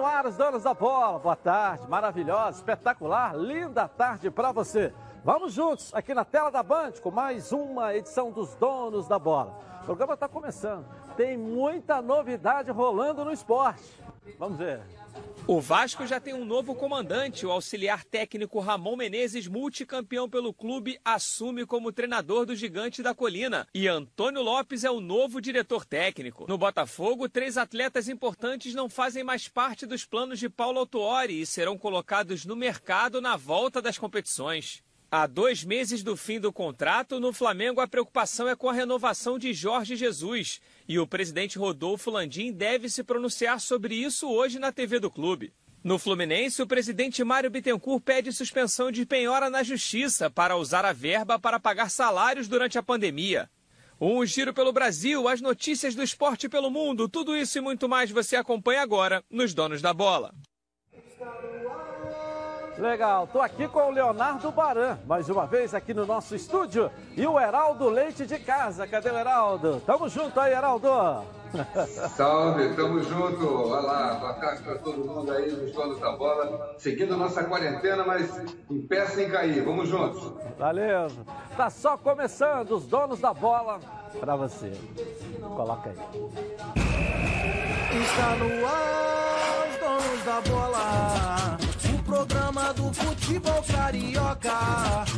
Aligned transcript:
ar, 0.00 0.26
os 0.26 0.36
donos 0.36 0.62
da 0.62 0.72
bola. 0.72 1.18
Boa 1.18 1.36
tarde, 1.36 1.86
maravilhosa, 1.88 2.58
espetacular, 2.58 3.36
linda 3.36 3.86
tarde 3.86 4.30
para 4.30 4.50
você. 4.50 4.92
Vamos 5.22 5.52
juntos 5.52 5.94
aqui 5.94 6.14
na 6.14 6.24
tela 6.24 6.50
da 6.50 6.62
Band 6.62 6.92
com 7.02 7.10
mais 7.10 7.52
uma 7.52 7.94
edição 7.94 8.32
dos 8.32 8.54
Donos 8.54 9.06
da 9.06 9.18
Bola. 9.18 9.56
O 9.82 9.84
programa 9.84 10.14
está 10.14 10.26
começando. 10.26 10.84
Tem 11.16 11.36
muita 11.36 12.00
novidade 12.00 12.70
rolando 12.70 13.24
no 13.24 13.32
esporte. 13.32 14.02
Vamos 14.38 14.58
ver. 14.58 14.80
O 15.44 15.60
Vasco 15.60 16.06
já 16.06 16.20
tem 16.20 16.32
um 16.32 16.44
novo 16.44 16.72
comandante. 16.72 17.44
O 17.44 17.50
auxiliar 17.50 18.04
técnico 18.04 18.60
Ramon 18.60 18.96
Menezes, 18.96 19.48
multicampeão 19.48 20.30
pelo 20.30 20.54
clube, 20.54 20.98
assume 21.04 21.66
como 21.66 21.90
treinador 21.90 22.46
do 22.46 22.54
Gigante 22.54 23.02
da 23.02 23.12
Colina. 23.12 23.66
E 23.74 23.88
Antônio 23.88 24.40
Lopes 24.40 24.84
é 24.84 24.90
o 24.90 25.00
novo 25.00 25.40
diretor 25.40 25.84
técnico. 25.84 26.46
No 26.48 26.56
Botafogo, 26.56 27.28
três 27.28 27.58
atletas 27.58 28.08
importantes 28.08 28.72
não 28.72 28.88
fazem 28.88 29.24
mais 29.24 29.48
parte 29.48 29.84
dos 29.84 30.04
planos 30.04 30.38
de 30.38 30.48
Paulo 30.48 30.78
Autuori 30.78 31.40
e 31.40 31.46
serão 31.46 31.76
colocados 31.76 32.44
no 32.44 32.54
mercado 32.54 33.20
na 33.20 33.36
volta 33.36 33.82
das 33.82 33.98
competições. 33.98 34.82
Há 35.14 35.26
dois 35.26 35.62
meses 35.62 36.02
do 36.02 36.16
fim 36.16 36.40
do 36.40 36.50
contrato, 36.50 37.20
no 37.20 37.34
Flamengo 37.34 37.82
a 37.82 37.86
preocupação 37.86 38.48
é 38.48 38.56
com 38.56 38.70
a 38.70 38.72
renovação 38.72 39.38
de 39.38 39.52
Jorge 39.52 39.94
Jesus. 39.94 40.58
E 40.88 40.98
o 40.98 41.06
presidente 41.06 41.58
Rodolfo 41.58 42.10
Landim 42.10 42.52
deve 42.52 42.88
se 42.88 43.04
pronunciar 43.04 43.60
sobre 43.60 43.94
isso 43.94 44.28
hoje 44.28 44.58
na 44.58 44.72
TV 44.72 44.98
do 44.98 45.10
clube. 45.10 45.52
No 45.84 45.98
Fluminense, 45.98 46.62
o 46.62 46.66
presidente 46.66 47.24
Mário 47.24 47.50
Bittencourt 47.50 48.02
pede 48.04 48.32
suspensão 48.32 48.92
de 48.92 49.04
penhora 49.04 49.50
na 49.50 49.64
justiça 49.64 50.30
para 50.30 50.56
usar 50.56 50.84
a 50.84 50.92
verba 50.92 51.38
para 51.38 51.58
pagar 51.58 51.90
salários 51.90 52.46
durante 52.46 52.78
a 52.78 52.82
pandemia. 52.82 53.50
Um 54.00 54.24
giro 54.24 54.54
pelo 54.54 54.72
Brasil, 54.72 55.28
as 55.28 55.40
notícias 55.40 55.94
do 55.94 56.02
esporte 56.02 56.48
pelo 56.48 56.70
mundo, 56.70 57.08
tudo 57.08 57.36
isso 57.36 57.58
e 57.58 57.60
muito 57.60 57.88
mais 57.88 58.10
você 58.10 58.36
acompanha 58.36 58.82
agora 58.82 59.24
nos 59.30 59.54
Donos 59.54 59.82
da 59.82 59.92
Bola. 59.92 60.34
Legal, 62.78 63.26
tô 63.26 63.40
aqui 63.40 63.68
com 63.68 63.80
o 63.80 63.90
Leonardo 63.90 64.50
Baran, 64.50 64.96
mais 65.06 65.28
uma 65.28 65.46
vez 65.46 65.74
aqui 65.74 65.92
no 65.92 66.06
nosso 66.06 66.34
estúdio, 66.34 66.90
e 67.14 67.26
o 67.26 67.38
Heraldo 67.38 67.88
Leite 67.90 68.24
de 68.24 68.38
casa. 68.38 68.86
Cadê 68.86 69.10
o 69.10 69.18
Heraldo? 69.18 69.82
Tamo 69.84 70.08
junto 70.08 70.40
aí, 70.40 70.52
Heraldo. 70.52 70.88
Salve, 72.16 72.74
tamo 72.74 73.02
junto. 73.02 73.46
Olá, 73.46 74.14
boa 74.14 74.32
tarde 74.34 74.62
para 74.62 74.78
todo 74.78 75.04
mundo 75.04 75.30
aí 75.30 75.52
nos 75.52 75.70
donos 75.72 76.00
da 76.00 76.12
bola. 76.12 76.74
Seguindo 76.78 77.14
nossa 77.14 77.44
quarentena, 77.44 78.04
mas 78.04 78.42
em 78.70 78.80
pé 78.86 79.04
sem 79.06 79.28
cair. 79.28 79.62
Vamos 79.62 79.88
juntos. 79.88 80.32
Valeu. 80.58 81.08
Tá 81.54 81.68
só 81.68 81.98
começando 81.98 82.70
os 82.72 82.86
donos 82.86 83.20
da 83.20 83.34
bola 83.34 83.80
para 84.18 84.34
você. 84.34 84.72
Coloca 85.40 85.90
aí. 85.90 85.96
Está 88.02 88.34
no 88.36 88.66
ar, 88.66 89.68
os 89.68 89.76
donos 89.78 90.24
da 90.24 90.40
bola 90.50 91.58
programa 92.12 92.74
do 92.74 92.92
futebol 92.92 93.62
carioca. 93.62 94.52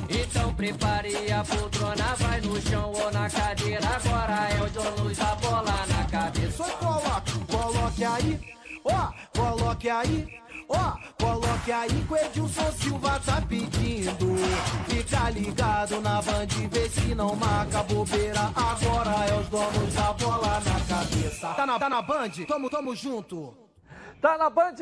Então 0.09 0.55
prepare 0.55 1.33
a 1.33 1.43
poltrona, 1.43 2.15
vai 2.17 2.41
no 2.41 2.61
chão 2.61 2.93
ou 2.93 3.11
na 3.11 3.29
cadeira. 3.29 3.89
Agora 3.89 4.49
é 4.51 4.63
o 4.63 4.71
dono 4.71 5.13
da 5.13 5.35
bola 5.35 5.87
na 5.89 6.05
cabeça. 6.05 6.57
Só 6.57 6.71
coloque, 6.77 7.33
coloque 7.51 8.05
aí, 8.05 8.41
ó, 8.85 9.13
coloque 9.37 9.91
aí. 9.91 10.45
Ó, 10.69 10.93
coloque 11.19 11.73
aí 11.73 11.91
que 12.07 12.13
o 12.13 12.17
Edilson 12.17 12.73
Silva 12.73 13.21
tá 13.21 13.43
pedindo. 13.43 14.37
Fica 14.89 15.31
ligado 15.31 16.01
na 16.01 16.23
band, 16.23 16.47
vê 16.71 16.89
se 16.89 17.15
não 17.15 17.35
marca 17.35 17.83
bobeira. 17.83 18.51
Agora 18.55 19.27
é 19.27 19.41
os 19.41 19.49
donos 19.49 19.95
da 19.95 20.13
bola 20.13 20.63
na 20.65 20.81
cabeça. 20.81 21.49
Tá 21.49 21.67
na, 21.67 21.79
tá 21.79 21.91
na 21.91 22.01
band? 22.01 22.31
Tamo, 22.49 22.71
tamo 22.71 22.97
junto. 22.97 23.64
Tá 24.21 24.39
na 24.39 24.49
band? 24.51 24.75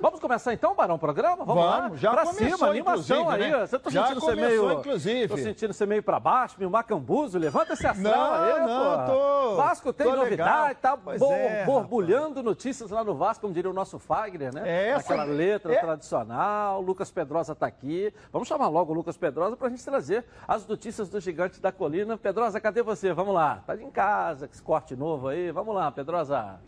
Vamos 0.00 0.20
começar 0.20 0.52
então, 0.52 0.74
Barão, 0.74 0.96
o 0.96 0.98
programa? 0.98 1.44
Vamos, 1.44 1.64
Vamos 1.64 1.90
lá? 1.92 1.96
já 1.96 2.10
pra 2.10 2.24
começou, 2.24 2.56
cima, 2.58 2.68
animação 2.68 3.30
aí. 3.30 3.50
Né? 3.50 3.66
Você 3.66 3.78
tá 3.78 3.90
já 3.90 4.02
sentindo 4.02 4.20
começou, 4.20 4.44
ser 4.44 4.48
meio, 4.48 4.72
inclusive. 4.72 5.28
Tô 5.28 5.36
sentindo 5.36 5.72
ser 5.72 5.86
meio 5.86 6.02
pra 6.02 6.18
baixo, 6.18 6.56
meio 6.58 6.70
macambuzo. 6.70 7.38
Levanta 7.38 7.72
esse 7.72 7.86
astral 7.86 8.14
não, 8.14 8.44
aí, 8.44 8.66
não, 8.66 9.06
pô. 9.06 9.12
Tô, 9.12 9.56
Vasco 9.56 9.92
tem 9.92 10.06
tô 10.06 10.16
novidade, 10.16 10.68
legal. 10.68 10.74
tá 10.74 10.96
bo 10.96 11.32
é, 11.32 11.64
borbulhando 11.64 12.28
rapaz. 12.28 12.44
notícias 12.44 12.90
lá 12.90 13.04
no 13.04 13.14
Vasco, 13.14 13.42
como 13.42 13.54
diria 13.54 13.70
o 13.70 13.74
nosso 13.74 13.98
Fagner, 13.98 14.52
né? 14.52 14.62
É 14.64 14.88
essa, 14.90 15.14
Aquela 15.14 15.24
letra 15.24 15.72
é... 15.72 15.78
tradicional. 15.78 16.80
Lucas 16.80 17.10
Pedrosa 17.10 17.54
tá 17.54 17.66
aqui. 17.66 18.12
Vamos 18.32 18.48
chamar 18.48 18.68
logo 18.68 18.92
o 18.92 18.94
Lucas 18.94 19.16
Pedrosa 19.16 19.56
pra 19.56 19.68
gente 19.68 19.84
trazer 19.84 20.24
as 20.46 20.66
notícias 20.66 21.08
do 21.08 21.20
Gigante 21.20 21.60
da 21.60 21.70
Colina. 21.70 22.18
Pedrosa, 22.18 22.60
cadê 22.60 22.82
você? 22.82 23.12
Vamos 23.12 23.34
lá. 23.34 23.62
Tá 23.66 23.76
em 23.76 23.90
casa, 23.90 24.46
com 24.48 24.52
esse 24.52 24.62
corte 24.62 24.96
novo 24.96 25.28
aí. 25.28 25.50
Vamos 25.52 25.74
lá, 25.74 25.90
Pedrosa. 25.90 26.58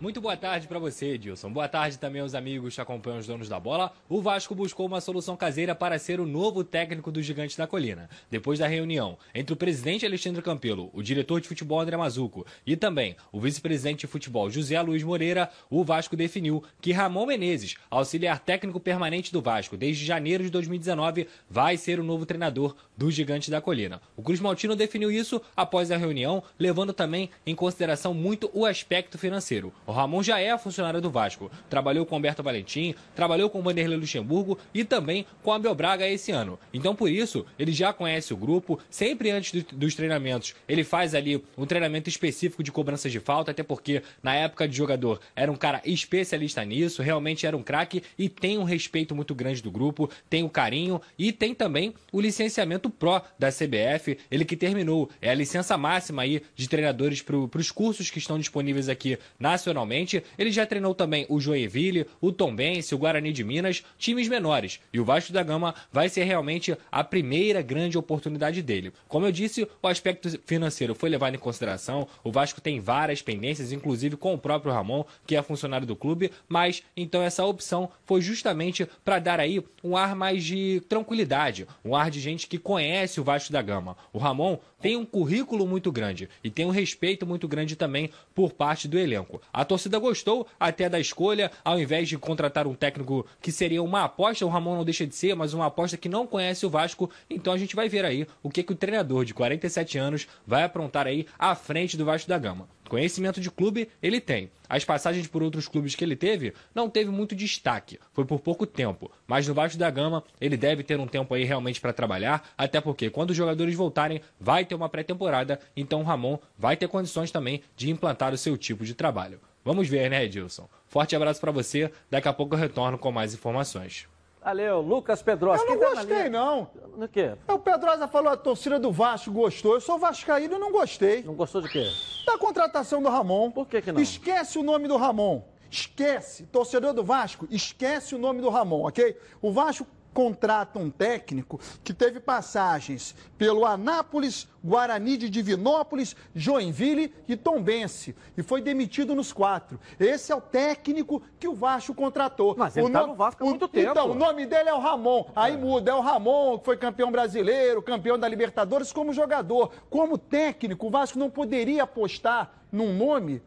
Muito 0.00 0.18
boa 0.18 0.34
tarde 0.34 0.66
para 0.66 0.78
você, 0.78 1.08
Edilson. 1.08 1.52
Boa 1.52 1.68
tarde 1.68 1.98
também 1.98 2.22
aos 2.22 2.34
amigos 2.34 2.74
que 2.74 2.80
acompanham 2.80 3.18
os 3.18 3.26
donos 3.26 3.50
da 3.50 3.60
bola. 3.60 3.92
O 4.08 4.22
Vasco 4.22 4.54
buscou 4.54 4.86
uma 4.86 4.98
solução 4.98 5.36
caseira 5.36 5.74
para 5.74 5.98
ser 5.98 6.20
o 6.20 6.26
novo 6.26 6.64
técnico 6.64 7.12
do 7.12 7.20
Gigante 7.20 7.58
da 7.58 7.66
Colina. 7.66 8.08
Depois 8.30 8.58
da 8.58 8.66
reunião 8.66 9.18
entre 9.34 9.52
o 9.52 9.56
presidente 9.56 10.06
Alexandre 10.06 10.40
Campelo, 10.40 10.88
o 10.94 11.02
diretor 11.02 11.38
de 11.38 11.48
futebol 11.48 11.78
André 11.78 11.98
Mazuco 11.98 12.46
e 12.66 12.76
também 12.78 13.14
o 13.30 13.38
vice-presidente 13.38 14.00
de 14.00 14.06
futebol 14.06 14.50
José 14.50 14.80
Luiz 14.80 15.02
Moreira, 15.02 15.50
o 15.68 15.84
Vasco 15.84 16.16
definiu 16.16 16.64
que 16.80 16.92
Ramon 16.92 17.26
Menezes, 17.26 17.76
auxiliar 17.90 18.38
técnico 18.38 18.80
permanente 18.80 19.30
do 19.30 19.42
Vasco 19.42 19.76
desde 19.76 20.06
janeiro 20.06 20.42
de 20.42 20.48
2019, 20.48 21.28
vai 21.46 21.76
ser 21.76 22.00
o 22.00 22.04
novo 22.04 22.24
treinador 22.24 22.74
do 22.96 23.10
Gigante 23.10 23.50
da 23.50 23.60
Colina. 23.60 24.00
O 24.16 24.22
Cruz 24.22 24.40
Maltino 24.40 24.74
definiu 24.74 25.10
isso 25.10 25.42
após 25.54 25.90
a 25.90 25.98
reunião, 25.98 26.42
levando 26.58 26.94
também 26.94 27.28
em 27.44 27.54
consideração 27.54 28.14
muito 28.14 28.50
o 28.54 28.64
aspecto 28.64 29.18
financeiro. 29.18 29.70
O 29.90 29.92
Ramon 29.92 30.22
já 30.22 30.38
é 30.38 30.56
funcionário 30.56 31.00
do 31.00 31.10
Vasco. 31.10 31.50
Trabalhou 31.68 32.06
com 32.06 32.16
Humberto 32.16 32.44
Valentim, 32.44 32.94
trabalhou 33.12 33.50
com 33.50 33.60
Vanderlei 33.60 33.98
Luxemburgo 33.98 34.56
e 34.72 34.84
também 34.84 35.26
com 35.42 35.52
Abel 35.52 35.74
Braga 35.74 36.06
esse 36.06 36.30
ano. 36.30 36.60
Então, 36.72 36.94
por 36.94 37.10
isso, 37.10 37.44
ele 37.58 37.72
já 37.72 37.92
conhece 37.92 38.32
o 38.32 38.36
grupo. 38.36 38.78
Sempre 38.88 39.32
antes 39.32 39.64
do, 39.64 39.76
dos 39.76 39.96
treinamentos, 39.96 40.54
ele 40.68 40.84
faz 40.84 41.12
ali 41.12 41.42
um 41.58 41.66
treinamento 41.66 42.08
específico 42.08 42.62
de 42.62 42.70
cobranças 42.70 43.10
de 43.10 43.18
falta, 43.18 43.50
até 43.50 43.64
porque 43.64 44.00
na 44.22 44.32
época 44.32 44.68
de 44.68 44.76
jogador 44.76 45.18
era 45.34 45.50
um 45.50 45.56
cara 45.56 45.82
especialista 45.84 46.64
nisso, 46.64 47.02
realmente 47.02 47.44
era 47.44 47.56
um 47.56 47.62
craque 47.64 48.00
e 48.16 48.28
tem 48.28 48.58
um 48.58 48.62
respeito 48.62 49.12
muito 49.12 49.34
grande 49.34 49.60
do 49.60 49.72
grupo, 49.72 50.08
tem 50.28 50.44
o 50.44 50.48
carinho 50.48 51.00
e 51.18 51.32
tem 51.32 51.52
também 51.52 51.94
o 52.12 52.20
licenciamento 52.20 52.88
pró 52.88 53.22
da 53.36 53.48
CBF, 53.50 54.18
ele 54.30 54.44
que 54.44 54.56
terminou. 54.56 55.10
É 55.20 55.30
a 55.30 55.34
licença 55.34 55.76
máxima 55.76 56.22
aí 56.22 56.44
de 56.54 56.68
treinadores 56.68 57.20
para 57.22 57.36
os 57.36 57.72
cursos 57.72 58.08
que 58.08 58.20
estão 58.20 58.38
disponíveis 58.38 58.88
aqui 58.88 59.18
nacional 59.36 59.79
profissionalmente, 59.80 60.22
ele 60.38 60.50
já 60.50 60.66
treinou 60.66 60.94
também 60.94 61.26
o 61.28 61.40
Joinville, 61.40 62.06
o 62.20 62.32
Tombense, 62.32 62.94
o 62.94 62.98
Guarani 62.98 63.32
de 63.32 63.42
Minas, 63.42 63.82
times 63.98 64.28
menores. 64.28 64.80
E 64.92 65.00
o 65.00 65.04
Vasco 65.04 65.32
da 65.32 65.42
Gama 65.42 65.74
vai 65.92 66.08
ser 66.08 66.24
realmente 66.24 66.76
a 66.90 67.02
primeira 67.02 67.62
grande 67.62 67.96
oportunidade 67.96 68.62
dele. 68.62 68.92
Como 69.08 69.26
eu 69.26 69.32
disse, 69.32 69.66
o 69.82 69.88
aspecto 69.88 70.28
financeiro 70.44 70.94
foi 70.94 71.08
levado 71.08 71.34
em 71.34 71.38
consideração. 71.38 72.06
O 72.22 72.30
Vasco 72.30 72.60
tem 72.60 72.80
várias 72.80 73.22
pendências, 73.22 73.72
inclusive 73.72 74.16
com 74.16 74.34
o 74.34 74.38
próprio 74.38 74.72
Ramon, 74.72 75.04
que 75.26 75.36
é 75.36 75.42
funcionário 75.42 75.86
do 75.86 75.96
clube, 75.96 76.30
mas 76.48 76.82
então 76.96 77.22
essa 77.22 77.44
opção 77.44 77.90
foi 78.04 78.20
justamente 78.20 78.86
para 79.04 79.18
dar 79.18 79.40
aí 79.40 79.62
um 79.82 79.96
ar 79.96 80.14
mais 80.14 80.44
de 80.44 80.82
tranquilidade, 80.88 81.66
um 81.84 81.94
ar 81.94 82.10
de 82.10 82.20
gente 82.20 82.46
que 82.46 82.58
conhece 82.58 83.20
o 83.20 83.24
Vasco 83.24 83.52
da 83.52 83.62
Gama. 83.62 83.96
O 84.12 84.18
Ramon 84.18 84.58
tem 84.80 84.96
um 84.96 85.04
currículo 85.04 85.66
muito 85.66 85.92
grande 85.92 86.28
e 86.42 86.50
tem 86.50 86.64
um 86.64 86.70
respeito 86.70 87.26
muito 87.26 87.46
grande 87.46 87.76
também 87.76 88.10
por 88.34 88.52
parte 88.52 88.88
do 88.88 88.98
elenco. 88.98 89.40
A 89.52 89.64
torcida 89.64 89.98
gostou 89.98 90.46
até 90.58 90.88
da 90.88 90.98
escolha, 90.98 91.50
ao 91.64 91.78
invés 91.78 92.08
de 92.08 92.18
contratar 92.18 92.66
um 92.66 92.74
técnico 92.74 93.26
que 93.40 93.52
seria 93.52 93.82
uma 93.82 94.04
aposta, 94.04 94.46
o 94.46 94.48
Ramon 94.48 94.76
não 94.76 94.84
deixa 94.84 95.06
de 95.06 95.14
ser, 95.14 95.34
mas 95.34 95.54
uma 95.54 95.66
aposta 95.66 95.96
que 95.96 96.08
não 96.08 96.26
conhece 96.26 96.64
o 96.64 96.70
Vasco. 96.70 97.10
Então 97.28 97.52
a 97.52 97.58
gente 97.58 97.76
vai 97.76 97.88
ver 97.88 98.04
aí 98.04 98.26
o 98.42 98.50
que, 98.50 98.62
que 98.62 98.72
o 98.72 98.76
treinador 98.76 99.24
de 99.24 99.34
47 99.34 99.98
anos 99.98 100.26
vai 100.46 100.62
aprontar 100.62 101.06
aí 101.06 101.26
à 101.38 101.54
frente 101.54 101.96
do 101.96 102.04
Vasco 102.04 102.28
da 102.28 102.38
Gama. 102.38 102.68
Conhecimento 102.90 103.40
de 103.40 103.52
clube 103.52 103.88
ele 104.02 104.20
tem. 104.20 104.50
As 104.68 104.84
passagens 104.84 105.28
por 105.28 105.44
outros 105.44 105.68
clubes 105.68 105.94
que 105.94 106.02
ele 106.02 106.16
teve 106.16 106.52
não 106.74 106.90
teve 106.90 107.08
muito 107.08 107.36
destaque, 107.36 108.00
foi 108.12 108.24
por 108.24 108.40
pouco 108.40 108.66
tempo. 108.66 109.08
Mas 109.28 109.46
no 109.46 109.54
Vasco 109.54 109.78
da 109.78 109.88
Gama 109.88 110.24
ele 110.40 110.56
deve 110.56 110.82
ter 110.82 110.98
um 110.98 111.06
tempo 111.06 111.32
aí 111.32 111.44
realmente 111.44 111.80
para 111.80 111.92
trabalhar, 111.92 112.50
até 112.58 112.80
porque 112.80 113.08
quando 113.08 113.30
os 113.30 113.36
jogadores 113.36 113.76
voltarem 113.76 114.20
vai 114.40 114.64
ter 114.64 114.74
uma 114.74 114.88
pré-temporada, 114.88 115.60
então 115.76 116.00
o 116.00 116.04
Ramon 116.04 116.36
vai 116.58 116.76
ter 116.76 116.88
condições 116.88 117.30
também 117.30 117.62
de 117.76 117.88
implantar 117.88 118.34
o 118.34 118.38
seu 118.38 118.58
tipo 118.58 118.84
de 118.84 118.92
trabalho. 118.92 119.40
Vamos 119.64 119.88
ver, 119.88 120.10
né, 120.10 120.24
Edilson? 120.24 120.68
Forte 120.88 121.14
abraço 121.14 121.40
para 121.40 121.52
você. 121.52 121.92
Daqui 122.10 122.26
a 122.26 122.32
pouco 122.32 122.56
eu 122.56 122.58
retorno 122.58 122.98
com 122.98 123.12
mais 123.12 123.32
informações. 123.32 124.08
Valeu, 124.42 124.80
Lucas 124.80 125.22
Pedrosa. 125.22 125.62
Eu 125.64 125.70
não 125.70 125.78
tá 125.78 125.90
gostei, 125.90 126.30
não. 126.30 126.70
No 126.96 127.06
quê? 127.06 127.34
O 127.46 127.58
Pedrosa 127.58 128.08
falou 128.08 128.32
a 128.32 128.36
torcida 128.36 128.78
do 128.78 128.90
Vasco 128.90 129.30
gostou. 129.30 129.74
Eu 129.74 129.80
sou 129.80 129.98
vascaíno 129.98 130.56
e 130.56 130.58
não 130.58 130.72
gostei. 130.72 131.22
Não 131.22 131.34
gostou 131.34 131.60
de 131.60 131.68
quê? 131.68 131.86
Da 132.26 132.38
contratação 132.38 133.02
do 133.02 133.08
Ramon. 133.08 133.50
Por 133.50 133.68
que 133.68 133.82
que 133.82 133.92
não? 133.92 134.00
Esquece 134.00 134.58
o 134.58 134.62
nome 134.62 134.88
do 134.88 134.96
Ramon. 134.96 135.42
Esquece. 135.70 136.46
Torcedor 136.46 136.94
do 136.94 137.04
Vasco, 137.04 137.46
esquece 137.50 138.14
o 138.14 138.18
nome 138.18 138.40
do 138.40 138.48
Ramon, 138.48 138.86
ok? 138.86 139.16
O 139.40 139.52
Vasco 139.52 139.86
contrata 140.12 140.78
um 140.78 140.90
técnico 140.90 141.60
que 141.82 141.92
teve 141.92 142.20
passagens 142.20 143.14
pelo 143.38 143.64
Anápolis, 143.64 144.48
Guarani 144.64 145.16
de 145.16 145.30
Divinópolis, 145.30 146.14
Joinville 146.34 147.14
e 147.26 147.36
Tombense. 147.36 148.14
E 148.36 148.42
foi 148.42 148.60
demitido 148.60 149.14
nos 149.14 149.32
quatro. 149.32 149.80
Esse 149.98 150.32
é 150.32 150.36
o 150.36 150.40
técnico 150.40 151.22
que 151.38 151.48
o 151.48 151.54
Vasco 151.54 151.94
contratou. 151.94 152.54
Mas 152.56 152.76
ele 152.76 152.86
o 152.86 152.90
tá 152.90 153.06
no 153.06 153.14
Vasco 153.14 153.42
há 153.42 153.46
muito 153.46 153.68
tempo. 153.68 153.90
Então, 153.90 154.10
o 154.10 154.14
nome 154.14 154.46
dele 154.46 154.68
é 154.68 154.74
o 154.74 154.80
Ramon. 154.80 155.26
Aí 155.34 155.56
muda, 155.56 155.90
é 155.90 155.94
o 155.94 156.00
Ramon, 156.00 156.58
que 156.58 156.64
foi 156.64 156.76
campeão 156.76 157.10
brasileiro, 157.10 157.82
campeão 157.82 158.18
da 158.18 158.28
Libertadores 158.28 158.92
como 158.92 159.12
jogador. 159.12 159.72
Como 159.88 160.18
técnico, 160.18 160.86
o 160.86 160.90
Vasco 160.90 161.18
não 161.18 161.30
poderia 161.30 161.84
apostar 161.84 162.52
num 162.70 162.96
nome 162.96 163.42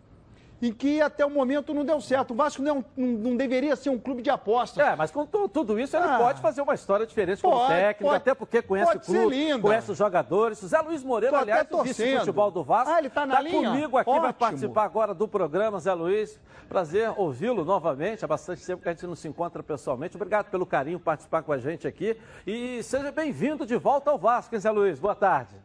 em 0.66 0.72
que 0.72 1.02
até 1.02 1.26
o 1.26 1.30
momento 1.30 1.74
não 1.74 1.84
deu 1.84 2.00
certo. 2.00 2.32
O 2.32 2.36
Vasco 2.36 2.62
não, 2.62 2.86
não, 2.96 3.08
não 3.08 3.36
deveria 3.38 3.76
ser 3.76 3.90
um 3.90 4.00
clube 4.00 4.22
de 4.22 4.30
apostas. 4.30 4.86
É, 4.88 4.96
mas 4.96 5.12
com 5.12 5.26
tu- 5.26 5.50
tudo 5.50 5.78
isso 5.78 5.98
ele 5.98 6.06
Ah. 6.08 6.18
pode 6.18 6.40
fazer 6.42 6.62
uma 6.62 6.74
história 6.74 7.06
diferente 7.06 7.42
como 7.42 7.56
Pode, 7.58 7.74
técnico, 7.74 8.04
pode. 8.04 8.16
até 8.16 8.34
porque 8.34 8.62
conhece 8.62 8.96
o 8.96 9.00
clube, 9.02 9.60
conhece 9.62 9.92
os 9.92 9.98
jogadores. 9.98 10.62
O 10.64 10.68
Zé 10.68 10.80
Luiz 10.80 11.04
Moreira, 11.04 11.36
Tô 11.36 11.42
aliás, 11.44 11.68
o 11.70 11.84
vice 11.84 11.94
de 11.96 12.00
torcendo. 12.04 12.20
futebol 12.20 12.50
do 12.50 12.64
Vasco. 12.64 12.94
Ah, 12.94 13.00
ele 13.00 13.10
tá 13.10 13.26
na 13.26 13.42
linha? 13.42 13.70
comigo 13.70 13.98
aqui, 13.98 14.10
vai 14.10 14.20
Ótimo. 14.20 14.34
participar 14.34 14.84
agora 14.86 15.14
do 15.14 15.28
programa, 15.28 15.80
Zé 15.80 15.94
Luiz. 15.94 16.40
Prazer 16.70 17.12
ouvi-lo 17.18 17.66
novamente. 17.66 18.24
Há 18.24 18.28
bastante 18.28 18.66
tempo 18.66 18.82
que 18.82 18.88
a 18.88 18.94
gente 18.94 19.06
não 19.06 19.16
se 19.16 19.28
encontra 19.28 19.62
pessoalmente. 19.62 20.16
Obrigado 20.16 20.50
pelo 20.50 20.66
carinho 20.66 20.98
participar 21.00 21.44
com 21.44 21.52
a 21.52 21.58
gente 21.58 21.86
aqui. 21.86 22.18
E 22.48 22.82
seja 22.84 23.12
bem-vindo 23.12 23.66
de 23.66 23.76
volta 23.76 24.10
ao 24.12 24.18
Vasco, 24.18 24.56
hein, 24.56 24.62
Zé 24.62 24.72
Luiz? 24.72 24.98
Boa 24.98 25.14
tarde. 25.14 25.56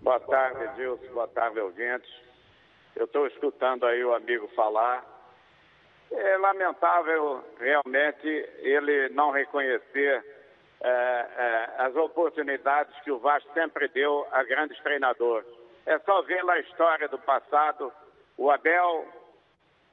Boa 0.00 0.18
tarde, 0.20 0.62
Edilson. 0.64 1.12
Boa 1.12 1.28
tarde, 1.28 1.60
ouvintes. 1.60 2.08
Eu 2.98 3.04
estou 3.04 3.28
escutando 3.28 3.86
aí 3.86 4.04
o 4.04 4.12
amigo 4.12 4.48
falar. 4.56 5.04
É 6.10 6.36
lamentável 6.36 7.44
realmente 7.60 8.26
ele 8.58 9.08
não 9.10 9.30
reconhecer 9.30 10.24
é, 10.80 10.88
é, 10.88 11.70
as 11.78 11.94
oportunidades 11.94 12.92
que 13.02 13.12
o 13.12 13.18
Vasco 13.20 13.48
sempre 13.54 13.86
deu 13.86 14.26
a 14.32 14.42
grandes 14.42 14.76
treinadores. 14.80 15.46
É 15.86 15.96
só 16.00 16.22
ver 16.22 16.42
lá 16.42 16.54
a 16.54 16.58
história 16.60 17.06
do 17.06 17.20
passado, 17.20 17.92
o 18.36 18.50
Abel, 18.50 19.06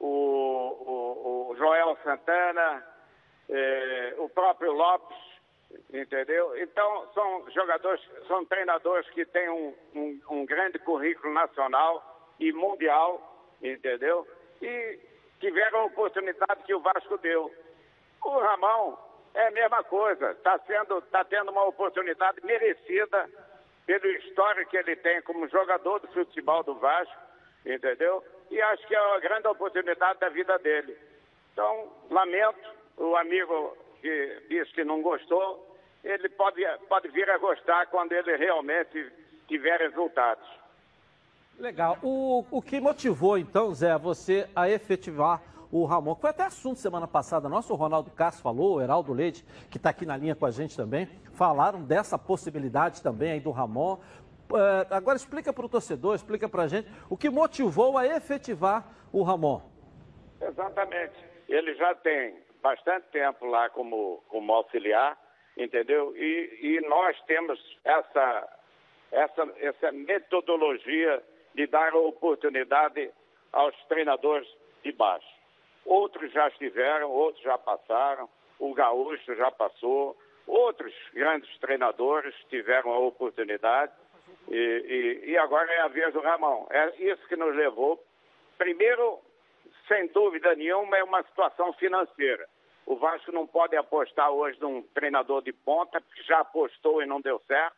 o, 0.00 0.06
o- 0.08 1.48
o 1.52 1.56
Joel 1.56 1.96
Santana, 2.02 2.84
eh, 3.48 4.14
o 4.18 4.28
próprio 4.28 4.72
Lopes, 4.72 5.16
entendeu? 5.92 6.56
Então, 6.60 7.06
são 7.14 7.48
jogadores, 7.52 8.02
são 8.26 8.44
treinadores 8.46 9.08
que 9.10 9.24
têm 9.26 9.48
um, 9.48 9.74
um- 9.94 10.20
um 10.30 10.44
grande 10.44 10.78
currículo 10.80 11.32
nacional 11.32 12.15
e 12.38 12.52
mundial, 12.52 13.20
entendeu? 13.62 14.26
E 14.60 14.98
tiveram 15.40 15.80
a 15.80 15.84
oportunidade 15.84 16.62
que 16.64 16.74
o 16.74 16.80
Vasco 16.80 17.18
deu. 17.18 17.52
O 18.24 18.38
Ramão 18.38 18.98
é 19.34 19.48
a 19.48 19.50
mesma 19.50 19.84
coisa, 19.84 20.32
está 20.32 20.58
tá 20.58 21.24
tendo 21.24 21.50
uma 21.50 21.64
oportunidade 21.64 22.44
merecida 22.44 23.28
pelo 23.86 24.06
histórico 24.06 24.70
que 24.70 24.76
ele 24.76 24.96
tem 24.96 25.22
como 25.22 25.48
jogador 25.48 26.00
do 26.00 26.08
futebol 26.08 26.62
do 26.64 26.74
Vasco, 26.74 27.14
entendeu? 27.64 28.24
E 28.50 28.60
acho 28.60 28.86
que 28.86 28.94
é 28.94 29.00
uma 29.00 29.20
grande 29.20 29.46
oportunidade 29.46 30.18
da 30.18 30.28
vida 30.28 30.58
dele. 30.58 30.96
Então, 31.52 31.92
lamento, 32.10 32.74
o 32.96 33.16
amigo 33.16 33.76
que 34.00 34.42
disse 34.48 34.72
que 34.72 34.84
não 34.84 35.02
gostou, 35.02 35.76
ele 36.02 36.28
pode, 36.30 36.62
pode 36.88 37.08
vir 37.08 37.28
a 37.30 37.38
gostar 37.38 37.86
quando 37.86 38.12
ele 38.12 38.36
realmente 38.36 39.12
tiver 39.48 39.80
resultados. 39.80 40.46
Legal. 41.58 41.98
O, 42.02 42.44
o 42.50 42.60
que 42.60 42.80
motivou, 42.80 43.38
então, 43.38 43.72
Zé, 43.72 43.96
você 43.98 44.48
a 44.54 44.68
efetivar 44.68 45.42
o 45.72 45.84
Ramon, 45.84 46.14
foi 46.14 46.30
até 46.30 46.44
assunto 46.44 46.78
semana 46.78 47.08
passada, 47.08 47.48
nosso 47.48 47.72
o 47.72 47.76
Ronaldo 47.76 48.10
Castro 48.10 48.42
falou, 48.42 48.76
o 48.76 48.80
Heraldo 48.80 49.12
Leite, 49.12 49.44
que 49.70 49.78
está 49.78 49.90
aqui 49.90 50.06
na 50.06 50.16
linha 50.16 50.34
com 50.34 50.46
a 50.46 50.50
gente 50.50 50.76
também, 50.76 51.08
falaram 51.32 51.82
dessa 51.82 52.18
possibilidade 52.18 53.02
também 53.02 53.32
aí 53.32 53.40
do 53.40 53.50
Ramon. 53.50 53.98
Eh, 54.54 54.86
agora 54.90 55.16
explica 55.16 55.52
para 55.52 55.66
o 55.66 55.68
torcedor, 55.68 56.14
explica 56.14 56.48
para 56.48 56.64
a 56.64 56.68
gente 56.68 56.88
o 57.10 57.16
que 57.16 57.28
motivou 57.28 57.98
a 57.98 58.06
efetivar 58.06 58.86
o 59.12 59.22
Ramon. 59.22 59.60
Exatamente. 60.40 61.14
Ele 61.48 61.74
já 61.74 61.94
tem 61.96 62.38
bastante 62.62 63.06
tempo 63.08 63.46
lá 63.46 63.68
como, 63.70 64.22
como 64.28 64.52
auxiliar, 64.52 65.18
entendeu? 65.56 66.14
E, 66.16 66.58
e 66.62 66.88
nós 66.88 67.20
temos 67.26 67.58
essa, 67.84 68.48
essa, 69.10 69.48
essa 69.58 69.92
metodologia 69.92 71.22
de 71.56 71.66
dar 71.66 71.92
a 71.92 71.98
oportunidade 71.98 73.10
aos 73.52 73.74
treinadores 73.88 74.46
de 74.84 74.92
baixo. 74.92 75.26
Outros 75.84 76.30
já 76.32 76.48
estiveram, 76.48 77.10
outros 77.10 77.42
já 77.42 77.56
passaram, 77.56 78.28
o 78.58 78.74
Gaúcho 78.74 79.34
já 79.34 79.50
passou, 79.50 80.16
outros 80.46 80.92
grandes 81.14 81.56
treinadores 81.58 82.34
tiveram 82.50 82.92
a 82.92 82.98
oportunidade 82.98 83.92
e, 84.48 84.54
e- 85.24 85.30
e 85.30 85.38
agora 85.38 85.72
é 85.72 85.80
a 85.80 85.88
vez 85.88 86.12
do 86.12 86.20
Ramon. 86.20 86.66
É 86.70 86.94
isso 86.98 87.26
que 87.26 87.36
nos 87.36 87.54
levou, 87.56 88.02
primeiro, 88.58 89.18
sem 89.88 90.06
dúvida 90.08 90.54
nenhuma, 90.54 90.96
é 90.98 91.02
uma 91.04 91.22
situação 91.22 91.72
financeira. 91.74 92.46
O 92.84 92.96
Vasco 92.96 93.32
não 93.32 93.46
pode 93.46 93.76
apostar 93.76 94.30
hoje 94.30 94.60
num 94.60 94.82
treinador 94.94 95.42
de 95.42 95.52
ponta, 95.52 96.00
porque 96.00 96.22
já 96.22 96.40
apostou 96.40 97.02
e 97.02 97.06
não 97.06 97.20
deu 97.20 97.40
certo, 97.46 97.76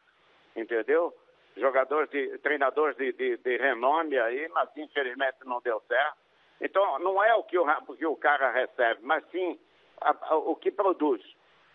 entendeu? 0.56 1.14
Jogadores 1.58 2.08
de, 2.10 2.38
treinadores 2.38 2.96
de, 2.96 3.12
de- 3.12 3.36
de 3.38 3.56
renome 3.56 4.18
aí, 4.18 4.48
mas 4.48 4.68
infelizmente 4.76 5.36
não 5.44 5.60
deu 5.60 5.80
certo. 5.88 6.16
Então, 6.60 6.98
não 7.00 7.22
é 7.22 7.34
o 7.34 7.42
que 7.44 7.58
o, 7.58 7.64
o 7.64 7.96
que 7.96 8.06
o 8.06 8.16
cara 8.16 8.50
recebe, 8.50 9.00
mas 9.02 9.24
sim 9.30 9.58
a- 10.00 10.16
a- 10.22 10.36
o 10.36 10.54
que 10.56 10.70
produz. 10.70 11.22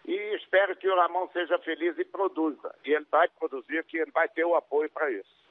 E 0.06 0.14
espero 0.36 0.76
que 0.76 0.88
o 0.90 0.96
Ramon 0.96 1.30
seja 1.32 1.58
feliz 1.60 1.98
e 1.98 2.04
produza. 2.06 2.74
E 2.86 2.92
ele 2.94 3.06
vai 3.10 3.28
produzir, 3.30 3.84
que 3.86 3.98
ele 3.98 4.12
vai 4.12 4.28
ter 4.30 4.44
o 4.46 4.56
apoio 4.56 4.90
para 4.90 5.10
isso. 5.12 5.43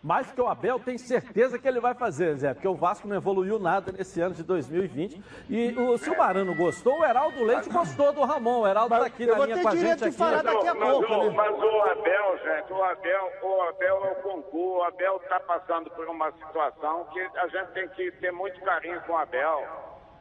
Mais 0.00 0.30
que 0.30 0.40
o 0.40 0.46
Abel, 0.46 0.78
tem 0.78 0.96
certeza 0.96 1.58
que 1.58 1.66
ele 1.66 1.80
vai 1.80 1.92
fazer, 1.92 2.36
Zé, 2.36 2.54
porque 2.54 2.68
o 2.68 2.74
Vasco 2.74 3.08
não 3.08 3.16
evoluiu 3.16 3.58
nada 3.58 3.90
nesse 3.90 4.20
ano 4.20 4.32
de 4.32 4.44
2020. 4.44 5.20
E 5.50 5.72
o, 5.76 5.98
se 5.98 6.08
o 6.08 6.16
Marano 6.16 6.54
gostou, 6.54 7.00
o 7.00 7.04
Heraldo 7.04 7.42
Leite 7.42 7.68
gostou 7.68 8.12
do 8.12 8.22
Ramon. 8.22 8.60
O 8.60 8.66
Heraldo 8.68 8.94
está 8.94 9.06
aqui 9.06 9.24
eu 9.24 9.30
na 9.30 9.34
vou 9.34 9.44
linha 9.44 9.56
ter 9.56 9.62
com 9.62 9.68
a 9.68 9.72
direito 9.72 9.98
gente 9.98 9.98
de 9.98 10.08
aqui. 10.08 10.16
falar 10.16 10.42
daqui 10.42 10.68
a 10.68 10.74
mas, 10.74 10.88
pouco, 10.88 11.12
o, 11.12 11.24
né? 11.24 11.30
mas 11.30 11.58
o 11.58 11.80
Abel, 11.82 12.38
gente, 12.38 12.72
o 12.72 12.84
Abel, 12.84 13.32
o 13.42 13.62
Abel 13.62 14.04
é 14.04 14.12
o 14.12 14.14
concurso. 14.22 14.78
O 14.78 14.82
Abel 14.84 15.16
está 15.16 15.40
passando 15.40 15.90
por 15.90 16.08
uma 16.08 16.30
situação 16.30 17.04
que 17.06 17.20
a 17.20 17.48
gente 17.48 17.72
tem 17.72 17.88
que 17.88 18.12
ter 18.12 18.30
muito 18.30 18.60
carinho 18.60 19.00
com 19.00 19.14
o 19.14 19.16
Abel. 19.16 19.66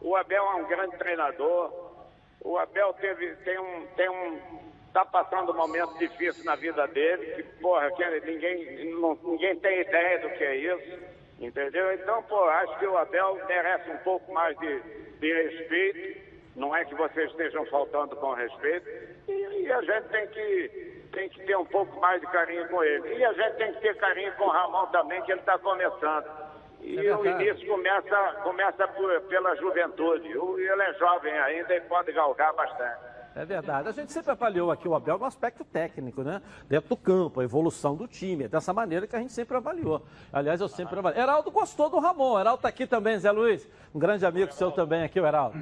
O 0.02 0.16
Abel 0.16 0.44
é 0.44 0.56
um 0.56 0.68
grande 0.68 0.98
treinador. 0.98 1.72
O 2.42 2.58
Abel 2.58 2.94
teve, 2.96 3.36
tem 3.38 3.60
um, 3.60 3.86
tem 3.96 4.10
um, 4.10 4.40
está 4.88 5.06
passando 5.06 5.52
um 5.52 5.56
momento 5.56 5.98
difícil 6.00 6.44
na 6.46 6.56
vida 6.56 6.88
dele, 6.88 7.26
que, 7.36 7.44
porra, 7.62 7.92
que 7.92 8.20
ninguém, 8.22 8.94
não- 8.96 9.18
ninguém 9.24 9.56
tem 9.60 9.82
ideia 9.82 10.20
do 10.20 10.30
que 10.32 10.44
é 10.44 10.56
isso, 10.56 11.00
entendeu? 11.40 11.94
Então, 11.94 12.24
pô, 12.24 12.44
acho 12.46 12.80
que 12.80 12.88
o 12.88 12.98
Abel 12.98 13.40
merece 13.48 13.90
um 13.92 13.98
pouco 14.00 14.32
mais 14.34 14.58
de, 14.60 14.80
de 15.20 15.34
respeito, 15.34 16.28
não 16.56 16.76
é 16.76 16.84
que 16.86 16.96
vocês 16.96 17.30
estejam 17.30 17.66
faltando 17.68 18.16
com 18.16 18.34
respeito, 18.34 18.88
e, 19.28 19.64
e 19.64 19.72
a 19.72 19.82
gente 19.82 20.08
tem 20.10 20.28
que, 20.28 21.04
tem 21.14 21.30
que 21.30 21.46
ter 21.46 21.56
um 21.58 21.66
pouco 21.66 22.00
mais 22.00 22.20
de 22.20 22.28
carinho 22.28 22.68
com 22.70 22.84
ele. 22.84 23.16
E 23.16 23.24
a 23.24 23.34
gente 23.34 23.56
tem 23.58 23.74
que 23.74 23.82
ter 23.82 23.96
carinho 23.98 24.34
com 24.36 24.46
o 24.46 24.50
Ramon 24.50 24.88
também, 24.88 25.22
que 25.24 25.32
ele 25.32 25.40
está 25.42 25.58
começando. 25.60 26.48
E 26.82 27.06
É 27.06 27.16
o 27.16 27.26
início 27.26 27.68
começa, 27.68 28.34
começa 28.44 28.88
por- 28.90 29.22
pela 29.22 29.56
juventude. 29.56 30.28
Ele 30.30 30.82
é 30.84 30.94
jovem 30.94 31.38
ainda 31.38 31.76
e 31.76 31.82
pode 31.82 32.12
galgar 32.14 32.54
bastante. 32.54 33.17
É 33.38 33.46
verdade. 33.46 33.88
A 33.88 33.92
gente 33.92 34.12
sempre 34.12 34.32
avaliou 34.32 34.72
aqui 34.72 34.88
o 34.88 34.96
Abel 34.96 35.20
no 35.20 35.26
aspecto 35.26 35.64
técnico, 35.64 36.24
né? 36.24 36.42
Dentro 36.68 36.90
do 36.90 36.98
campo, 36.98 37.40
a 37.40 37.44
evolução 37.44 37.96
do 37.96 38.08
time. 38.08 38.46
É 38.46 38.48
dessa 38.48 38.74
maneira 38.74 39.06
que 39.06 39.16
a 39.16 39.20
gente 39.20 39.32
sempre 39.32 39.56
avaliou. 39.56 40.02
Aliás, 40.34 40.60
eu 40.60 40.68
sempre 40.68 40.98
avaliei. 40.98 41.22
Heraldo 41.22 41.52
gostou 41.52 41.90
do 41.90 42.00
Ramon. 42.00 42.40
Heraldo 42.40 42.58
está 42.60 42.70
aqui 42.70 42.88
também, 42.88 43.20
Zé 43.20 43.30
Luiz. 43.32 43.68
Um 43.94 44.00
grande 44.00 44.26
amigo 44.26 44.52
seu 44.54 44.72
também 44.72 45.04
aqui, 45.04 45.20
o 45.20 45.26
Heraldo. 45.28 45.56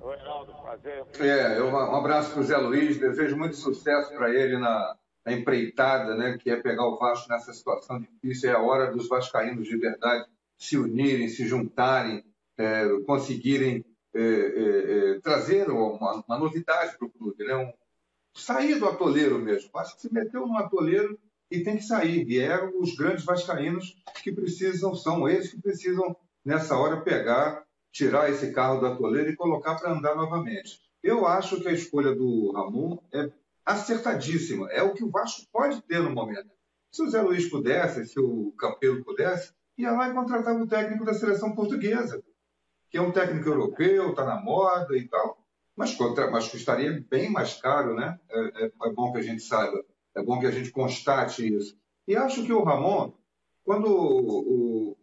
Oi, 0.00 0.14
Heraldo, 0.14 0.52
prazer. 0.62 1.04
É, 1.18 1.58
eu- 1.58 1.66
um 1.66 1.96
abraço 1.96 2.30
para 2.32 2.40
o 2.40 2.44
Zé 2.44 2.56
Luiz, 2.56 2.98
desejo 2.98 3.36
muito 3.36 3.56
sucesso 3.56 4.14
para 4.16 4.30
ele 4.32 4.56
na, 4.56 4.94
na 5.26 5.32
empreitada, 5.32 6.14
né, 6.14 6.38
que 6.38 6.48
é 6.50 6.56
pegar 6.56 6.86
o 6.86 6.96
Vasco 6.98 7.28
nessa 7.28 7.52
situação 7.52 8.00
difícil. 8.00 8.50
É 8.50 8.54
a 8.54 8.60
hora 8.60 8.92
dos 8.92 9.08
vascaínos 9.08 9.66
de 9.66 9.76
verdade 9.76 10.24
se 10.56 10.78
unirem, 10.78 11.26
se 11.28 11.46
juntarem, 11.48 12.24
é, 12.56 12.86
conseguirem 13.06 13.84
é, 14.14 14.20
é, 14.20 15.10
é, 15.16 15.20
trazer 15.20 15.68
uma, 15.70 16.24
uma 16.26 16.38
novidade 16.38 16.96
para 16.96 17.06
o 17.06 17.10
clube, 17.10 17.44
né? 17.44 17.56
Um, 17.56 17.72
sair 18.34 18.78
do 18.78 18.88
atoleiro 18.88 19.38
mesmo. 19.38 19.70
Acho 19.76 19.96
que 19.96 20.02
se 20.02 20.12
meteu 20.12 20.46
no 20.46 20.56
atoleiro 20.56 21.18
e 21.50 21.62
tem 21.62 21.76
que 21.76 21.82
sair. 21.82 22.26
E 22.28 22.38
é 22.38 22.64
os 22.64 22.94
grandes 22.94 23.24
vascaínos 23.24 23.96
que 24.22 24.32
precisam, 24.32 24.94
são 24.94 25.28
eles 25.28 25.50
que 25.50 25.60
precisam, 25.60 26.16
nessa 26.44 26.76
hora, 26.76 27.00
pegar, 27.00 27.64
tirar 27.92 28.30
esse 28.30 28.52
carro 28.52 28.80
do 28.80 28.86
atoleiro 28.86 29.30
e 29.30 29.36
colocar 29.36 29.76
para 29.76 29.92
andar 29.92 30.14
novamente. 30.14 30.80
Eu 31.02 31.26
acho 31.26 31.60
que 31.60 31.68
a 31.68 31.72
escolha 31.72 32.14
do 32.14 32.52
Ramon 32.52 32.98
é 33.12 33.30
acertadíssima. 33.64 34.70
É 34.70 34.82
o 34.82 34.94
que 34.94 35.04
o 35.04 35.10
Vasco 35.10 35.42
pode 35.52 35.82
ter 35.82 36.00
no 36.00 36.10
momento. 36.10 36.50
Se 36.90 37.02
o 37.02 37.10
Zé 37.10 37.20
Luiz 37.20 37.48
pudesse, 37.48 38.06
se 38.06 38.18
o 38.18 38.52
Campelo 38.58 39.04
pudesse, 39.04 39.52
ia 39.76 39.92
lá 39.92 40.08
e 40.08 40.14
contratava 40.14 40.58
o 40.58 40.66
técnico 40.66 41.04
da 41.04 41.14
seleção 41.14 41.54
portuguesa, 41.54 42.22
que 42.90 42.98
é 42.98 43.02
um 43.02 43.12
técnico 43.12 43.48
europeu, 43.48 44.10
está 44.10 44.24
na 44.24 44.40
moda 44.40 44.96
e 44.96 45.06
tal. 45.06 45.38
mas, 45.76 45.94
contra, 45.94 46.30
mas 46.30 46.48
custaria 46.48 47.04
bem 47.08 47.30
mais 47.30 47.54
caro, 47.60 47.94
né? 47.94 48.18
É, 48.28 48.64
é, 48.64 48.66
é, 48.66 48.92
bom 48.92 49.12
que 49.12 49.18
a 49.18 49.22
gente 49.22 49.42
saiba, 49.42 49.84
é 50.14 50.22
bom 50.22 50.40
que 50.40 50.46
a 50.46 50.50
gente 50.50 50.70
constate 50.70 51.54
isso. 51.54 51.78
E 52.06 52.16
acho 52.16 52.44
que 52.44 52.52
o 52.52 52.64
Ramon, 52.64 53.12
quando 53.64 53.86
o, 53.86 54.92
o, 54.92 54.96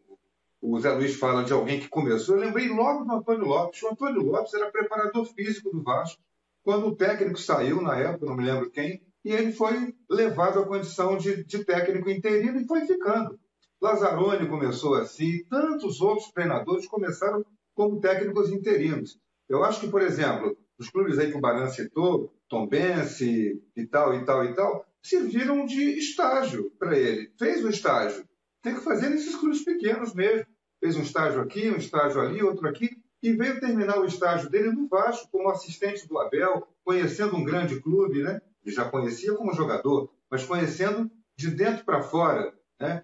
o 0.62 0.80
Zé 0.80 0.92
Luiz 0.92 1.15
fala 1.15 1.44
de 1.44 1.54
alguém 1.54 1.80
que 1.80 1.88
começou, 1.88 2.36
eu 2.36 2.42
lembrei 2.42 2.68
logo 2.68 3.06
do 3.06 3.13
Antônio 3.13 3.46
Lopes. 3.46 3.82
O 3.84 3.89
Antônio 3.89 4.24
Lopes 4.24 4.54
era 4.54 4.72
preparador 4.72 5.25
físico 5.25 5.70
do 5.70 5.84
Vasco. 5.84 6.22
Quando 6.63 6.88
o 6.88 6.96
técnico 6.96 7.39
saiu, 7.39 7.82
na 7.82 7.96
época, 7.96 8.25
não 8.25 8.36
me 8.36 8.44
lembro 8.44 8.72
quem, 8.72 9.01
e 9.24 9.32
ele 9.32 9.51
foi 9.51 9.96
levado 10.10 10.60
à 10.60 10.65
condição 10.65 11.18
de, 11.18 11.44
de 11.44 11.63
técnico 11.63 12.10
interino 12.10 12.60
e 12.60 12.68
foi 12.68 12.86
ficando. 12.86 13.39
Lazzaroni 13.80 14.48
começou 14.48 14.96
assim, 14.96 15.44
tantos 15.46 16.01
outros 16.01 16.32
treinadores 16.32 16.88
começaram 16.88 17.46
como 17.75 18.00
técnicos 18.00 18.50
interinos. 18.50 19.20
Eu 19.48 19.63
acho 19.63 19.82
que, 19.82 19.88
por 19.88 20.01
exemplo, 20.01 20.58
os 20.79 20.89
clubes 20.89 21.20
aí 21.20 21.29
que 21.29 21.38
o 21.38 21.41
Baran 21.41 21.67
citou, 21.67 22.34
Tom 22.50 22.67
Bense 22.67 23.62
e 23.75 23.86
tal, 23.86 24.15
e 24.15 24.25
tal, 24.25 24.46
e 24.46 24.55
tal, 24.55 24.86
serviram 25.03 25.65
de 25.65 25.98
estágio 25.98 26.72
para 26.79 26.98
ele. 26.98 27.32
Fez 27.38 27.63
o 27.63 27.70
estágio. 27.70 28.27
Tem 28.63 28.74
que 28.74 28.82
fazer 28.82 29.10
nesses 29.10 29.36
clubes 29.36 29.63
pequenos 29.63 30.13
mesmo. 30.13 30.48
Fez 30.79 30.96
um 30.96 31.01
estágio 31.01 31.41
aqui, 31.41 31.70
um 31.70 31.77
estágio 31.77 32.20
ali, 32.20 32.41
outro 32.41 32.67
aqui, 32.67 32.89
e 33.22 33.34
veio 33.34 33.60
terminar 33.60 34.00
o 34.00 34.05
estágio 34.05 34.50
dele 34.50 34.72
no 34.72 34.88
Vasco, 34.88 35.29
como 35.32 35.50
assistente 35.50 36.08
do 36.08 36.17
Abel, 36.20 36.67
conhecendo 36.84 37.36
um 37.36 37.44
grande 37.44 37.79
clube, 37.79 38.22
né? 38.22 38.41
Ele 38.63 38.75
já 38.75 38.89
conhecia 38.89 39.34
como 39.34 39.53
jogador, 39.53 40.12
mas 40.29 40.44
conhecendo 40.44 41.10
de 41.38 41.51
dentro 41.51 41.86
para 41.86 42.01
fora, 42.01 42.53
né? 42.79 43.03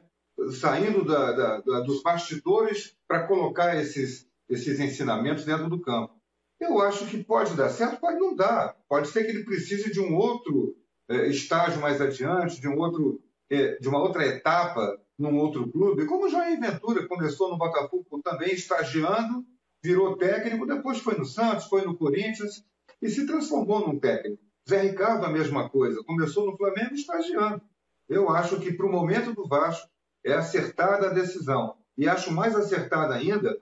saindo 0.50 1.06
da, 1.06 1.32
da, 1.32 1.62
da, 1.62 1.80
dos 1.82 2.02
bastidores 2.02 2.96
para 3.08 3.28
colocar 3.28 3.76
esses, 3.76 4.28
esses 4.52 4.80
ensinamentos 4.80 5.46
dentro 5.46 5.70
do 5.70 5.82
campo. 5.82 6.14
Eu 6.60 6.80
acho 6.82 7.08
que 7.08 7.24
pode 7.24 7.56
dar 7.56 7.70
certo, 7.70 8.00
pode 8.00 8.20
não 8.20 8.36
dar. 8.36 8.76
Pode 8.88 9.08
ser 9.08 9.24
que 9.24 9.32
ele 9.32 9.44
precise 9.44 9.92
de 9.92 10.00
um 10.00 10.16
outro 10.16 10.76
é, 11.10 11.28
estágio 11.28 11.82
mais 11.82 12.00
adiante, 12.00 12.62
de 12.62 12.68
um 12.68 12.78
outro, 12.78 13.22
é, 13.50 13.78
de 13.78 13.88
uma 13.88 14.00
outra 14.00 14.26
etapa 14.26 15.00
num 15.18 15.38
outro 15.38 15.72
clube, 15.72 16.06
como 16.06 16.26
o 16.26 16.30
Jair 16.30 16.60
Ventura 16.60 17.08
começou 17.08 17.50
no 17.50 17.58
Botafogo 17.58 18.22
também 18.24 18.54
estagiando, 18.54 19.46
virou 19.84 20.18
técnico, 20.18 20.66
depois 20.66 21.00
foi 21.00 21.16
no 21.16 21.26
Santos, 21.26 21.66
foi 21.66 21.84
no 21.84 21.96
Corinthians 21.96 22.64
e 23.02 23.10
se 23.10 23.26
transformou 23.26 23.88
num 23.88 24.00
técnico. 24.00 24.42
Zé 24.68 24.82
Ricardo 24.82 25.26
a 25.26 25.30
mesma 25.30 25.70
coisa, 25.70 26.04
começou 26.04 26.46
no 26.46 26.58
Flamengo 26.58 26.94
estagiando. 26.94 27.62
Eu 28.08 28.30
acho 28.30 28.60
que 28.60 28.74
para 28.74 28.86
o 28.86 28.92
momento 28.92 29.34
do 29.34 29.48
Vasco 29.48 29.90
é 30.24 30.34
acertada 30.34 31.08
a 31.08 31.14
decisão. 31.14 31.76
E 31.98 32.08
acho 32.08 32.32
mais 32.32 32.56
acertada 32.56 33.16
ainda 33.16 33.60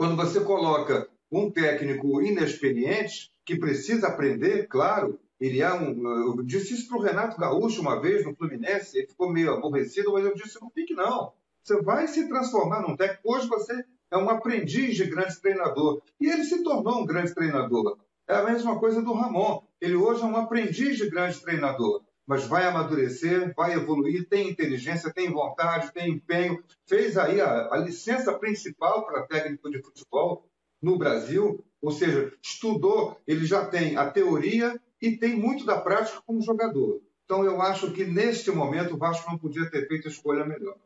quando 0.00 0.16
você 0.16 0.40
coloca 0.40 1.06
um 1.30 1.50
técnico 1.50 2.22
inexperiente 2.22 3.30
que 3.44 3.58
precisa 3.58 4.06
aprender, 4.06 4.66
claro. 4.66 5.20
Ele 5.38 5.60
é 5.60 5.70
um. 5.74 6.38
Eu 6.38 6.42
disse 6.42 6.72
isso 6.72 6.88
para 6.88 6.96
o 6.96 7.02
Renato 7.02 7.38
Gaúcho 7.38 7.82
uma 7.82 8.00
vez 8.00 8.24
no 8.24 8.34
Fluminense, 8.34 8.96
ele 8.96 9.08
ficou 9.08 9.30
meio 9.30 9.52
aborrecido, 9.52 10.14
mas 10.14 10.24
eu 10.24 10.34
disse: 10.34 10.58
não 10.58 10.70
fique, 10.70 10.94
não. 10.94 11.34
Você 11.62 11.82
vai 11.82 12.08
se 12.08 12.26
transformar 12.30 12.80
num 12.80 12.96
técnico. 12.96 13.30
Hoje 13.30 13.46
você 13.46 13.84
é 14.10 14.16
um 14.16 14.30
aprendiz 14.30 14.96
de 14.96 15.04
grande 15.04 15.38
treinador. 15.38 16.00
E 16.18 16.30
ele 16.30 16.44
se 16.44 16.62
tornou 16.62 17.02
um 17.02 17.04
grande 17.04 17.34
treinador. 17.34 17.98
É 18.26 18.36
a 18.36 18.44
mesma 18.44 18.78
coisa 18.78 19.02
do 19.02 19.12
Ramon. 19.12 19.60
Ele 19.82 19.96
hoje 19.96 20.22
é 20.22 20.24
um 20.24 20.36
aprendiz 20.38 20.96
de 20.96 21.10
grande 21.10 21.38
treinador 21.42 22.00
mas 22.30 22.46
vai 22.46 22.64
amadurecer, 22.64 23.52
vai 23.56 23.72
evoluir, 23.72 24.28
tem 24.28 24.48
inteligência, 24.48 25.12
tem 25.12 25.32
vontade, 25.32 25.90
tem 25.90 26.12
empenho. 26.12 26.62
Fez 26.86 27.18
aí 27.18 27.40
a, 27.40 27.74
a 27.74 27.76
licença 27.78 28.32
principal 28.38 29.04
para 29.04 29.26
técnico 29.26 29.68
de 29.68 29.82
futebol 29.82 30.46
no 30.80 30.96
Brasil, 30.96 31.64
ou 31.82 31.90
seja, 31.90 32.32
estudou, 32.40 33.20
ele 33.26 33.44
já 33.44 33.66
tem 33.66 33.96
a 33.96 34.08
teoria 34.08 34.80
e 35.02 35.16
tem 35.16 35.34
muito 35.34 35.66
da 35.66 35.80
prática 35.80 36.22
como 36.24 36.40
jogador. 36.40 37.00
Então, 37.24 37.44
eu 37.44 37.60
acho 37.60 37.90
que 37.92 38.04
neste 38.04 38.52
momento 38.52 38.94
o 38.94 38.96
Vasco 38.96 39.28
não 39.28 39.36
podia 39.36 39.68
ter 39.68 39.88
feito 39.88 40.06
a 40.06 40.10
escolha 40.12 40.44
melhor. 40.44 40.76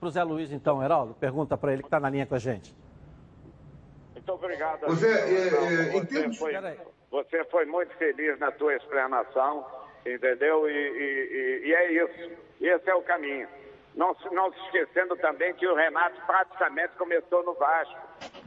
Para 0.00 0.08
o 0.08 0.10
Zé 0.10 0.22
Luiz, 0.24 0.50
então, 0.52 0.82
Heraldo, 0.82 1.12
pergunta 1.12 1.58
para 1.58 1.74
ele 1.74 1.82
que 1.82 1.88
está 1.88 2.00
na 2.00 2.08
linha 2.08 2.24
com 2.24 2.34
a 2.34 2.38
gente. 2.38 2.74
Muito 4.14 4.32
obrigado. 4.32 4.90
Zé, 4.94 5.34
é, 5.34 5.48
é, 5.48 6.00
você, 6.00 6.32
foi, 6.32 6.52
você 7.10 7.44
foi 7.44 7.66
muito 7.66 7.94
feliz 7.98 8.38
na 8.38 8.50
tua 8.52 8.74
explanação 8.74 9.85
entendeu? 10.06 10.68
E, 10.68 10.72
e, 10.72 11.66
e, 11.66 11.74
é 11.74 11.92
isso. 11.92 12.32
Esse 12.60 12.88
é 12.88 12.94
o 12.94 13.02
caminho. 13.02 13.48
Não, 13.94 14.14
não 14.30 14.52
se 14.52 14.60
esquecendo 14.66 15.16
também 15.16 15.54
que 15.54 15.66
o 15.66 15.74
Renato 15.74 16.20
praticamente 16.26 16.94
começou 16.96 17.42
no 17.44 17.54
Vasco, 17.54 17.98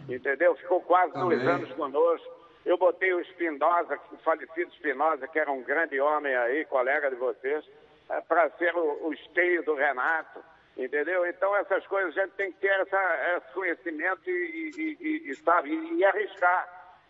entendeu? 0.08 0.56
Ficou 0.56 0.82
quase 0.82 1.16
Amém. 1.16 1.30
dois 1.30 1.48
anos 1.48 1.72
conosco. 1.74 2.40
Eu 2.66 2.78
botei 2.78 3.14
o 3.14 3.20
Espinosa, 3.22 4.00
o 4.12 4.18
falecido 4.18 4.72
Espinosa, 4.72 5.28
que 5.28 5.40
era 5.40 5.52
um 5.52 5.64
grande 5.64 6.00
homem 6.00 6.36
aí, 6.36 6.66
colega 6.66 7.10
de 7.10 7.16
vocês, 7.16 7.66
é, 8.10 8.22
para 8.22 8.50
ser 8.52 8.76
o, 8.76 9.08
o 9.08 9.14
esteio 9.14 9.64
do 9.64 9.74
Renato, 9.74 10.44
entendeu? 10.78 11.26
Então 11.26 11.56
essas 11.56 11.86
coisas 11.88 12.16
a 12.16 12.22
gente 12.22 12.34
tem 12.34 12.52
que 12.52 12.60
ter 12.60 12.80
essa, 12.82 13.38
esse 13.38 13.54
conhecimento 13.54 14.30
e, 14.30 14.72
e, 14.78 14.98
e, 15.00 15.32
e 15.32 15.36
sabe, 15.36 15.72
e 15.72 16.06
arriscar. 16.06 16.68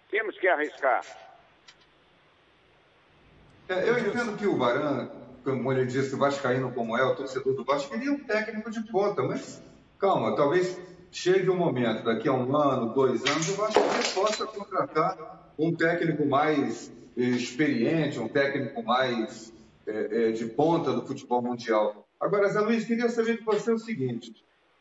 Temos 0.10 0.38
que 0.40 0.48
arriscar. 0.48 1.02
É, 3.70 3.88
eu 3.88 4.00
entendo 4.00 4.36
que 4.36 4.48
o 4.48 4.58
Baran, 4.58 5.08
como 5.44 5.72
ele 5.72 5.86
disse, 5.86 6.16
o 6.16 6.18
Vascaíno 6.18 6.74
como 6.74 6.98
é, 6.98 7.04
o 7.04 7.16
torcedor 7.16 7.54
do 7.54 7.64
Vasco, 7.64 7.92
queria 7.92 8.12
um 8.12 8.18
técnico 8.18 8.72
de 8.72 8.82
ponta, 8.92 9.22
mas 9.22 9.62
calma, 10.00 10.36
talvez 10.36 10.76
chegue 11.12 11.52
um 11.52 11.56
momento, 11.56 12.04
daqui 12.04 12.28
a 12.28 12.34
um 12.34 12.58
ano, 12.58 12.96
dois 12.96 13.24
anos, 13.28 13.48
o 13.48 13.54
Vasco 13.54 13.80
possa 14.16 14.48
contratar 14.48 15.54
um 15.58 15.72
técnico 15.76 16.26
mais 16.26 16.92
experiente, 17.16 18.20
um 18.20 18.28
técnico 18.28 18.82
mais 18.82 19.54
é, 19.86 20.30
é, 20.30 20.32
de 20.32 20.46
ponta 20.46 20.92
do 20.92 21.06
futebol 21.06 21.40
mundial. 21.40 22.08
Agora, 22.20 22.50
Zé 22.50 22.62
Luiz, 22.62 22.86
queria 22.86 23.08
saber 23.08 23.38
de 23.38 23.44
você 23.44 23.72
o 23.72 23.78
seguinte: 23.78 24.34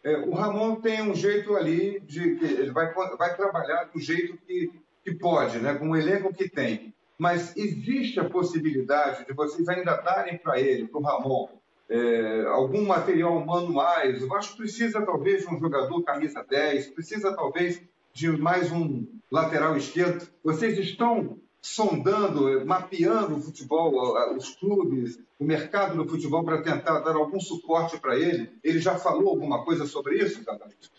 é, 0.02 0.16
o 0.16 0.32
Ramon 0.32 0.76
tem 0.76 1.02
um 1.02 1.14
jeito 1.14 1.56
ali 1.56 2.00
de 2.00 2.38
ele 2.42 2.70
vai, 2.70 2.90
vai 2.94 3.36
trabalhar 3.36 3.90
do 3.92 4.00
jeito 4.00 4.38
que, 4.46 4.70
que 5.04 5.14
pode, 5.14 5.58
né, 5.58 5.74
com 5.74 5.90
o 5.90 5.96
elenco 5.96 6.32
que 6.32 6.48
tem 6.48 6.94
mas 7.18 7.56
existe 7.56 8.20
a 8.20 8.30
possibilidade 8.30 9.26
de 9.26 9.32
vocês 9.32 9.68
ainda 9.68 9.96
darem 9.96 10.38
para 10.38 10.60
ele, 10.60 10.86
para 10.86 11.00
o 11.00 11.02
Ramon, 11.02 11.48
é, 11.90 12.44
algum 12.46 12.86
material 12.86 13.36
humano 13.36 13.72
mais. 13.72 14.22
O 14.22 14.28
Vasco 14.28 14.56
precisa 14.56 15.04
talvez 15.04 15.42
de 15.42 15.52
um 15.52 15.58
jogador 15.58 16.02
camisa 16.04 16.44
10, 16.48 16.88
precisa 16.88 17.34
talvez 17.34 17.82
de 18.12 18.30
mais 18.30 18.70
um 18.70 19.04
lateral 19.30 19.76
esquerdo. 19.76 20.28
Vocês 20.44 20.78
estão 20.78 21.38
sondando, 21.60 22.64
mapeando 22.64 23.36
o 23.36 23.40
futebol, 23.40 24.36
os 24.36 24.54
clubes, 24.54 25.18
o 25.40 25.44
mercado 25.44 25.96
do 25.96 26.08
futebol 26.08 26.44
para 26.44 26.62
tentar 26.62 27.00
dar 27.00 27.16
algum 27.16 27.40
suporte 27.40 27.98
para 27.98 28.16
ele? 28.16 28.52
Ele 28.62 28.78
já 28.78 28.96
falou 28.96 29.30
alguma 29.30 29.64
coisa 29.64 29.86
sobre 29.86 30.18
isso, 30.18 30.44
Cadastro? 30.44 30.90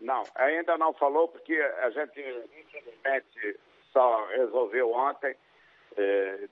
Não, 0.00 0.24
ainda 0.34 0.76
não 0.78 0.92
falou 0.94 1.28
porque 1.28 1.54
a 1.54 1.90
gente 1.90 2.20
infelizmente 2.20 3.60
só 3.92 4.26
resolveu 4.28 4.92
ontem 4.92 5.30
é, 5.30 5.36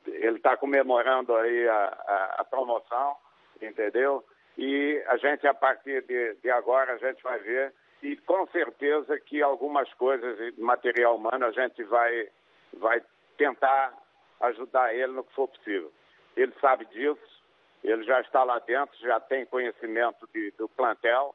ele 0.06 0.36
está 0.36 0.56
comemorando 0.56 1.34
aí 1.36 1.68
a, 1.68 1.74
a, 1.74 2.34
a, 2.38 2.44
promoção, 2.44 3.16
entendeu? 3.60 4.24
E 4.56 5.02
a 5.06 5.16
gente, 5.16 5.46
a 5.46 5.54
partir 5.54 6.02
de, 6.02 6.34
de, 6.34 6.50
agora, 6.50 6.94
a 6.94 6.98
gente 6.98 7.22
vai 7.22 7.38
ver 7.38 7.72
e 8.02 8.16
com 8.16 8.46
certeza 8.48 9.18
que 9.20 9.42
algumas 9.42 9.92
coisas 9.94 10.36
de 10.54 10.60
material 10.60 11.16
humano 11.16 11.46
a 11.46 11.50
gente 11.52 11.82
vai, 11.84 12.28
vai 12.74 13.02
tentar 13.36 13.92
ajudar 14.40 14.94
ele 14.94 15.12
no 15.12 15.24
que 15.24 15.34
for 15.34 15.48
possível. 15.48 15.92
Ele 16.36 16.52
sabe 16.60 16.84
disso, 16.86 17.42
ele 17.82 18.04
já 18.04 18.20
está 18.20 18.44
lá 18.44 18.58
dentro, 18.60 18.96
já 19.00 19.18
tem 19.20 19.46
conhecimento 19.46 20.28
de, 20.32 20.52
do 20.52 20.68
plantel, 20.68 21.34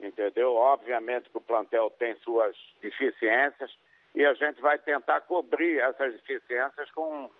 entendeu? 0.00 0.54
Obviamente 0.54 1.30
que 1.30 1.38
o 1.38 1.40
plantel 1.40 1.90
tem 1.98 2.14
suas 2.16 2.56
deficiências 2.80 3.76
e 4.14 4.24
a 4.24 4.34
gente 4.34 4.60
vai 4.60 4.78
tentar 4.78 5.22
cobrir 5.22 5.80
essas 5.80 6.12
deficiências 6.12 6.90
com 6.92 7.30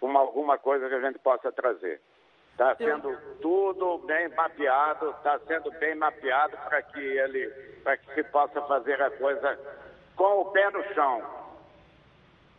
com 0.00 0.16
alguma 0.16 0.58
coisa 0.58 0.88
que 0.88 0.94
a 0.94 1.00
gente 1.00 1.18
possa 1.18 1.50
trazer. 1.52 2.00
Está 2.52 2.74
sendo 2.74 3.16
tudo 3.40 3.98
bem 3.98 4.28
mapeado, 4.30 5.10
está 5.10 5.38
sendo 5.46 5.70
bem 5.78 5.94
mapeado 5.94 6.56
para 6.56 6.82
que 6.82 6.98
ele, 6.98 7.48
para 7.84 7.96
que 7.96 8.14
se 8.14 8.24
possa 8.24 8.60
fazer 8.62 9.00
a 9.00 9.10
coisa 9.12 9.58
com 10.16 10.40
o 10.40 10.44
pé 10.46 10.68
no 10.70 10.82
chão. 10.92 11.22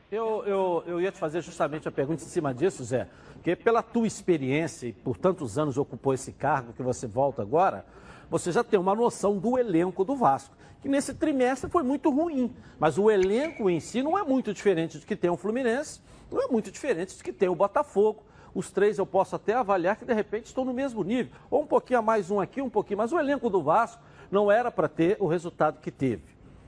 Eu, 0.10 0.44
eu, 0.46 0.84
eu 0.88 1.02
ia 1.02 1.12
te 1.12 1.20
fazer 1.20 1.42
justamente 1.42 1.88
a 1.88 1.92
pergunta 1.92 2.24
em 2.24 2.28
cima 2.28 2.54
disso, 2.54 2.84
Zé, 2.84 3.08
porque 3.34 3.56
pela 3.56 3.84
tua 3.84 4.08
experiência 4.08 4.88
e 4.88 4.94
por 4.94 5.18
tantos 5.18 5.60
anos 5.60 5.78
ocupou 5.78 6.14
esse 6.14 6.32
cargo 6.32 6.74
que 6.74 6.82
você 6.82 7.06
volta 7.06 7.42
agora, 7.42 7.86
você 8.30 8.52
já 8.52 8.64
tem 8.64 8.80
uma 8.80 8.96
noção 8.96 9.38
do 9.38 9.60
elenco 9.60 10.06
do 10.06 10.16
Vasco, 10.16 10.56
que 10.82 10.90
nesse 10.90 11.14
trimestre 11.14 11.70
foi 11.70 11.84
muito 11.84 12.10
ruim, 12.10 12.56
mas 12.80 12.98
o 12.98 13.12
elenco 13.12 13.70
em 13.70 13.80
si 13.80 14.02
não 14.02 14.18
é 14.18 14.24
muito 14.24 14.54
diferente 14.54 14.98
do 14.98 15.06
que 15.06 15.16
tem 15.16 15.30
o 15.30 15.38
Fluminense 15.38 16.02
não 16.32 16.42
é 16.42 16.48
muito 16.48 16.72
diferente 16.72 17.18
do 17.18 17.24
que 17.24 17.34
tem 17.34 17.50
o 17.50 17.56
Botafogo. 17.56 18.24
Os 18.54 18.72
três 18.72 18.98
eu 18.98 19.06
posso 19.06 19.36
até 19.36 19.54
avaliar 19.54 19.96
que 19.96 20.06
de 20.06 20.14
repente 20.14 20.48
estão 20.48 20.66
no 20.66 20.74
mesmo 20.74 21.04
nível. 21.04 21.32
Ou 21.50 21.64
um 21.64 21.68
pouquinho 21.68 22.00
a 22.00 22.02
mais 22.02 22.32
um 22.32 22.40
aqui, 22.40 22.62
um 22.62 22.70
pouquinho. 22.70 22.98
Mas 22.98 23.12
o 23.12 23.20
elenco 23.20 23.50
do 23.50 23.62
Vasco 23.62 24.02
não 24.32 24.52
era 24.52 24.72
para 24.72 24.88
ter 24.88 25.18
o 25.20 25.28
resultado 25.28 25.80
que 25.80 25.92
teve. 25.92 26.24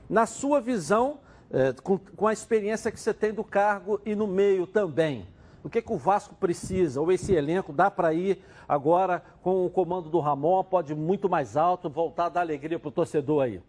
Na 0.08 0.26
sua 0.26 0.60
visão, 0.60 1.20
é, 1.50 1.72
com, 1.72 1.98
com, 1.98 2.26
a 2.26 2.32
experiência 2.32 2.90
que 2.90 2.98
você 2.98 3.12
tem 3.14 3.32
do 3.32 3.44
cargo 3.44 4.00
e 4.04 4.14
no 4.14 4.26
meio 4.26 4.66
também. 4.66 5.26
O 5.62 5.70
que, 5.70 5.80
que 5.80 5.92
o 5.92 5.96
Vasco 5.96 6.34
precisa? 6.34 7.00
Ou 7.00 7.10
esse 7.12 7.32
elenco 7.32 7.72
dá 7.72 7.90
para 7.90 8.12
ir 8.12 8.44
agora 8.68 9.22
com 9.42 9.64
o 9.64 9.70
comando 9.70 10.08
do 10.08 10.18
Ramon, 10.18 10.64
pode 10.64 10.92
ir 10.92 10.96
muito 10.96 11.28
mais 11.28 11.56
alto, 11.56 11.88
voltar 11.88 12.26
a 12.26 12.28
dar 12.28 12.40
alegria 12.40 12.78
para 12.78 12.88
o 12.88 12.92
torcedor 12.92 13.44
aí? 13.44 13.62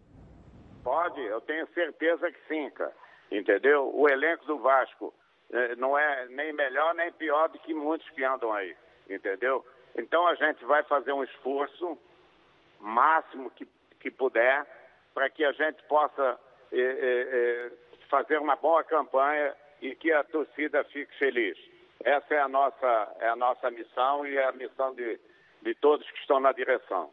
Pode, 0.84 1.20
eu 1.22 1.40
tenho 1.40 1.66
certeza 1.68 2.30
que 2.30 2.38
sim, 2.46 2.70
cara. 2.70 2.92
Entendeu? 3.32 3.90
O 3.94 4.06
elenco 4.08 4.44
do 4.44 4.58
Vasco 4.58 5.12
é, 5.50 5.74
não 5.76 5.98
é 5.98 6.26
nem 6.28 6.52
melhor 6.52 6.94
nem 6.94 7.10
pior 7.12 7.48
do 7.48 7.58
que 7.58 7.72
muitos 7.72 8.08
que 8.10 8.22
andam 8.22 8.52
aí. 8.52 8.76
Entendeu? 9.08 9.64
Então 9.96 10.26
a 10.26 10.34
gente 10.34 10.62
vai 10.66 10.82
fazer 10.84 11.12
um 11.12 11.24
esforço 11.24 11.98
máximo 12.78 13.50
que, 13.50 13.66
que 13.98 14.10
puder 14.10 14.66
para 15.14 15.30
que 15.30 15.42
a 15.44 15.52
gente 15.52 15.82
possa 15.84 16.38
é, 16.70 16.80
é, 16.80 17.70
fazer 18.10 18.38
uma 18.38 18.56
boa 18.56 18.84
campanha 18.84 19.54
e 19.80 19.94
que 19.94 20.12
a 20.12 20.22
torcida 20.24 20.84
fique 20.84 21.16
feliz. 21.18 21.56
Essa 22.04 22.34
é 22.34 22.40
a 22.40 22.48
nossa, 22.48 23.16
é 23.20 23.28
a 23.28 23.36
nossa 23.36 23.70
missão 23.70 24.26
e 24.26 24.36
é 24.36 24.44
a 24.44 24.52
missão 24.52 24.94
de, 24.94 25.18
de 25.62 25.74
todos 25.76 26.08
que 26.10 26.18
estão 26.18 26.40
na 26.40 26.52
direção. 26.52 27.10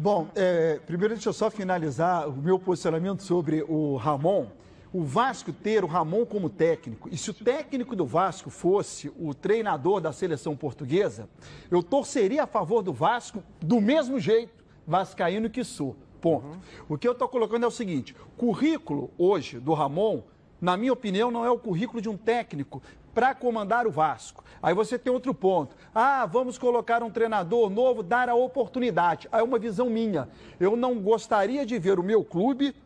Bom, 0.00 0.28
é, 0.36 0.78
primeiro 0.86 1.14
deixa 1.14 1.28
eu 1.28 1.32
só 1.32 1.50
finalizar 1.50 2.28
o 2.28 2.36
meu 2.36 2.56
posicionamento 2.56 3.20
sobre 3.20 3.64
o 3.64 3.96
Ramon. 3.96 4.46
O 4.92 5.02
Vasco 5.02 5.52
ter 5.52 5.82
o 5.82 5.88
Ramon 5.88 6.24
como 6.24 6.48
técnico, 6.48 7.08
e 7.10 7.16
se 7.18 7.30
o 7.30 7.34
técnico 7.34 7.96
do 7.96 8.06
Vasco 8.06 8.48
fosse 8.48 9.12
o 9.18 9.34
treinador 9.34 10.00
da 10.00 10.12
seleção 10.12 10.56
portuguesa, 10.56 11.28
eu 11.68 11.82
torceria 11.82 12.44
a 12.44 12.46
favor 12.46 12.80
do 12.80 12.92
Vasco 12.92 13.42
do 13.60 13.80
mesmo 13.80 14.20
jeito, 14.20 14.64
vascaíno 14.86 15.50
que 15.50 15.64
sou. 15.64 15.96
Ponto. 16.20 16.46
Uhum. 16.46 16.60
O 16.90 16.96
que 16.96 17.08
eu 17.08 17.12
estou 17.12 17.28
colocando 17.28 17.64
é 17.64 17.66
o 17.66 17.72
seguinte: 17.72 18.14
currículo 18.36 19.10
hoje 19.18 19.58
do 19.58 19.74
Ramon, 19.74 20.22
na 20.60 20.76
minha 20.76 20.92
opinião, 20.92 21.28
não 21.28 21.44
é 21.44 21.50
o 21.50 21.58
currículo 21.58 22.00
de 22.00 22.08
um 22.08 22.16
técnico 22.16 22.80
para 23.18 23.34
comandar 23.34 23.84
o 23.84 23.90
Vasco. 23.90 24.44
Aí 24.62 24.72
você 24.72 24.96
tem 24.96 25.12
outro 25.12 25.34
ponto. 25.34 25.74
Ah, 25.92 26.24
vamos 26.24 26.56
colocar 26.56 27.02
um 27.02 27.10
treinador 27.10 27.68
novo, 27.68 28.00
dar 28.00 28.28
a 28.28 28.34
oportunidade. 28.36 29.28
Aí 29.32 29.40
é 29.40 29.42
uma 29.42 29.58
visão 29.58 29.90
minha. 29.90 30.28
Eu 30.60 30.76
não 30.76 31.00
gostaria 31.00 31.66
de 31.66 31.76
ver 31.80 31.98
o 31.98 32.02
meu 32.04 32.22
clube 32.22 32.76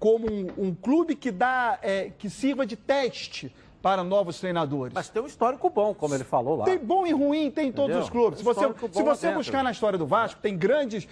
como 0.00 0.26
um, 0.28 0.48
um 0.58 0.74
clube 0.74 1.14
que 1.14 1.30
dá, 1.30 1.78
é, 1.82 2.10
que 2.18 2.28
sirva 2.28 2.66
de 2.66 2.74
teste 2.74 3.54
para 3.80 4.02
novos 4.02 4.40
treinadores. 4.40 4.92
Mas 4.92 5.08
tem 5.08 5.22
um 5.22 5.26
histórico 5.26 5.70
bom, 5.70 5.94
como 5.94 6.12
ele 6.16 6.24
falou 6.24 6.56
lá. 6.56 6.64
Tem 6.64 6.76
bom 6.76 7.06
e 7.06 7.12
ruim, 7.12 7.48
tem 7.48 7.68
em 7.68 7.72
todos 7.72 7.96
os 7.96 8.10
clubes. 8.10 8.40
Se 8.40 8.44
você, 8.44 8.66
se 8.90 9.02
você 9.04 9.30
buscar 9.30 9.62
na 9.62 9.70
história 9.70 9.96
do 9.96 10.06
Vasco, 10.06 10.40
tem 10.40 10.58
grandes, 10.58 11.06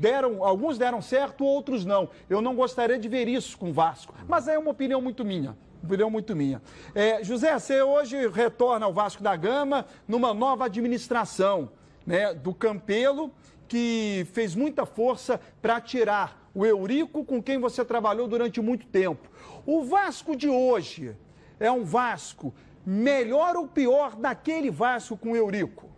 deram, 0.00 0.42
alguns 0.42 0.76
deram 0.76 1.00
certo, 1.00 1.44
outros 1.44 1.84
não. 1.84 2.08
Eu 2.28 2.42
não 2.42 2.56
gostaria 2.56 2.98
de 2.98 3.08
ver 3.08 3.28
isso 3.28 3.56
com 3.56 3.70
o 3.70 3.72
Vasco, 3.72 4.12
mas 4.26 4.48
é 4.48 4.58
uma 4.58 4.72
opinião 4.72 5.00
muito 5.00 5.24
minha. 5.24 5.56
Opinião 5.84 6.08
muito 6.08 6.34
minha. 6.34 6.62
É, 6.94 7.22
José, 7.22 7.52
você 7.58 7.82
hoje 7.82 8.26
retorna 8.28 8.86
ao 8.86 8.92
Vasco 8.92 9.22
da 9.22 9.36
Gama 9.36 9.86
numa 10.08 10.32
nova 10.32 10.64
administração 10.64 11.70
né, 12.06 12.32
do 12.32 12.54
Campelo, 12.54 13.30
que 13.68 14.26
fez 14.32 14.54
muita 14.54 14.86
força 14.86 15.38
para 15.60 15.80
tirar 15.82 16.48
o 16.54 16.64
Eurico, 16.64 17.22
com 17.22 17.42
quem 17.42 17.58
você 17.58 17.84
trabalhou 17.84 18.26
durante 18.26 18.62
muito 18.62 18.86
tempo. 18.86 19.28
O 19.66 19.84
Vasco 19.84 20.34
de 20.34 20.48
hoje, 20.48 21.14
é 21.60 21.70
um 21.70 21.84
Vasco 21.84 22.54
melhor 22.86 23.56
ou 23.56 23.68
pior 23.68 24.16
daquele 24.16 24.70
Vasco 24.70 25.18
com 25.18 25.32
o 25.32 25.36
Eurico? 25.36 25.90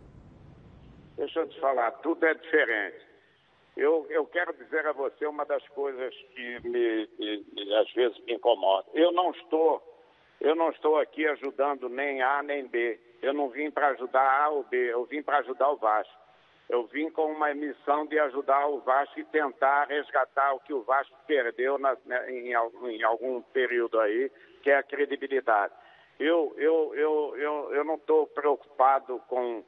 Deixa 1.15 1.39
eu 1.39 1.47
te 1.47 1.59
falar, 1.61 1.91
tudo 2.03 2.25
é 2.25 2.33
diferente. 2.33 3.06
Eu, 3.77 4.07
eu 4.09 4.25
quero 4.25 4.51
dizer 4.53 4.87
a 4.87 4.91
você 4.91 5.27
uma 5.27 5.45
das 5.45 5.65
coisas 5.69 6.11
que 6.33 6.67
me, 6.67 7.07
me, 7.19 7.75
às 7.75 7.91
vezes 7.93 8.17
me 8.25 8.33
incomoda. 8.33 8.87
Eu 8.95 9.11
não 9.11 9.29
estou, 9.29 9.83
eu 10.41 10.55
não 10.55 10.71
estou 10.71 10.97
aqui 10.97 11.27
ajudando 11.27 11.87
nem 11.87 12.23
A 12.23 12.41
nem 12.41 12.65
B. 12.65 12.99
Eu 13.21 13.33
não 13.33 13.49
vim 13.49 13.69
para 13.69 13.89
ajudar 13.89 14.43
A 14.43 14.49
ou 14.49 14.63
B, 14.63 14.77
eu 14.91 15.05
vim 15.05 15.21
para 15.21 15.37
ajudar 15.39 15.69
o 15.69 15.77
Vasco. 15.77 16.13
Eu 16.67 16.85
vim 16.87 17.11
com 17.11 17.31
uma 17.31 17.53
missão 17.53 18.07
de 18.07 18.17
ajudar 18.19 18.67
o 18.67 18.79
Vasco 18.79 19.19
e 19.19 19.25
tentar 19.25 19.85
resgatar 19.85 20.53
o 20.53 20.59
que 20.59 20.73
o 20.73 20.81
Vasco 20.81 21.15
perdeu 21.27 21.77
na, 21.77 21.95
né, 22.03 22.31
em, 22.31 22.49
em 22.49 23.03
algum 23.03 23.41
período 23.53 23.99
aí, 23.99 24.31
que 24.63 24.71
é 24.71 24.77
a 24.77 24.83
credibilidade. 24.83 25.73
Eu, 26.19 26.53
eu, 26.57 26.95
eu, 26.95 27.37
eu, 27.37 27.75
eu 27.75 27.83
não 27.85 27.95
estou 27.95 28.25
preocupado 28.25 29.21
com, 29.27 29.63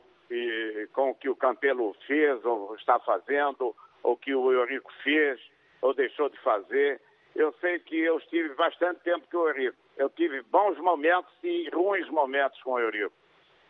com 0.93 1.12
o 1.12 1.15
que 1.15 1.29
o 1.29 1.36
Campelo 1.36 1.95
fez 2.07 2.43
ou 2.43 2.75
está 2.75 2.99
fazendo, 2.99 3.75
ou 4.03 4.17
que 4.17 4.33
o 4.33 4.51
Eurico 4.51 4.91
fez 5.03 5.39
ou 5.81 5.93
deixou 5.93 6.29
de 6.29 6.38
fazer. 6.39 7.01
Eu 7.35 7.53
sei 7.62 7.79
que 7.79 7.97
eu 7.99 8.17
estive 8.17 8.53
bastante 8.55 9.01
tempo 9.01 9.25
com 9.31 9.38
o 9.38 9.47
Eurico. 9.47 9.77
Eu 9.97 10.09
tive 10.09 10.41
bons 10.43 10.77
momentos 10.77 11.31
e 11.43 11.69
ruins 11.69 12.09
momentos 12.09 12.62
com 12.63 12.73
o 12.73 12.79
Eurico. 12.79 13.13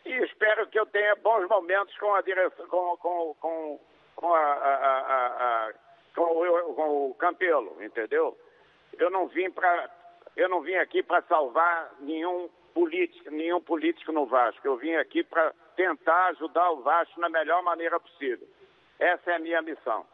E 0.04 0.12
espero 0.24 0.66
que 0.68 0.78
eu 0.78 0.86
tenha 0.86 1.14
bons 1.16 1.46
momentos 1.48 1.96
com 1.98 2.14
a 2.14 2.22
direção, 2.22 2.66
com, 2.68 2.96
com, 2.96 3.34
com, 3.40 3.80
com, 4.16 4.34
a, 4.34 4.52
a, 4.54 5.66
a, 5.68 5.72
com, 6.14 6.22
o, 6.22 6.74
com 6.74 7.10
o 7.10 7.14
Campelo, 7.14 7.76
entendeu? 7.82 8.36
Eu 8.98 9.10
não 9.10 9.28
vim 9.28 9.50
para 9.50 9.90
eu 10.36 10.48
não 10.48 10.60
vim 10.60 10.74
aqui 10.74 11.02
para 11.02 11.22
salvar 11.22 11.92
nenhum 12.00 12.48
político, 12.72 13.30
nenhum 13.30 13.60
político 13.60 14.12
no 14.12 14.26
Vasco. 14.26 14.66
Eu 14.66 14.76
vim 14.76 14.94
aqui 14.94 15.24
para 15.24 15.52
tentar 15.76 16.26
ajudar 16.28 16.70
o 16.70 16.82
Vasco 16.82 17.20
na 17.20 17.28
melhor 17.28 17.62
maneira 17.62 17.98
possível. 17.98 18.46
Essa 18.98 19.32
é 19.32 19.36
a 19.36 19.38
minha 19.40 19.60
missão. 19.60 20.06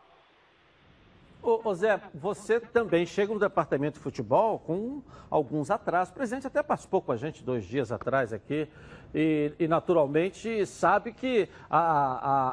Ô, 1.43 1.61
ô, 1.63 1.75
Zé, 1.75 2.01
você 2.15 2.59
também 2.59 3.07
chega 3.07 3.33
no 3.33 3.39
departamento 3.39 3.99
de 3.99 4.01
futebol 4.01 4.59
com 4.59 5.03
alguns 5.31 5.71
atrasos. 5.71 6.13
O 6.13 6.15
presidente 6.15 6.47
até 6.47 6.63
participou 6.63 7.01
com 7.01 7.13
a 7.13 7.17
gente 7.17 7.45
dois 7.45 7.65
dias 7.65 7.93
atrás 7.93 8.33
aqui 8.33 8.69
e, 9.15 9.53
e 9.59 9.69
naturalmente 9.69 10.67
sabe 10.67 11.13
que 11.13 11.49
a, 11.71 11.79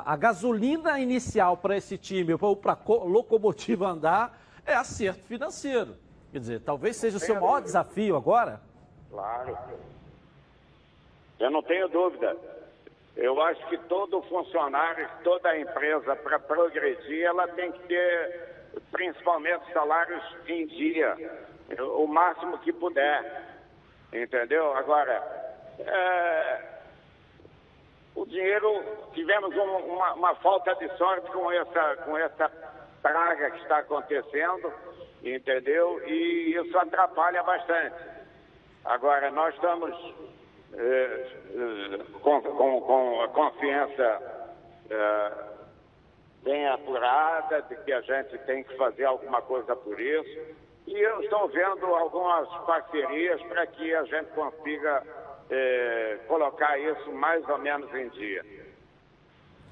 a, 0.05 0.13
a 0.13 0.15
gasolina 0.15 0.99
inicial 0.99 1.57
para 1.57 1.75
esse 1.75 1.97
time, 1.97 2.35
ou 2.39 2.55
para 2.55 2.73
a 2.73 2.93
locomotiva 3.03 3.87
andar, 3.87 4.39
é 4.65 4.73
acerto 4.73 5.23
financeiro. 5.25 5.95
Quer 6.31 6.39
dizer, 6.39 6.61
talvez 6.61 6.95
seja 6.95 7.17
o 7.17 7.19
seu 7.19 7.35
maior 7.35 7.61
desafio 7.61 8.15
agora? 8.15 8.61
Claro. 9.09 9.57
Eu 11.39 11.51
não 11.51 11.61
tenho 11.61 11.87
dúvida. 11.89 12.35
Eu 13.15 13.39
acho 13.41 13.67
que 13.67 13.77
todo 13.77 14.21
funcionário, 14.23 15.07
toda 15.23 15.59
empresa, 15.59 16.15
para 16.15 16.39
progredir, 16.39 17.23
ela 17.23 17.47
tem 17.49 17.71
que 17.71 17.79
ter, 17.81 18.52
principalmente, 18.91 19.71
salários 19.73 20.23
em 20.47 20.67
dia, 20.67 21.15
o 21.79 22.07
máximo 22.07 22.57
que 22.59 22.71
puder. 22.73 23.53
Entendeu? 24.11 24.75
Agora, 24.75 25.13
é, 25.79 26.61
o 28.15 28.25
dinheiro, 28.25 28.83
tivemos 29.13 29.55
um, 29.55 29.77
uma, 29.93 30.13
uma 30.13 30.35
falta 30.35 30.75
de 30.75 30.87
sorte 30.97 31.31
com 31.31 31.51
essa, 31.51 31.95
com 32.05 32.15
essa 32.17 32.51
praga 33.01 33.51
que 33.51 33.61
está 33.61 33.79
acontecendo 33.79 34.71
entendeu? 35.23 36.01
E 36.07 36.55
isso 36.55 36.77
atrapalha 36.77 37.41
bastante. 37.43 37.95
Agora, 38.85 39.31
nós 39.31 39.53
estamos 39.55 39.95
eh, 40.73 41.27
eh, 41.55 41.99
com, 42.21 42.41
com, 42.41 42.81
com, 42.81 43.21
a 43.21 43.27
consciência 43.29 44.19
eh, 44.89 45.31
bem 46.43 46.67
apurada 46.67 47.61
de 47.63 47.75
que 47.77 47.91
a 47.91 48.01
gente 48.01 48.37
tem 48.45 48.63
que 48.63 48.75
fazer 48.77 49.05
alguma 49.05 49.41
coisa 49.41 49.75
por 49.75 49.99
isso. 49.99 50.39
E 50.85 50.99
eu 50.99 51.21
estou 51.21 51.47
vendo 51.47 51.85
algumas 51.85 52.47
parcerias 52.65 53.41
para 53.43 53.65
que 53.67 53.95
a 53.95 54.03
gente 54.03 54.27
consiga 54.31 55.03
colocar 56.27 56.77
isso 56.79 57.11
mais 57.11 57.47
ou 57.47 57.57
menos 57.57 57.93
em 57.93 58.09
dia. 58.09 58.43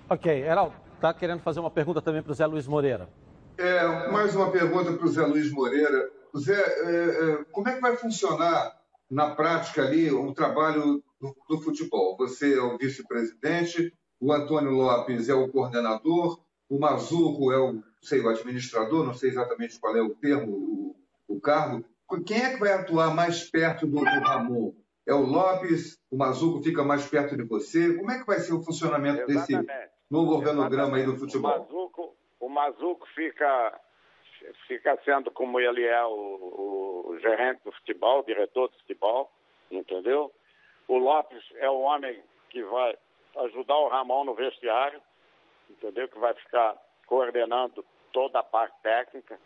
Ok, 0.10 0.44
Heraldo, 0.44 0.76
está 0.96 1.14
querendo 1.14 1.42
fazer 1.42 1.60
uma 1.60 1.72
pergunta 1.72 2.02
também 2.02 2.22
para 2.22 2.32
o 2.32 2.36
Zé 2.36 2.46
Luiz 2.46 2.68
Moreira. 2.68 3.10
É, 3.58 4.10
mais 4.10 4.36
uma 4.36 4.52
pergunta 4.52 4.92
para 4.94 5.06
o 5.06 5.10
Zé 5.10 5.26
Luiz 5.26 5.52
Moreira. 5.52 6.10
Zé, 6.38 6.54
é, 6.54 7.32
é, 7.32 7.44
como 7.52 7.70
é 7.70 7.76
que 7.76 7.82
vai 7.82 7.96
funcionar 7.96 8.74
na 9.10 9.36
prática 9.36 9.84
ali 9.84 10.12
o 10.12 10.34
trabalho 10.34 11.04
do, 11.20 11.36
do 11.50 11.62
futebol? 11.62 12.16
Você 12.18 12.58
é 12.58 12.62
o 12.62 12.78
vice-presidente, 12.78 13.94
o 14.20 14.32
Antônio 14.32 14.72
Lopes 14.72 15.30
é 15.30 15.34
o 15.34 15.50
coordenador, 15.50 16.40
o 16.72 16.80
Mazuco 16.80 17.52
é 17.52 17.60
o, 17.60 17.84
sei, 18.02 18.22
o 18.22 18.30
administrador, 18.30 19.06
não 19.06 19.14
sei 19.14 19.30
exatamente 19.30 19.78
qual 19.78 19.94
é 19.98 20.02
o 20.02 20.16
termo, 20.16 20.54
o, 20.54 20.96
o 21.28 21.42
cargo. 21.42 21.84
Quem 22.26 22.42
é 22.42 22.54
que 22.54 22.60
vai 22.62 22.72
atuar 22.72 23.14
mais 23.14 23.44
perto 23.44 23.86
do, 23.86 23.98
do 23.98 24.06
Ramon? 24.06 24.74
É 25.06 25.14
o 25.14 25.20
Lopes? 25.20 26.02
O 26.10 26.16
Mazuco 26.16 26.64
fica 26.64 26.82
mais 26.82 27.06
perto 27.06 27.36
de 27.36 27.44
você? 27.44 27.94
Como 27.98 28.10
é 28.10 28.20
que 28.20 28.26
vai 28.26 28.40
ser 28.40 28.54
o 28.54 28.64
funcionamento 28.64 29.30
Exatamente. 29.30 29.68
desse 29.68 29.90
novo 30.10 30.32
organograma 30.32 30.98
Exatamente. 30.98 31.10
aí 31.10 31.14
do 31.14 31.20
futebol? 31.20 31.52
O 31.52 31.60
Mazuco, 31.60 32.16
o 32.40 32.50
Mazuco 32.50 33.08
fica, 33.14 33.82
fica 34.66 34.98
sendo 35.04 35.30
como 35.30 35.60
ele 35.60 35.84
é 35.84 36.06
o, 36.06 37.10
o 37.10 37.20
gerente 37.20 37.66
do 37.66 37.74
futebol, 37.74 38.22
o 38.22 38.26
diretor 38.26 38.70
do 38.70 38.78
futebol, 38.78 39.30
entendeu? 39.70 40.32
O 40.88 40.98
Lopes 40.98 41.44
é 41.56 41.70
o 41.70 41.82
homem 41.82 42.24
que 42.50 42.64
vai 42.64 42.98
ajudar 43.40 43.78
o 43.78 43.90
Ramon 43.90 44.24
no 44.24 44.36
vestiário, 44.36 45.02
entendeu? 45.72 46.08
Que 46.08 46.20
vai 46.20 46.34
ficar 46.34 46.76
coordenando 47.06 47.84
toda 48.14 48.40
a 48.40 48.44
parte 48.44 48.76
técnica, 48.82 49.40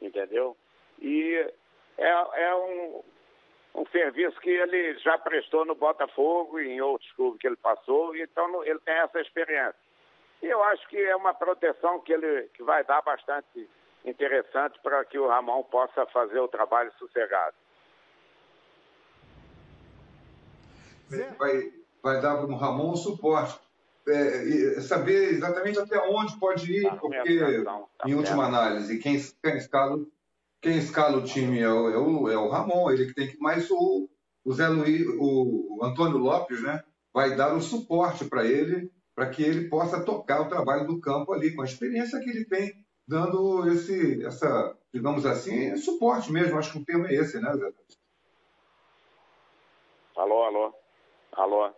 entendeu? 0.00 0.56
E 1.00 1.46
é, 1.98 2.08
é 2.08 2.54
um, 2.54 3.02
um 3.74 3.86
serviço 3.86 4.40
que 4.40 4.50
ele 4.50 4.98
já 4.98 5.18
prestou 5.18 5.64
no 5.64 5.74
Botafogo 5.74 6.60
e 6.60 6.68
em 6.68 6.80
outros 6.80 7.10
clubes 7.12 7.40
que 7.40 7.46
ele 7.46 7.56
passou, 7.56 8.16
então 8.16 8.64
ele 8.64 8.78
tem 8.80 8.94
essa 8.94 9.20
experiência. 9.20 9.76
E 10.42 10.46
eu 10.46 10.62
acho 10.64 10.88
que 10.88 10.96
é 10.96 11.14
uma 11.14 11.34
proteção 11.34 12.00
que 12.00 12.12
ele 12.12 12.48
que 12.54 12.62
vai 12.62 12.82
dar 12.84 13.02
bastante 13.02 13.68
interessante 14.04 14.78
para 14.82 15.04
que 15.04 15.18
o 15.18 15.28
Ramon 15.28 15.62
possa 15.64 16.06
fazer 16.06 16.38
o 16.38 16.48
trabalho 16.48 16.90
sossegado. 16.98 17.54
Vai, 21.38 21.72
vai 22.02 22.20
dar 22.20 22.36
para 22.36 22.46
o 22.46 22.56
Ramon 22.56 22.92
um 22.92 22.96
suporte. 22.96 23.58
É, 24.12 24.80
saber 24.80 25.34
exatamente 25.34 25.78
até 25.78 25.98
onde 26.08 26.38
pode 26.38 26.72
ir, 26.72 26.82
tá 26.82 26.96
porque, 26.96 27.62
tá 27.64 27.86
em 28.06 28.14
última 28.14 28.46
análise, 28.46 28.98
quem, 28.98 29.20
quem 29.42 29.56
escala 29.56 29.98
quem 30.60 30.76
escala 30.76 31.16
o 31.16 31.24
time 31.24 31.58
é 31.58 31.68
o, 31.68 31.90
é 31.90 31.98
o, 31.98 32.28
é 32.28 32.36
o 32.36 32.48
Ramon, 32.48 32.90
ele 32.90 33.06
que 33.06 33.14
tem 33.14 33.28
que 33.28 33.38
mais 33.38 33.70
o, 33.70 34.08
o 34.44 34.52
Zé 34.52 34.68
Luiz, 34.68 35.06
o, 35.18 35.78
o 35.78 35.84
Antônio 35.84 36.18
Lopes, 36.18 36.62
né? 36.62 36.84
Vai 37.12 37.34
dar 37.34 37.54
o 37.54 37.60
suporte 37.60 38.26
para 38.26 38.44
ele, 38.44 38.90
para 39.14 39.30
que 39.30 39.42
ele 39.42 39.68
possa 39.68 40.04
tocar 40.04 40.42
o 40.42 40.48
trabalho 40.48 40.86
do 40.86 41.00
campo 41.00 41.32
ali, 41.32 41.54
com 41.54 41.62
a 41.62 41.64
experiência 41.64 42.20
que 42.20 42.28
ele 42.28 42.44
tem, 42.44 42.74
dando 43.08 43.66
esse, 43.72 44.24
essa, 44.24 44.76
digamos 44.92 45.24
assim, 45.24 45.76
suporte 45.76 46.30
mesmo. 46.30 46.58
Acho 46.58 46.72
que 46.72 46.78
o 46.78 46.84
termo 46.84 47.06
é 47.06 47.14
esse, 47.14 47.40
né, 47.40 47.52
Zé? 47.56 47.72
Alô, 50.16 50.42
alô, 50.42 50.74
alô 51.32 51.72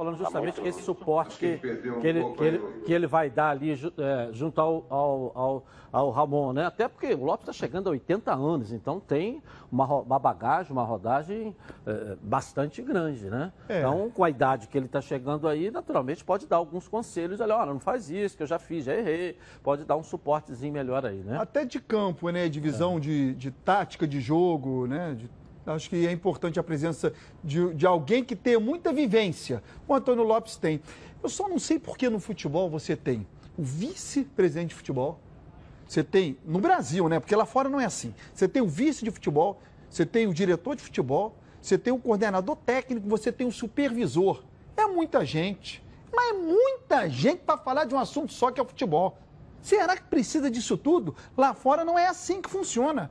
falando 0.00 0.16
tá 0.16 0.24
justamente 0.24 0.66
esse 0.66 0.80
suporte 0.80 1.38
que, 1.38 1.58
que, 1.58 1.66
ele, 2.06 2.24
que, 2.32 2.44
ele, 2.44 2.58
que 2.86 2.92
ele 2.92 3.06
vai 3.06 3.28
dar 3.28 3.50
ali 3.50 3.72
é, 3.72 4.30
junto 4.32 4.58
ao, 4.58 4.86
ao, 4.88 5.32
ao, 5.34 5.66
ao, 5.92 6.10
Ramon, 6.10 6.54
né? 6.54 6.64
Até 6.64 6.88
porque 6.88 7.12
o 7.12 7.22
Lopes 7.22 7.46
está 7.46 7.52
chegando 7.52 7.88
a 7.88 7.90
80 7.90 8.32
anos, 8.32 8.72
então 8.72 8.98
tem 8.98 9.42
uma, 9.70 9.84
uma 9.84 10.18
bagagem, 10.18 10.72
uma 10.72 10.84
rodagem 10.84 11.54
é, 11.86 12.16
bastante 12.22 12.80
grande, 12.80 13.26
né? 13.26 13.52
É. 13.68 13.80
Então, 13.80 14.10
com 14.10 14.24
a 14.24 14.30
idade 14.30 14.68
que 14.68 14.78
ele 14.78 14.86
está 14.86 15.02
chegando 15.02 15.46
aí, 15.46 15.70
naturalmente 15.70 16.24
pode 16.24 16.46
dar 16.46 16.56
alguns 16.56 16.88
conselhos, 16.88 17.38
olha, 17.38 17.54
olha, 17.54 17.72
não 17.74 17.80
faz 17.80 18.08
isso, 18.08 18.38
que 18.38 18.42
eu 18.42 18.46
já 18.46 18.58
fiz, 18.58 18.86
já 18.86 18.94
errei, 18.94 19.36
pode 19.62 19.84
dar 19.84 19.96
um 19.96 20.02
suportezinho 20.02 20.72
melhor 20.72 21.04
aí, 21.04 21.18
né? 21.18 21.36
Até 21.38 21.66
de 21.66 21.78
campo, 21.78 22.30
né? 22.30 22.48
Divisão 22.48 22.96
é. 22.96 23.00
de, 23.00 23.34
de 23.34 23.50
tática 23.50 24.08
de 24.08 24.18
jogo, 24.18 24.86
né? 24.86 25.14
De 25.14 25.28
Acho 25.66 25.90
que 25.90 26.06
é 26.06 26.12
importante 26.12 26.58
a 26.58 26.62
presença 26.62 27.12
de, 27.44 27.74
de 27.74 27.86
alguém 27.86 28.24
que 28.24 28.34
tenha 28.34 28.58
muita 28.58 28.92
vivência. 28.92 29.62
O 29.86 29.94
Antônio 29.94 30.24
Lopes 30.24 30.56
tem. 30.56 30.80
Eu 31.22 31.28
só 31.28 31.48
não 31.48 31.58
sei 31.58 31.78
por 31.78 31.98
que 31.98 32.08
no 32.08 32.18
futebol 32.18 32.70
você 32.70 32.96
tem 32.96 33.26
o 33.58 33.62
vice-presidente 33.62 34.70
de 34.70 34.74
futebol. 34.74 35.20
Você 35.86 36.02
tem, 36.02 36.38
no 36.44 36.60
Brasil, 36.60 37.08
né? 37.08 37.20
Porque 37.20 37.34
lá 37.34 37.44
fora 37.44 37.68
não 37.68 37.80
é 37.80 37.84
assim. 37.84 38.14
Você 38.32 38.48
tem 38.48 38.62
o 38.62 38.68
vice 38.68 39.04
de 39.04 39.10
futebol, 39.10 39.60
você 39.88 40.06
tem 40.06 40.26
o 40.26 40.32
diretor 40.32 40.76
de 40.76 40.82
futebol, 40.82 41.36
você 41.60 41.76
tem 41.76 41.92
o 41.92 41.98
coordenador 41.98 42.56
técnico, 42.56 43.08
você 43.08 43.30
tem 43.30 43.46
o 43.46 43.52
supervisor. 43.52 44.42
É 44.76 44.86
muita 44.86 45.24
gente. 45.24 45.84
Mas 46.12 46.30
é 46.30 46.32
muita 46.32 47.08
gente 47.08 47.40
para 47.40 47.58
falar 47.58 47.84
de 47.84 47.94
um 47.94 47.98
assunto 47.98 48.32
só 48.32 48.50
que 48.50 48.58
é 48.58 48.62
o 48.62 48.66
futebol. 48.66 49.18
Será 49.60 49.96
que 49.96 50.04
precisa 50.04 50.50
disso 50.50 50.76
tudo? 50.76 51.14
Lá 51.36 51.52
fora 51.54 51.84
não 51.84 51.98
é 51.98 52.06
assim 52.06 52.40
que 52.40 52.48
funciona 52.48 53.10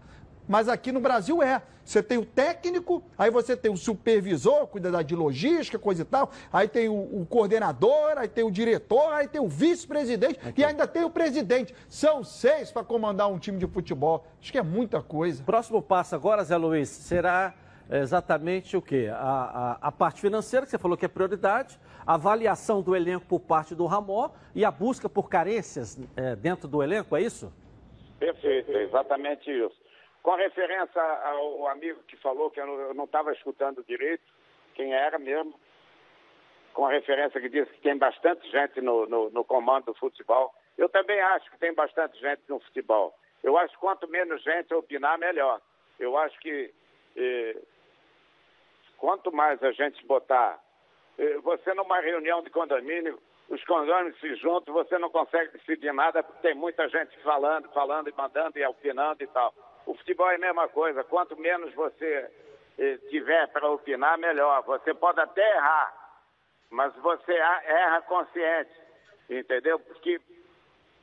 mas 0.49 0.67
aqui 0.67 0.91
no 0.91 0.99
Brasil 0.99 1.43
é. 1.43 1.61
Você 1.85 2.01
tem 2.01 2.17
o 2.17 2.25
técnico, 2.25 3.03
aí 3.15 3.29
você 3.29 3.55
tem 3.55 3.71
o 3.71 3.77
supervisor, 3.77 4.65
cuida 4.65 5.03
de 5.03 5.15
logística, 5.15 5.77
coisa 5.77 6.01
e 6.01 6.05
tal, 6.05 6.31
aí 6.51 6.67
tem 6.67 6.89
o, 6.89 7.21
o 7.21 7.25
coordenador, 7.27 8.17
aí 8.17 8.27
tem 8.27 8.43
o 8.43 8.51
diretor, 8.51 9.13
aí 9.13 9.27
tem 9.27 9.39
o 9.39 9.47
vice-presidente 9.47 10.39
e 10.57 10.63
ainda 10.63 10.87
tem 10.87 11.03
o 11.03 11.09
presidente. 11.09 11.73
São 11.87 12.23
seis 12.23 12.71
para 12.71 12.83
comandar 12.83 13.29
um 13.29 13.37
time 13.37 13.59
de 13.59 13.67
futebol. 13.67 14.25
Acho 14.41 14.51
que 14.51 14.57
é 14.57 14.63
muita 14.63 15.03
coisa. 15.03 15.43
Próximo 15.43 15.83
passo 15.83 16.15
agora, 16.15 16.43
Zé 16.43 16.57
Luiz, 16.57 16.89
será 16.89 17.53
exatamente 17.91 18.75
o 18.75 18.81
quê? 18.81 19.09
A, 19.11 19.77
a, 19.81 19.87
a, 19.87 19.91
parte 19.91 20.21
financeira, 20.21 20.65
que 20.65 20.71
você 20.71 20.79
falou 20.79 20.97
que 20.97 21.05
é 21.05 21.07
prioridade, 21.07 21.79
a 22.05 22.15
avaliação 22.15 22.81
do 22.81 22.95
elenco 22.95 23.25
por 23.27 23.39
parte 23.39 23.75
do 23.75 23.85
Ramon 23.85 24.29
e 24.55 24.65
a 24.65 24.71
busca 24.71 25.07
por 25.07 25.29
carências 25.29 25.99
é, 26.15 26.35
dentro 26.35 26.67
do 26.67 26.81
elenco, 26.81 27.15
é 27.15 27.21
isso? 27.21 27.51
Perfeito, 28.19 28.71
é 28.71 28.83
exatamente 28.83 29.49
isso. 29.49 29.88
Com 30.21 30.35
referência 30.35 31.01
ao 31.01 31.67
amigo 31.67 32.03
que 32.03 32.17
falou 32.17 32.51
que 32.51 32.59
eu 32.59 32.93
não 32.93 33.05
estava 33.05 33.31
escutando 33.31 33.83
direito, 33.83 34.23
quem 34.75 34.93
era 34.93 35.17
mesmo, 35.17 35.53
com 36.73 36.85
a 36.85 36.91
referência 36.91 37.41
que 37.41 37.49
disse 37.49 37.71
que 37.73 37.81
tem 37.81 37.97
bastante 37.97 38.49
gente 38.49 38.81
no, 38.81 39.05
no, 39.07 39.29
no, 39.29 39.43
comando 39.43 39.85
do 39.85 39.93
futebol. 39.95 40.53
Eu 40.77 40.87
também 40.89 41.19
acho 41.19 41.49
que 41.51 41.57
tem 41.57 41.73
bastante 41.73 42.19
gente 42.19 42.41
no 42.47 42.59
futebol. 42.59 43.13
Eu 43.43 43.57
acho 43.57 43.73
que 43.73 43.79
quanto 43.79 44.07
menos 44.07 44.41
gente 44.43 44.73
opinar, 44.73 45.17
melhor. 45.17 45.61
Eu 45.99 46.17
acho 46.17 46.39
que 46.39 46.73
eh, 47.15 47.57
quanto 48.97 49.31
mais 49.31 49.61
a 49.63 49.71
gente 49.71 50.05
botar. 50.05 50.59
Eh, 51.17 51.37
você 51.39 51.73
numa 51.73 51.99
reunião 51.99 52.41
de 52.41 52.49
condomínio, 52.49 53.19
os 53.49 53.63
condôminos 53.65 54.19
se 54.19 54.35
juntam, 54.35 54.73
você 54.73 54.97
não 54.97 55.09
consegue 55.09 55.57
decidir 55.57 55.93
nada 55.93 56.23
porque 56.23 56.41
tem 56.41 56.55
muita 56.55 56.87
gente 56.87 57.17
falando, 57.19 57.69
falando 57.71 58.09
e 58.09 58.13
mandando 58.13 58.57
e 58.57 58.65
opinando 58.65 59.23
e 59.23 59.27
tal. 59.27 59.53
O 59.89 59.95
futebol 59.95 60.29
é 60.29 60.35
a 60.35 60.37
mesma 60.37 60.67
coisa. 60.67 61.03
Quanto 61.03 61.35
menos 61.35 61.73
você 61.73 62.29
eh, 62.77 62.97
tiver 63.09 63.47
para 63.47 63.67
opinar, 63.71 64.19
melhor. 64.19 64.61
Você 64.61 64.93
pode 64.93 65.19
até 65.19 65.41
errar, 65.55 65.91
mas 66.69 66.93
você 66.97 67.33
erra 67.33 67.99
consciente, 68.03 68.69
entendeu? 69.27 69.79
Porque 69.79 70.21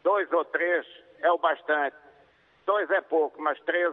dois 0.04 0.32
ou 0.32 0.44
três 0.44 0.86
é 1.18 1.32
o 1.32 1.36
bastante. 1.36 1.96
Dois 2.64 2.88
é 2.92 3.00
pouco, 3.00 3.42
mas 3.42 3.58
três 3.62 3.92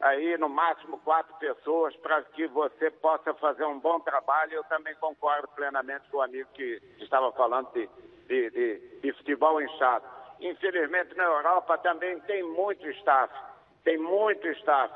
aí 0.00 0.36
no 0.38 0.48
máximo 0.48 0.98
quatro 1.04 1.32
pessoas 1.36 1.94
para 1.98 2.20
que 2.24 2.48
você 2.48 2.90
possa 2.90 3.32
fazer 3.34 3.64
um 3.64 3.78
bom 3.78 4.00
trabalho. 4.00 4.54
Eu 4.54 4.64
também 4.64 4.96
concordo 4.96 5.46
plenamente 5.54 6.08
com 6.10 6.16
o 6.16 6.22
amigo 6.22 6.50
que 6.52 6.82
estava 6.98 7.30
falando 7.30 7.70
de, 7.74 7.88
de, 8.26 8.50
de, 8.50 9.00
de 9.02 9.12
futebol 9.12 9.62
inchado. 9.62 10.04
Infelizmente 10.40 11.16
na 11.16 11.26
Europa 11.26 11.78
também 11.78 12.18
tem 12.22 12.42
muito 12.42 12.84
staff 12.90 13.51
tem 13.84 13.98
muito 13.98 14.46
staff. 14.48 14.92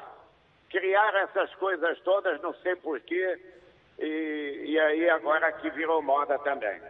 Criar 0.70 1.14
essas 1.22 1.54
coisas 1.56 1.98
todas, 2.00 2.40
não 2.40 2.54
sei 2.54 2.76
porquê, 2.76 3.38
e, 3.98 4.64
e 4.66 4.78
aí 4.78 5.08
agora 5.10 5.46
aqui 5.48 5.70
virou 5.70 6.02
moda 6.02 6.38
também. 6.40 6.80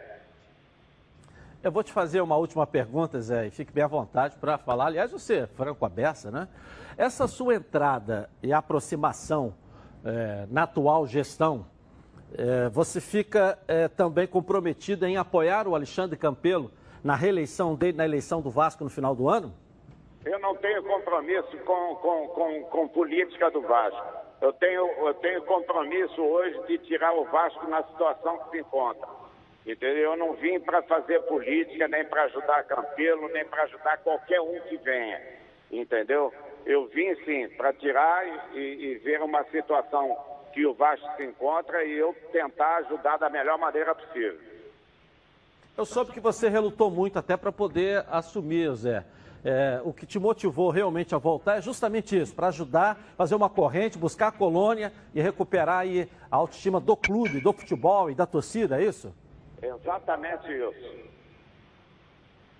Eu 1.62 1.72
vou 1.72 1.82
te 1.82 1.92
fazer 1.92 2.20
uma 2.20 2.37
última 2.37 2.66
pergunta, 2.66 3.20
Zé, 3.20 3.46
e 3.46 3.50
fique 3.50 3.72
bem 3.72 3.82
à 3.82 3.88
vontade 3.88 4.37
para 4.37 4.56
falar. 4.56 4.87
Aliás, 4.87 5.11
você 5.11 5.38
é 5.38 5.46
franco 5.46 5.85
aberta, 5.85 6.30
né? 6.30 6.48
Essa 6.96 7.26
sua 7.26 7.54
entrada 7.56 8.30
e 8.42 8.52
aproximação 8.52 9.54
é, 10.04 10.46
na 10.50 10.62
atual 10.62 11.06
gestão, 11.06 11.66
é, 12.35 12.68
você 12.68 13.00
fica 13.00 13.59
é, 13.66 13.88
também 13.88 14.26
comprometido 14.26 15.06
em 15.06 15.16
apoiar 15.16 15.66
o 15.66 15.74
Alexandre 15.74 16.16
Campelo 16.16 16.70
na 17.02 17.14
reeleição 17.14 17.74
dele, 17.74 17.96
na 17.96 18.04
eleição 18.04 18.40
do 18.40 18.50
Vasco 18.50 18.85
no 18.85 18.90
final 18.90 19.14
do 19.14 19.28
ano? 19.28 19.52
Eu 20.26 20.40
não 20.40 20.56
tenho 20.56 20.82
compromisso 20.82 21.56
com, 21.58 21.94
com, 21.96 22.28
com, 22.28 22.64
com 22.64 22.88
política 22.88 23.48
do 23.48 23.60
Vasco. 23.60 24.04
Eu 24.40 24.52
tenho, 24.54 24.84
eu 25.06 25.14
tenho 25.14 25.40
compromisso 25.42 26.20
hoje 26.20 26.60
de 26.66 26.78
tirar 26.78 27.14
o 27.14 27.24
Vasco 27.26 27.64
na 27.68 27.84
situação 27.84 28.36
que 28.38 28.50
se 28.50 28.58
encontra. 28.58 29.08
Entendeu? 29.64 30.10
Eu 30.10 30.16
não 30.16 30.32
vim 30.34 30.58
para 30.58 30.82
fazer 30.82 31.20
política, 31.22 31.86
nem 31.86 32.04
para 32.04 32.24
ajudar 32.24 32.64
Campelo, 32.64 33.28
nem 33.28 33.44
para 33.44 33.62
ajudar 33.62 33.98
qualquer 33.98 34.40
um 34.40 34.60
que 34.62 34.76
venha. 34.78 35.22
Entendeu? 35.70 36.34
Eu 36.64 36.86
vim 36.88 37.14
sim 37.24 37.48
para 37.56 37.72
tirar 37.72 38.26
e, 38.52 38.58
e, 38.58 38.94
ver 38.96 39.22
uma 39.22 39.44
situação 39.44 40.16
que 40.52 40.66
o 40.66 40.74
Vasco 40.74 41.08
se 41.16 41.24
encontra 41.24 41.84
e 41.84 41.92
eu 41.92 42.12
tentar 42.32 42.78
ajudar 42.78 43.16
da 43.16 43.30
melhor 43.30 43.58
maneira 43.58 43.94
possível. 43.94 44.40
Eu 45.78 45.84
soube 45.84 46.10
que 46.10 46.20
você 46.20 46.48
relutou 46.48 46.90
muito 46.90 47.16
até 47.16 47.36
para 47.36 47.52
poder 47.52 48.04
assumir, 48.10 48.74
Zé 48.74 49.04
é, 49.44 49.81
o 49.85 49.92
que 49.92 50.07
te 50.07 50.18
motivou 50.18 50.70
realmente 50.70 51.14
a 51.14 51.18
voltar 51.18 51.59
é 51.59 51.62
justamente 51.62 52.18
isso, 52.18 52.35
para 52.35 52.49
ajudar, 52.49 52.99
fazer 53.16 53.35
uma 53.35 53.49
corrente, 53.49 53.99
buscar 53.99 54.29
a 54.29 54.33
colônia 54.33 54.92
e 55.14 55.20
recuperar 55.20 55.79
aí 55.79 56.09
a 56.31 56.37
autoestima 56.37 56.81
do 56.81 56.96
clube, 56.96 57.40
do 57.40 57.53
futebol 57.53 58.11
e 58.11 58.14
da 58.14 58.27
torcida, 58.27 58.81
é 58.81 58.85
isso? 58.85 59.14
Exatamente 59.62 60.46
isso. 60.53 61.07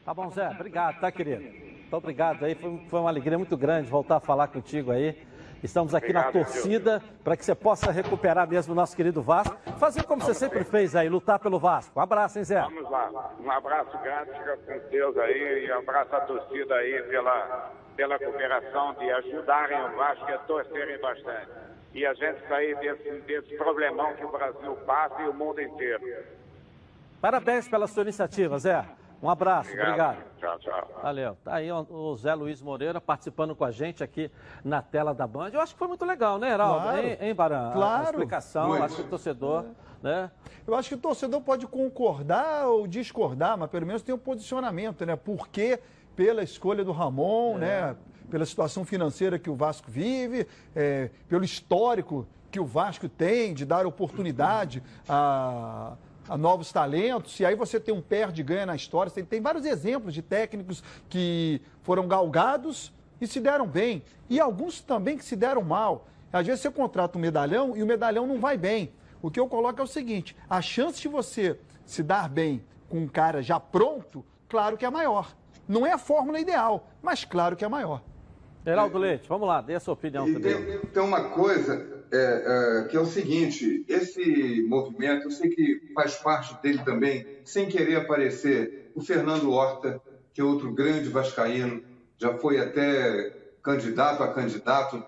Tá 0.05 0.15
bom, 0.15 0.31
Zé. 0.31 0.49
Obrigado, 0.51 1.01
tá, 1.01 1.11
querido? 1.11 1.43
Muito 1.43 1.97
obrigado 1.97 2.45
aí. 2.45 2.55
Foi, 2.55 2.81
foi 2.89 3.01
uma 3.01 3.09
alegria 3.09 3.37
muito 3.37 3.57
grande 3.57 3.89
voltar 3.89 4.17
a 4.17 4.21
falar 4.21 4.49
contigo 4.49 4.93
aí. 4.93 5.17
Estamos 5.67 5.97
aqui 5.97 6.11
Obrigado, 6.11 6.27
na 6.27 6.33
torcida 6.45 7.03
para 7.25 7.37
que 7.37 7.45
você 7.45 7.55
possa 7.55 7.91
recuperar 7.91 8.49
mesmo 8.49 8.73
o 8.73 8.77
nosso 8.77 8.97
querido 8.97 9.21
Vasco. 9.21 9.57
Fazer 9.79 10.05
como 10.05 10.21
Vamos 10.21 10.37
você 10.37 10.47
sempre 10.47 10.61
ver. 10.61 10.65
fez 10.65 10.95
aí, 10.95 11.09
lutar 11.09 11.41
pelo 11.41 11.59
Vasco. 11.59 11.99
Um 11.99 12.03
abraço, 12.03 12.39
hein, 12.39 12.45
Zé? 12.45 12.61
Vamos 12.61 12.89
lá. 12.89 13.35
Um 13.41 13.51
abraço 13.51 13.99
grande, 13.99 14.31
fica 14.31 14.57
com 14.59 14.89
Deus 14.91 15.17
aí 15.19 15.67
e 15.67 15.73
um 15.73 15.79
abraço 15.79 16.15
à 16.15 16.21
torcida 16.21 16.75
aí 16.77 17.03
pela, 17.03 17.73
pela 17.97 18.17
cooperação 18.17 18.95
de 18.95 19.11
ajudarem 19.11 19.85
o 19.87 19.97
Vasco 19.97 20.31
e 20.31 20.33
a 20.35 20.39
torcerem 20.39 21.01
bastante. 21.01 21.51
E 21.95 22.07
a 22.07 22.15
gente 22.15 22.47
sair 22.47 22.77
desse, 22.79 23.11
desse 23.23 23.57
problemão 23.57 24.15
que 24.15 24.25
o 24.25 24.31
Brasil 24.31 24.77
passa 24.87 25.21
e 25.23 25.29
o 25.29 25.35
mundo 25.35 25.61
inteiro. 25.61 26.25
Parabéns 27.21 27.67
pela 27.67 27.89
sua 27.89 28.05
iniciativa, 28.05 28.57
Zé. 28.59 28.85
Um 29.23 29.31
abraço, 29.31 29.71
obrigado. 29.71 30.19
obrigado. 30.19 30.37
Tchau, 30.39 30.59
tchau. 30.59 31.01
Valeu. 31.03 31.37
Tá 31.43 31.55
aí 31.55 31.73
o 31.73 32.17
Zé 32.17 32.35
Luiz 32.35 32.61
Moreira 32.61 33.01
participando 33.01 33.55
com 33.55 33.65
a 33.65 33.71
gente 33.71 34.05
aqui 34.05 34.31
na 34.65 34.83
tela 34.83 35.15
da 35.15 35.27
Band. 35.27 35.51
Eu 35.53 35.61
acho 35.61 35.73
que 35.73 35.79
foi 35.79 35.89
muito 35.89 36.05
legal, 36.05 36.39
né, 36.39 36.51
Heraldo? 36.53 36.83
Claro. 36.83 37.07
Hein, 37.07 37.19
hein 37.21 37.35
Baran? 37.35 37.73
Claro. 37.73 38.01
A 38.01 38.11
explicação, 38.11 38.69
Muito. 38.69 38.85
acho 38.85 38.97
que 38.97 39.03
o 39.03 39.09
torcedor, 39.09 39.65
né? 40.03 40.31
Eu 40.67 40.75
acho 40.75 40.89
que 40.91 40.95
o 40.95 40.99
torcedor 40.99 41.41
pode 41.41 41.67
concordar 41.67 42.67
ou 42.67 42.87
discordar, 42.87 43.57
mas 43.57 43.71
pelo 43.71 43.87
menos 43.87 44.03
tem 44.03 44.15
um 44.15 44.19
posicionamento, 44.19 45.07
né? 45.07 45.17
Porque 45.17 45.81
pela 46.15 46.43
escolha 46.43 46.85
do 46.85 46.93
Ramon, 46.93 47.59
né? 47.59 47.97
Pela 48.31 48.45
situação 48.45 48.85
financeira 48.85 49.39
que 49.39 49.49
o 49.49 49.55
Vasco 49.55 49.91
vive, 49.91 50.47
é, 50.75 51.11
pelo 51.29 51.45
histórico 51.45 52.27
que 52.51 52.61
o 52.61 52.65
Vasco 52.65 53.09
tem 53.09 53.55
de 53.55 53.65
dar 53.65 53.87
oportunidade 53.87 54.83
a, 55.09 55.93
a 56.29 56.37
novos 56.37 56.73
talentos. 56.73 57.39
E 57.41 57.45
aí 57.45 57.55
você 57.55 57.79
tem 57.81 57.95
um 57.95 58.01
perde 58.01 58.43
ganha 58.43 58.67
na 58.67 58.75
história. 58.77 59.11
Tem, 59.11 59.25
tem 59.25 59.41
vários 59.41 59.65
exemplos 59.65 60.15
de 60.15 60.23
técnicos 60.23 60.83
que 61.09 61.61
foram 61.83 62.07
galgados 62.07 62.93
e 63.21 63.27
se 63.27 63.41
deram 63.41 63.67
bem. 63.67 64.03
E 64.29 64.41
alguns 64.41 64.81
também 64.81 65.17
que 65.17 65.25
se 65.25 65.37
deram 65.37 65.63
mal. 65.63 66.07
Às 66.33 66.47
vezes 66.47 66.61
você 66.63 66.71
contrata 66.71 67.17
um 67.17 67.21
medalhão 67.21 67.77
e 67.77 67.83
o 67.83 67.87
medalhão 67.87 68.27
não 68.27 68.39
vai 68.39 68.57
bem. 68.59 68.93
O 69.23 69.31
que 69.31 69.41
eu 69.41 69.49
coloco 69.49 69.81
é 69.81 69.85
o 69.85 69.87
seguinte: 69.87 70.37
a 70.49 70.61
chance 70.61 71.01
de 71.01 71.09
você 71.09 71.59
se 71.85 72.03
dar 72.03 72.29
bem 72.29 72.63
com 72.89 72.99
um 72.99 73.09
cara 73.09 73.43
já 73.43 73.59
pronto, 73.59 74.25
claro 74.49 74.77
que 74.77 74.85
é 74.85 74.91
maior. 74.91 75.35
Não 75.67 75.87
é 75.87 75.93
a 75.93 75.99
fórmula 75.99 76.39
ideal, 76.39 76.89
mas 77.03 77.25
claro 77.25 77.57
que 77.57 77.65
é 77.65 77.69
maior. 77.69 78.03
Heraldo 78.65 78.99
Leite, 78.99 79.29
vamos 79.29 79.47
lá, 79.47 79.61
dê 79.61 79.75
a 79.77 79.81
sua 79.81 79.95
opinião 79.95 80.29
E 80.29 80.33
também. 80.35 80.55
tem, 80.65 80.79
tem 80.81 81.03
uma 81.03 81.31
coisa 81.31 81.96
é, 82.13 82.83
é, 82.85 82.89
que 82.89 82.97
é 82.97 83.01
o 83.01 83.07
seguinte: 83.07 83.85
esse 83.89 84.65
movimento, 84.69 85.25
eu 85.25 85.31
sei 85.31 85.51
que 85.51 85.93
faz 85.95 86.17
parte 86.17 86.61
dele 86.63 86.83
também, 86.85 87.27
sem 87.45 87.69
querer 87.69 87.97
aparecer, 87.97 88.91
o 88.95 89.01
Fernando 89.01 89.51
Horta, 89.51 90.01
que 90.33 90.41
é 90.41 90.45
outro 90.45 90.73
grande 90.73 91.09
vascaíno, 91.09 91.83
já 92.19 92.35
foi 92.39 92.59
até 92.59 93.33
candidato 93.63 94.23
a 94.23 94.33
candidato 94.33 95.05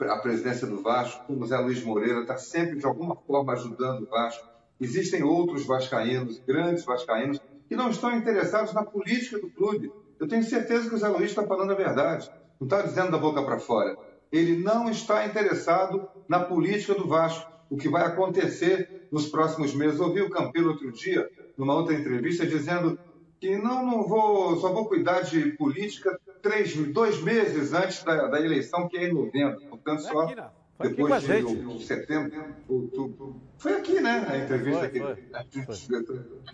à 0.00 0.18
presidência 0.18 0.66
do 0.66 0.82
Vasco, 0.82 1.24
como 1.26 1.46
Zé 1.46 1.56
Luiz 1.58 1.82
Moreira, 1.84 2.22
está 2.22 2.36
sempre 2.36 2.78
de 2.78 2.86
alguma 2.86 3.14
forma 3.14 3.52
ajudando 3.52 4.02
o 4.02 4.10
Vasco. 4.10 4.46
Existem 4.80 5.22
outros 5.22 5.64
vascaínos, 5.64 6.40
grandes 6.44 6.84
vascaínos, 6.84 7.40
que 7.68 7.76
não 7.76 7.88
estão 7.90 8.16
interessados 8.16 8.72
na 8.72 8.84
política 8.84 9.38
do 9.38 9.48
clube. 9.48 9.92
Eu 10.18 10.26
tenho 10.26 10.42
certeza 10.42 10.88
que 10.88 10.94
o 10.94 10.98
Zé 10.98 11.08
Luiz 11.08 11.30
está 11.30 11.46
falando 11.46 11.70
a 11.70 11.76
verdade. 11.76 12.30
Não 12.60 12.66
está 12.66 12.82
dizendo 12.82 13.12
da 13.12 13.18
boca 13.18 13.42
para 13.42 13.58
fora. 13.58 13.96
Ele 14.32 14.56
não 14.56 14.90
está 14.90 15.26
interessado 15.26 16.08
na 16.28 16.40
política 16.40 16.94
do 16.94 17.06
Vasco, 17.06 17.52
o 17.68 17.76
que 17.76 17.88
vai 17.88 18.04
acontecer 18.04 18.88
nos 19.10 19.28
próximos 19.28 19.74
meses. 19.74 20.00
Ouvi 20.00 20.22
o 20.22 20.30
Campelo 20.30 20.70
outro 20.70 20.90
dia, 20.90 21.28
numa 21.56 21.74
outra 21.74 21.94
entrevista, 21.94 22.46
dizendo 22.46 22.98
que 23.38 23.56
não, 23.56 23.84
não 23.84 24.08
vou, 24.08 24.56
só 24.56 24.72
vou 24.72 24.86
cuidar 24.86 25.20
de 25.22 25.52
política 25.56 26.18
três, 26.40 26.74
dois 26.92 27.20
meses 27.22 27.72
antes 27.72 28.02
da, 28.02 28.28
da 28.28 28.40
eleição, 28.40 28.88
que 28.88 28.96
é 28.96 29.08
em 29.08 29.12
novembro. 29.12 29.60
Portanto, 29.68 30.02
só? 30.02 30.26
Foi 30.76 30.88
depois 30.88 31.22
de 31.22 31.84
setembro, 31.84 32.32
outubro. 32.68 33.36
Foi 33.58 33.74
aqui, 33.74 34.00
né? 34.00 34.26
A 34.28 34.38
entrevista 34.38 34.80
Foi, 34.80 34.90
que 34.90 34.98
foi, 34.98 35.16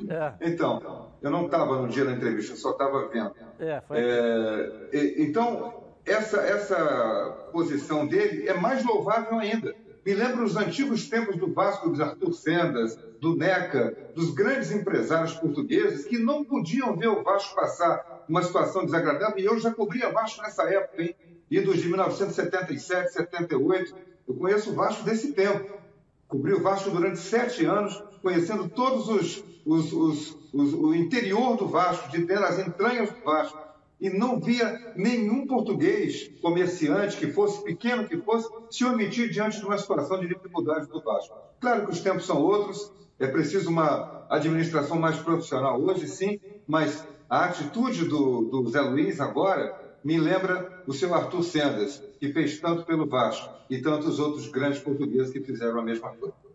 É. 0.08 0.34
Então, 0.42 1.10
eu 1.22 1.30
não 1.30 1.46
estava 1.46 1.80
no 1.80 1.88
dia 1.88 2.04
da 2.04 2.12
entrevista, 2.12 2.52
eu 2.52 2.56
só 2.56 2.72
estava 2.72 3.08
vendo. 3.08 3.32
É, 3.58 3.80
foi 3.80 3.98
É, 3.98 5.22
então, 5.22 5.87
essa, 6.10 6.38
essa 6.40 7.34
posição 7.50 8.06
dele 8.06 8.46
é 8.48 8.54
mais 8.54 8.84
louvável 8.84 9.38
ainda. 9.38 9.74
Me 10.04 10.14
lembra 10.14 10.44
os 10.44 10.56
antigos 10.56 11.08
tempos 11.08 11.36
do 11.38 11.52
Vasco, 11.52 11.88
dos 11.90 12.00
Arthur 12.00 12.32
Sendas, 12.32 12.96
do 13.20 13.36
Neca, 13.36 13.94
dos 14.14 14.32
grandes 14.32 14.70
empresários 14.70 15.34
portugueses 15.34 16.06
que 16.06 16.18
não 16.18 16.44
podiam 16.44 16.96
ver 16.96 17.08
o 17.08 17.22
Vasco 17.22 17.54
passar 17.54 18.00
uma 18.26 18.42
situação 18.42 18.84
desagradável. 18.84 19.38
E 19.38 19.44
eu 19.44 19.58
já 19.58 19.74
cobria 19.74 20.12
Vasco 20.12 20.42
nessa 20.42 20.62
época, 20.64 21.02
hein? 21.02 21.14
Idos 21.50 21.78
de 21.80 21.88
1977, 21.88 23.12
78. 23.12 23.92
Eu 24.26 24.34
conheço 24.34 24.70
o 24.70 24.74
Vasco 24.74 25.02
desse 25.04 25.32
tempo. 25.34 25.66
Cobri 26.26 26.52
o 26.54 26.62
Vasco 26.62 26.90
durante 26.90 27.18
sete 27.18 27.64
anos, 27.64 28.02
conhecendo 28.22 28.70
todos 28.70 29.08
os, 29.08 29.44
os, 29.64 29.92
os, 29.92 30.36
os- 30.52 30.74
o 30.74 30.94
interior 30.94 31.56
do 31.56 31.68
Vasco, 31.68 32.08
de 32.08 32.18
dentro 32.24 32.42
das 32.42 32.58
entranhas 32.58 33.10
do 33.10 33.20
Vasco. 33.22 33.58
E 34.00 34.08
não 34.10 34.40
via 34.40 34.92
nenhum 34.96 35.46
português 35.46 36.30
comerciante, 36.40 37.16
que 37.16 37.32
fosse 37.32 37.62
pequeno 37.64 38.06
que 38.06 38.16
fosse, 38.18 38.48
se 38.70 38.84
omitir 38.84 39.30
diante 39.30 39.58
de 39.58 39.64
uma 39.64 39.76
situação 39.76 40.20
de 40.20 40.28
dificuldade 40.28 40.86
do 40.86 41.02
Vasco. 41.02 41.36
Claro 41.60 41.86
que 41.86 41.92
os 41.92 42.00
tempos 42.00 42.24
são 42.24 42.40
outros, 42.40 42.92
é 43.18 43.26
preciso 43.26 43.70
uma 43.70 44.26
administração 44.30 44.98
mais 44.98 45.18
profissional 45.18 45.80
hoje, 45.80 46.06
sim, 46.06 46.38
mas 46.66 47.04
a 47.28 47.46
atitude 47.46 48.04
do, 48.04 48.42
do 48.42 48.68
Zé 48.70 48.80
Luiz 48.80 49.20
agora 49.20 49.76
me 50.04 50.18
lembra 50.18 50.82
o 50.86 50.92
seu 50.92 51.12
Arthur 51.14 51.42
Sendas, 51.42 52.02
que 52.20 52.32
fez 52.32 52.60
tanto 52.60 52.84
pelo 52.84 53.06
Vasco 53.08 53.52
e 53.68 53.78
tantos 53.78 54.18
outros 54.18 54.48
grandes 54.48 54.80
portugueses 54.80 55.32
que 55.32 55.40
fizeram 55.40 55.80
a 55.80 55.82
mesma 55.82 56.10
coisa. 56.10 56.47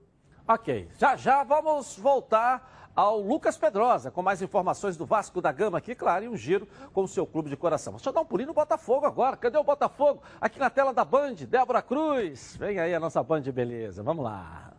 Ok, 0.46 0.90
já 0.98 1.16
já 1.16 1.42
vamos 1.42 1.98
voltar 1.98 2.92
ao 2.94 3.18
Lucas 3.18 3.58
Pedrosa 3.58 4.12
com 4.12 4.22
mais 4.22 4.42
informações 4.42 4.98
do 4.98 5.06
Vasco 5.06 5.40
da 5.40 5.54
Gama 5.54 5.78
aqui, 5.78 5.96
claro, 5.96 6.26
e 6.26 6.28
um 6.28 6.36
giro 6.36 6.68
com 6.92 7.04
o 7.04 7.08
seu 7.08 7.26
clube 7.26 7.50
de 7.50 7.56
coração. 7.56 7.94
Deixa 7.94 8.10
eu 8.10 8.14
dar 8.14 8.20
um 8.20 8.26
pulinho 8.26 8.48
no 8.48 8.54
Botafogo 8.54 9.06
agora. 9.06 9.38
Cadê 9.38 9.58
o 9.58 9.64
Botafogo? 9.64 10.22
Aqui 10.42 10.60
na 10.60 10.70
tela 10.70 10.94
da 10.94 11.06
Band, 11.06 11.36
Débora 11.48 11.82
Cruz. 11.82 12.58
Vem 12.58 12.78
aí 12.78 12.94
a 12.94 13.00
nossa 13.00 13.24
Band 13.24 13.44
Beleza. 13.44 14.04
Vamos 14.04 14.26
lá. 14.26 14.73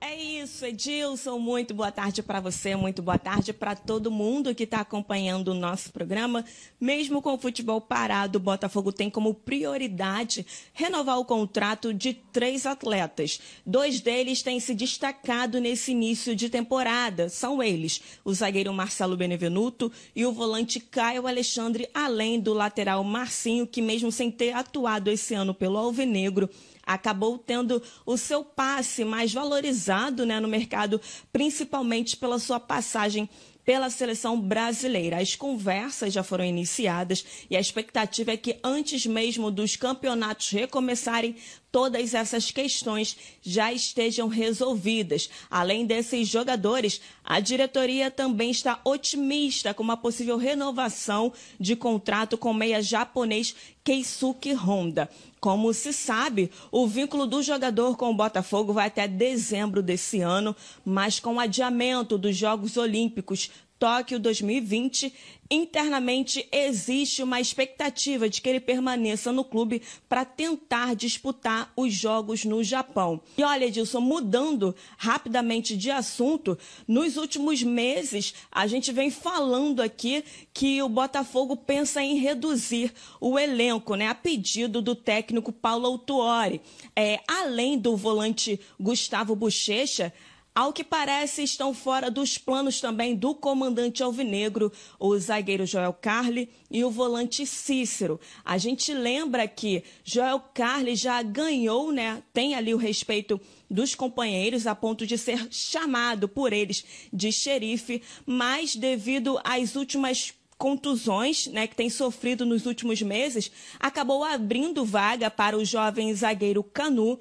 É 0.00 0.14
isso, 0.14 0.64
Edilson. 0.64 1.40
Muito 1.40 1.74
boa 1.74 1.90
tarde 1.90 2.22
para 2.22 2.38
você, 2.38 2.76
muito 2.76 3.02
boa 3.02 3.18
tarde 3.18 3.52
para 3.52 3.74
todo 3.74 4.12
mundo 4.12 4.54
que 4.54 4.62
está 4.62 4.80
acompanhando 4.80 5.48
o 5.48 5.54
nosso 5.54 5.92
programa. 5.92 6.44
Mesmo 6.80 7.20
com 7.20 7.34
o 7.34 7.38
futebol 7.38 7.80
parado, 7.80 8.38
o 8.38 8.40
Botafogo 8.40 8.92
tem 8.92 9.10
como 9.10 9.34
prioridade 9.34 10.46
renovar 10.72 11.18
o 11.18 11.24
contrato 11.24 11.92
de 11.92 12.14
três 12.14 12.64
atletas. 12.64 13.40
Dois 13.66 14.00
deles 14.00 14.40
têm 14.40 14.60
se 14.60 14.72
destacado 14.72 15.60
nesse 15.60 15.90
início 15.90 16.36
de 16.36 16.48
temporada. 16.48 17.28
São 17.28 17.60
eles, 17.60 18.00
o 18.24 18.32
zagueiro 18.32 18.72
Marcelo 18.72 19.16
Benevenuto 19.16 19.90
e 20.14 20.24
o 20.24 20.32
volante 20.32 20.78
Caio 20.78 21.26
Alexandre, 21.26 21.88
além 21.92 22.38
do 22.38 22.54
lateral 22.54 23.02
Marcinho, 23.02 23.66
que 23.66 23.82
mesmo 23.82 24.12
sem 24.12 24.30
ter 24.30 24.52
atuado 24.52 25.10
esse 25.10 25.34
ano 25.34 25.52
pelo 25.52 25.76
Alvinegro, 25.76 26.48
acabou 26.88 27.36
tendo 27.36 27.82
o 28.06 28.16
seu 28.16 28.42
passe 28.42 29.04
mais 29.04 29.32
valorizado 29.32 30.24
né, 30.24 30.40
no 30.40 30.48
mercado, 30.48 31.00
principalmente 31.30 32.16
pela 32.16 32.38
sua 32.38 32.58
passagem 32.58 33.28
pela 33.68 33.90
seleção 33.90 34.40
brasileira. 34.40 35.20
As 35.20 35.36
conversas 35.36 36.14
já 36.14 36.22
foram 36.22 36.42
iniciadas 36.42 37.22
e 37.50 37.54
a 37.54 37.60
expectativa 37.60 38.32
é 38.32 38.36
que 38.38 38.58
antes 38.64 39.04
mesmo 39.04 39.50
dos 39.50 39.76
campeonatos 39.76 40.48
recomeçarem, 40.48 41.36
todas 41.70 42.14
essas 42.14 42.50
questões 42.50 43.14
já 43.42 43.70
estejam 43.70 44.26
resolvidas. 44.26 45.28
Além 45.50 45.84
desses 45.84 46.26
jogadores, 46.28 46.98
a 47.22 47.40
diretoria 47.40 48.10
também 48.10 48.50
está 48.50 48.80
otimista 48.86 49.74
com 49.74 49.82
uma 49.82 49.98
possível 49.98 50.38
renovação 50.38 51.30
de 51.60 51.76
contrato 51.76 52.38
com 52.38 52.52
o 52.52 52.54
meia 52.54 52.80
japonês 52.80 53.54
Keisuke 53.84 54.54
Honda. 54.54 55.10
Como 55.40 55.72
se 55.72 55.92
sabe, 55.92 56.50
o 56.70 56.86
vínculo 56.86 57.26
do 57.26 57.42
jogador 57.42 57.96
com 57.96 58.10
o 58.10 58.14
Botafogo 58.14 58.72
vai 58.72 58.88
até 58.88 59.06
dezembro 59.06 59.82
desse 59.82 60.20
ano, 60.20 60.54
mas 60.84 61.20
com 61.20 61.36
o 61.36 61.40
adiamento 61.40 62.18
dos 62.18 62.36
Jogos 62.36 62.76
Olímpicos 62.76 63.50
Tóquio 63.78 64.18
2020, 64.18 65.12
internamente 65.50 66.46
existe 66.52 67.22
uma 67.22 67.40
expectativa 67.40 68.28
de 68.28 68.42
que 68.42 68.48
ele 68.48 68.60
permaneça 68.60 69.32
no 69.32 69.44
clube 69.44 69.82
para 70.08 70.24
tentar 70.24 70.94
disputar 70.94 71.72
os 71.76 71.92
jogos 71.92 72.44
no 72.44 72.62
Japão. 72.62 73.20
E 73.36 73.42
olha, 73.42 73.66
Edilson, 73.66 74.00
mudando 74.00 74.74
rapidamente 74.96 75.76
de 75.76 75.90
assunto, 75.90 76.58
nos 76.86 77.16
últimos 77.16 77.62
meses 77.62 78.34
a 78.50 78.66
gente 78.66 78.92
vem 78.92 79.10
falando 79.10 79.80
aqui 79.80 80.24
que 80.52 80.82
o 80.82 80.88
Botafogo 80.88 81.56
pensa 81.56 82.02
em 82.02 82.18
reduzir 82.18 82.92
o 83.20 83.38
elenco, 83.38 83.94
né, 83.94 84.08
a 84.08 84.14
pedido 84.14 84.82
do 84.82 84.94
técnico 84.94 85.52
Paulo 85.52 85.86
Autuori. 85.86 86.60
É, 86.94 87.20
além 87.26 87.78
do 87.78 87.96
volante 87.96 88.60
Gustavo 88.78 89.34
Bochecha, 89.34 90.12
ao 90.58 90.72
que 90.72 90.82
parece, 90.82 91.44
estão 91.44 91.72
fora 91.72 92.10
dos 92.10 92.36
planos 92.36 92.80
também 92.80 93.14
do 93.14 93.32
comandante 93.32 94.02
alvinegro, 94.02 94.72
o 94.98 95.16
zagueiro 95.16 95.64
Joel 95.64 95.92
Carli 95.92 96.50
e 96.68 96.82
o 96.82 96.90
volante 96.90 97.46
Cícero. 97.46 98.18
A 98.44 98.58
gente 98.58 98.92
lembra 98.92 99.46
que 99.46 99.84
Joel 100.02 100.40
Carli 100.52 100.96
já 100.96 101.22
ganhou, 101.22 101.92
né? 101.92 102.24
Tem 102.32 102.56
ali 102.56 102.74
o 102.74 102.76
respeito 102.76 103.40
dos 103.70 103.94
companheiros 103.94 104.66
a 104.66 104.74
ponto 104.74 105.06
de 105.06 105.16
ser 105.16 105.46
chamado 105.48 106.28
por 106.28 106.52
eles 106.52 106.84
de 107.12 107.30
xerife, 107.30 108.02
mas 108.26 108.74
devido 108.74 109.38
às 109.44 109.76
últimas 109.76 110.34
contusões 110.58 111.46
né, 111.46 111.68
que 111.68 111.76
tem 111.76 111.88
sofrido 111.88 112.44
nos 112.44 112.66
últimos 112.66 113.00
meses, 113.00 113.48
acabou 113.78 114.24
abrindo 114.24 114.84
vaga 114.84 115.30
para 115.30 115.56
o 115.56 115.64
jovem 115.64 116.12
zagueiro 116.12 116.64
Canu, 116.64 117.20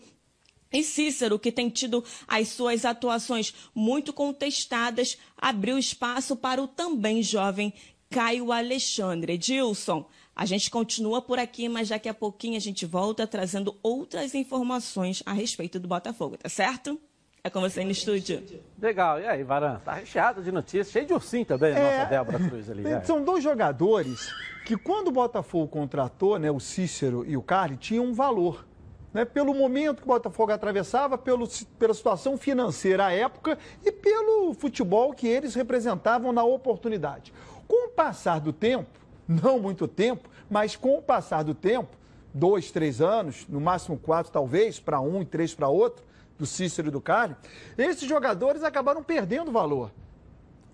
E 0.72 0.84
Cícero, 0.84 1.40
que 1.40 1.52
tem 1.52 1.70
tido 1.70 2.04
as 2.28 2.50
suas 2.50 2.86
atuações 2.86 3.54
muito 3.74 4.12
contestadas, 4.12 5.18
abriu 5.38 5.78
espaço 5.78 6.36
para 6.36 6.62
o 6.62 6.68
também 6.68 7.24
jovem 7.24 7.74
Caio 8.10 8.52
Alexandre. 8.52 9.34
Edilson, 9.34 10.06
a 10.36 10.46
gente 10.46 10.70
continua 10.70 11.22
por 11.22 11.40
aqui, 11.40 11.68
mas 11.68 11.90
daqui 11.90 12.08
a 12.08 12.14
pouquinho 12.14 12.58
a 12.58 12.62
gente 12.62 12.86
volta 12.86 13.26
trazendo 13.26 13.76
outras 13.82 14.36
informações 14.36 15.24
a 15.26 15.34
respeito 15.34 15.80
do 15.80 15.88
Botafogo, 15.88 16.38
tá 16.38 16.50
certo? 16.50 17.00
É 17.44 17.50
com 17.50 17.62
você 17.62 17.84
no 17.84 17.92
estúdio. 17.92 18.44
Legal. 18.82 19.22
E 19.22 19.26
aí, 19.26 19.42
Varan? 19.42 19.80
Tá 19.80 19.94
recheado 19.94 20.44
de 20.44 20.52
notícias, 20.52 20.92
cheio 20.92 21.06
de 21.06 21.14
ursinho 21.14 21.46
também, 21.46 21.72
é, 21.74 21.98
nossa 21.98 22.10
Débora 22.10 22.40
Cruz 22.40 22.70
ali. 22.70 22.86
É. 22.86 23.02
São 23.02 23.24
dois 23.24 23.42
jogadores 23.42 24.30
que, 24.66 24.76
quando 24.76 25.08
o 25.08 25.12
Botafogo 25.12 25.68
contratou, 25.68 26.38
né, 26.38 26.52
o 26.52 26.60
Cícero 26.60 27.24
e 27.26 27.38
o 27.38 27.42
Carly, 27.42 27.78
tinham 27.78 28.06
um 28.06 28.14
valor 28.14 28.68
né, 29.13 29.26
pelo 29.26 29.54
momento 29.54 29.98
que 29.98 30.04
o 30.04 30.13
Botafogo 30.13 30.52
atravessava, 30.52 31.17
pelo, 31.17 31.48
pela 31.80 31.93
situação 31.93 32.38
financeira 32.38 33.06
à 33.06 33.12
época 33.12 33.58
e 33.84 33.91
pelo 33.91 34.54
futebol 34.54 35.13
que 35.13 35.28
eles 35.28 35.56
representavam 35.56 36.32
na 36.32 36.43
oportunidade. 36.43 37.34
Com 37.67 37.88
o 37.88 37.89
passar 37.89 38.39
do 38.39 38.54
tempo, 38.54 39.00
não 39.28 39.60
muito 39.60 39.88
tempo, 39.88 40.30
mas 40.50 40.76
com 40.76 40.98
o 40.98 41.02
passar 41.02 41.43
do 41.43 41.54
tempo, 41.54 41.89
dois, 42.34 42.72
três 42.72 43.02
anos, 43.02 43.46
no 43.48 43.60
máximo 43.60 43.98
quatro 43.98 44.32
talvez, 44.32 44.80
para 44.80 45.00
um 45.02 45.22
e 45.22 45.26
três 45.26 45.54
para 45.54 45.67
outro, 45.67 46.06
do 46.38 46.46
Cícero 46.46 46.89
e 46.89 46.91
do 46.91 47.02
Carne, 47.02 47.36
esses 47.78 48.08
jogadores 48.08 48.63
acabaram 48.63 49.04
perdendo 49.04 49.52
valor. 49.52 49.91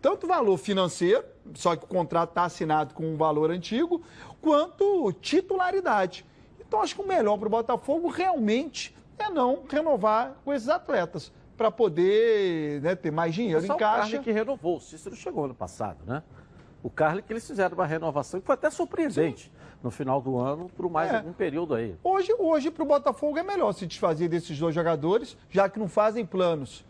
Tanto 0.02 0.28
valor 0.28 0.58
financeiro, 0.58 1.24
só 1.54 1.78
que 1.78 1.86
o 1.86 1.88
contrato 1.88 2.30
está 2.30 2.44
assinado 2.44 2.94
com 2.94 3.06
um 3.06 3.16
valor 3.16 3.50
antigo, 3.50 4.02
quanto 4.42 5.14
titularidade. 5.14 6.26
Então, 6.74 6.82
acho 6.82 6.96
que 6.96 7.02
o 7.04 7.08
melhor 7.08 7.38
para 7.38 7.46
o 7.46 7.52
Botafogo 7.52 8.08
realmente 8.08 8.96
é 9.20 9.30
não 9.30 9.60
renovar 9.70 10.34
com 10.44 10.52
esses 10.52 10.68
atletas 10.68 11.32
para 11.56 11.70
poder 11.70 12.82
né, 12.82 12.96
ter 12.96 13.12
mais 13.12 13.36
dinheiro 13.36 13.64
em 13.64 13.68
caixa. 13.68 13.76
O 13.76 13.80
Carly 13.80 14.20
que 14.22 14.32
renovou, 14.32 14.78
o 14.78 14.80
Cícero 14.80 15.16
chegou 15.16 15.46
ano 15.46 15.54
passado, 15.54 16.00
né? 16.04 16.24
O 16.82 16.90
Carly 16.90 17.22
que 17.22 17.32
eles 17.32 17.46
fizeram 17.46 17.76
uma 17.76 17.86
renovação 17.86 18.40
que 18.40 18.48
foi 18.48 18.56
até 18.56 18.72
surpreendente 18.72 19.44
Sim. 19.44 19.52
no 19.84 19.92
final 19.92 20.20
do 20.20 20.40
ano, 20.40 20.68
por 20.76 20.90
mais 20.90 21.14
é. 21.14 21.18
algum 21.18 21.32
período 21.32 21.76
aí. 21.76 21.96
Hoje, 22.04 22.34
hoje 22.40 22.72
para 22.72 22.82
o 22.82 22.88
Botafogo 22.88 23.38
é 23.38 23.44
melhor 23.44 23.72
se 23.74 23.86
desfazer 23.86 24.28
desses 24.28 24.58
dois 24.58 24.74
jogadores, 24.74 25.38
já 25.52 25.70
que 25.70 25.78
não 25.78 25.88
fazem 25.88 26.26
planos 26.26 26.84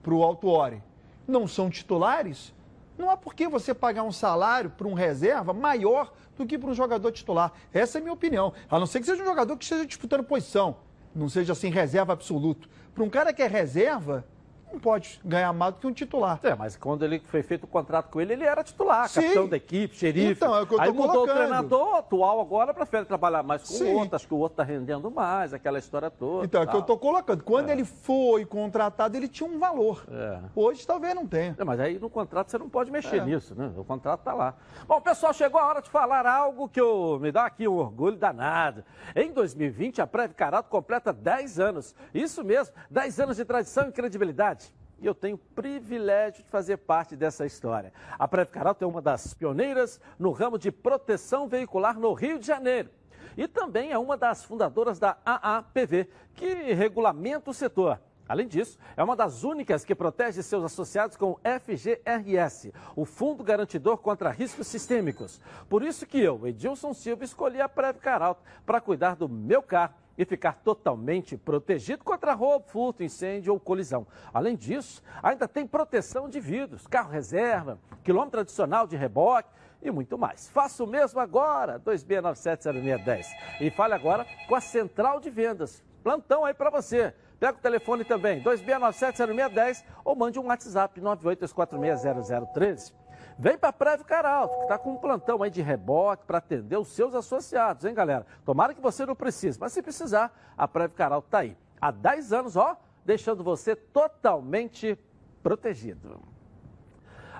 para 0.00 0.14
o 0.14 0.22
Alto 0.22 0.46
Ore. 0.46 0.80
Não 1.26 1.48
são 1.48 1.68
titulares, 1.68 2.54
não 2.98 3.10
há 3.10 3.16
por 3.16 3.34
que 3.34 3.48
você 3.48 3.72
pagar 3.72 4.02
um 4.02 4.12
salário 4.12 4.70
para 4.70 4.88
um 4.88 4.94
reserva 4.94 5.52
maior 5.52 6.12
do 6.36 6.44
que 6.44 6.58
para 6.58 6.70
um 6.70 6.74
jogador 6.74 7.10
titular. 7.12 7.52
Essa 7.72 7.98
é 7.98 8.00
a 8.00 8.02
minha 8.02 8.12
opinião. 8.12 8.52
A 8.68 8.78
não 8.78 8.86
ser 8.86 9.00
que 9.00 9.06
seja 9.06 9.22
um 9.22 9.26
jogador 9.26 9.56
que 9.56 9.64
esteja 9.64 9.86
disputando 9.86 10.24
posição, 10.24 10.76
não 11.14 11.28
seja 11.28 11.52
assim 11.52 11.70
reserva 11.70 12.12
absoluto. 12.12 12.68
Para 12.94 13.04
um 13.04 13.10
cara 13.10 13.32
que 13.32 13.42
é 13.42 13.46
reserva, 13.46 14.24
não 14.72 14.80
pode 14.80 15.20
ganhar 15.24 15.52
mais 15.52 15.74
do 15.74 15.80
que 15.80 15.86
um 15.86 15.92
titular. 15.92 16.38
É, 16.42 16.54
mas 16.54 16.76
quando 16.76 17.04
ele 17.04 17.20
foi 17.20 17.42
feito 17.42 17.64
o 17.64 17.66
contrato 17.66 18.10
com 18.10 18.20
ele, 18.20 18.32
ele 18.32 18.44
era 18.44 18.62
titular, 18.62 19.08
Sim. 19.08 19.22
capitão 19.22 19.48
da 19.48 19.56
equipe, 19.56 19.94
xerife. 19.94 20.32
Então, 20.32 20.54
é 20.54 20.62
o 20.62 20.66
que 20.66 20.74
eu 20.74 20.80
Aí 20.80 20.90
mudou 20.90 21.08
colocando. 21.08 21.30
o 21.30 21.38
treinador 21.38 21.94
atual 21.96 22.40
agora, 22.40 22.74
prefere 22.74 23.04
trabalhar 23.04 23.42
mais 23.42 23.62
com 23.62 23.74
Sim. 23.74 23.92
o 23.92 23.98
outro, 23.98 24.16
acho 24.16 24.26
que 24.26 24.34
o 24.34 24.38
outro 24.38 24.54
está 24.54 24.62
rendendo 24.62 25.10
mais, 25.10 25.52
aquela 25.54 25.78
história 25.78 26.10
toda. 26.10 26.44
Então, 26.44 26.62
é 26.62 26.64
o 26.64 26.68
que 26.68 26.76
eu 26.76 26.80
estou 26.80 26.98
colocando. 26.98 27.42
Quando 27.42 27.68
é. 27.68 27.72
ele 27.72 27.84
foi 27.84 28.44
contratado, 28.44 29.16
ele 29.16 29.28
tinha 29.28 29.48
um 29.48 29.58
valor. 29.58 30.04
É. 30.10 30.38
Hoje 30.54 30.86
talvez 30.86 31.14
não 31.14 31.26
tenha. 31.26 31.56
É, 31.58 31.64
mas 31.64 31.80
aí 31.80 31.98
no 31.98 32.10
contrato 32.10 32.50
você 32.50 32.58
não 32.58 32.68
pode 32.68 32.90
mexer 32.90 33.20
é. 33.20 33.24
nisso, 33.24 33.54
né? 33.54 33.72
O 33.76 33.84
contrato 33.84 34.20
está 34.20 34.34
lá. 34.34 34.54
Bom, 34.86 35.00
pessoal, 35.00 35.32
chegou 35.32 35.60
a 35.60 35.66
hora 35.66 35.82
de 35.82 35.88
falar 35.88 36.26
algo 36.26 36.68
que 36.68 36.80
eu, 36.80 37.18
me 37.20 37.32
dá 37.32 37.46
aqui 37.46 37.66
um 37.66 37.76
orgulho 37.76 38.16
danado. 38.16 38.84
Em 39.14 39.32
2020, 39.32 40.00
a 40.00 40.06
Preve 40.06 40.34
Carato 40.34 40.68
completa 40.68 41.12
10 41.12 41.60
anos. 41.60 41.94
Isso 42.12 42.44
mesmo, 42.44 42.74
10 42.90 43.20
anos 43.20 43.36
de 43.36 43.44
tradição 43.44 43.88
e 43.88 43.92
credibilidade 43.92 44.57
e 45.00 45.06
eu 45.06 45.14
tenho 45.14 45.36
o 45.36 45.54
privilégio 45.54 46.42
de 46.42 46.50
fazer 46.50 46.78
parte 46.78 47.16
dessa 47.16 47.46
história. 47.46 47.92
A 48.18 48.26
Preve 48.26 48.50
Caralto 48.50 48.84
é 48.84 48.86
uma 48.86 49.00
das 49.00 49.34
pioneiras 49.34 50.00
no 50.18 50.30
ramo 50.32 50.58
de 50.58 50.70
proteção 50.72 51.48
veicular 51.48 51.98
no 51.98 52.12
Rio 52.12 52.38
de 52.38 52.46
Janeiro. 52.46 52.90
E 53.36 53.46
também 53.46 53.92
é 53.92 53.98
uma 53.98 54.16
das 54.16 54.44
fundadoras 54.44 54.98
da 54.98 55.16
AAPV, 55.24 56.08
que 56.34 56.72
regulamenta 56.72 57.50
o 57.50 57.54
setor. 57.54 58.00
Além 58.28 58.46
disso, 58.46 58.78
é 58.94 59.02
uma 59.02 59.16
das 59.16 59.42
únicas 59.42 59.84
que 59.84 59.94
protege 59.94 60.42
seus 60.42 60.62
associados 60.62 61.16
com 61.16 61.30
o 61.30 61.40
FGRS, 61.60 62.74
o 62.94 63.06
Fundo 63.06 63.42
Garantidor 63.42 63.96
contra 63.98 64.30
Riscos 64.30 64.66
Sistêmicos. 64.66 65.40
Por 65.68 65.82
isso 65.82 66.04
que 66.06 66.20
eu, 66.20 66.46
Edilson 66.46 66.92
Silva, 66.92 67.24
escolhi 67.24 67.60
a 67.60 67.68
Preve 67.68 68.00
Caralto 68.00 68.42
para 68.66 68.82
cuidar 68.82 69.16
do 69.16 69.28
meu 69.28 69.62
carro 69.62 69.94
e 70.18 70.24
ficar 70.24 70.54
totalmente 70.64 71.36
protegido 71.36 72.02
contra 72.02 72.34
roubo, 72.34 72.66
furto, 72.66 73.04
incêndio 73.04 73.52
ou 73.52 73.60
colisão. 73.60 74.04
Além 74.34 74.56
disso, 74.56 75.00
ainda 75.22 75.46
tem 75.46 75.64
proteção 75.64 76.28
de 76.28 76.40
vidros, 76.40 76.88
carro 76.88 77.12
reserva, 77.12 77.78
quilômetro 78.02 78.40
adicional 78.40 78.84
de 78.86 78.96
reboque 78.96 79.48
e 79.80 79.92
muito 79.92 80.18
mais. 80.18 80.48
Faça 80.48 80.82
o 80.82 80.86
mesmo 80.86 81.20
agora, 81.20 81.78
26970610. 81.80 83.26
E 83.60 83.70
fale 83.70 83.94
agora 83.94 84.26
com 84.48 84.56
a 84.56 84.60
Central 84.60 85.20
de 85.20 85.30
Vendas. 85.30 85.84
Plantão 86.02 86.44
aí 86.44 86.54
para 86.54 86.70
você. 86.70 87.14
Pega 87.38 87.56
o 87.56 87.60
telefone 87.60 88.04
também, 88.04 88.42
26970610 88.42 89.84
ou 90.04 90.16
mande 90.16 90.40
um 90.40 90.46
WhatsApp 90.46 91.00
982460013. 91.00 92.92
Vem 93.38 93.56
para 93.56 93.68
a 93.68 93.72
Prévio 93.72 94.04
Caralto, 94.04 94.56
que 94.56 94.62
está 94.62 94.76
com 94.76 94.94
um 94.94 94.96
plantão 94.96 95.44
aí 95.44 95.50
de 95.50 95.62
reboque 95.62 96.24
para 96.26 96.38
atender 96.38 96.76
os 96.76 96.88
seus 96.88 97.14
associados, 97.14 97.84
hein, 97.84 97.94
galera? 97.94 98.26
Tomara 98.44 98.74
que 98.74 98.80
você 98.80 99.06
não 99.06 99.14
precise, 99.14 99.56
mas 99.60 99.72
se 99.72 99.80
precisar, 99.80 100.36
a 100.56 100.66
Prévio 100.66 100.96
Caralto 100.96 101.28
está 101.28 101.38
aí. 101.38 101.56
Há 101.80 101.92
10 101.92 102.32
anos, 102.32 102.56
ó, 102.56 102.76
deixando 103.04 103.44
você 103.44 103.76
totalmente 103.76 104.98
protegido. 105.40 106.20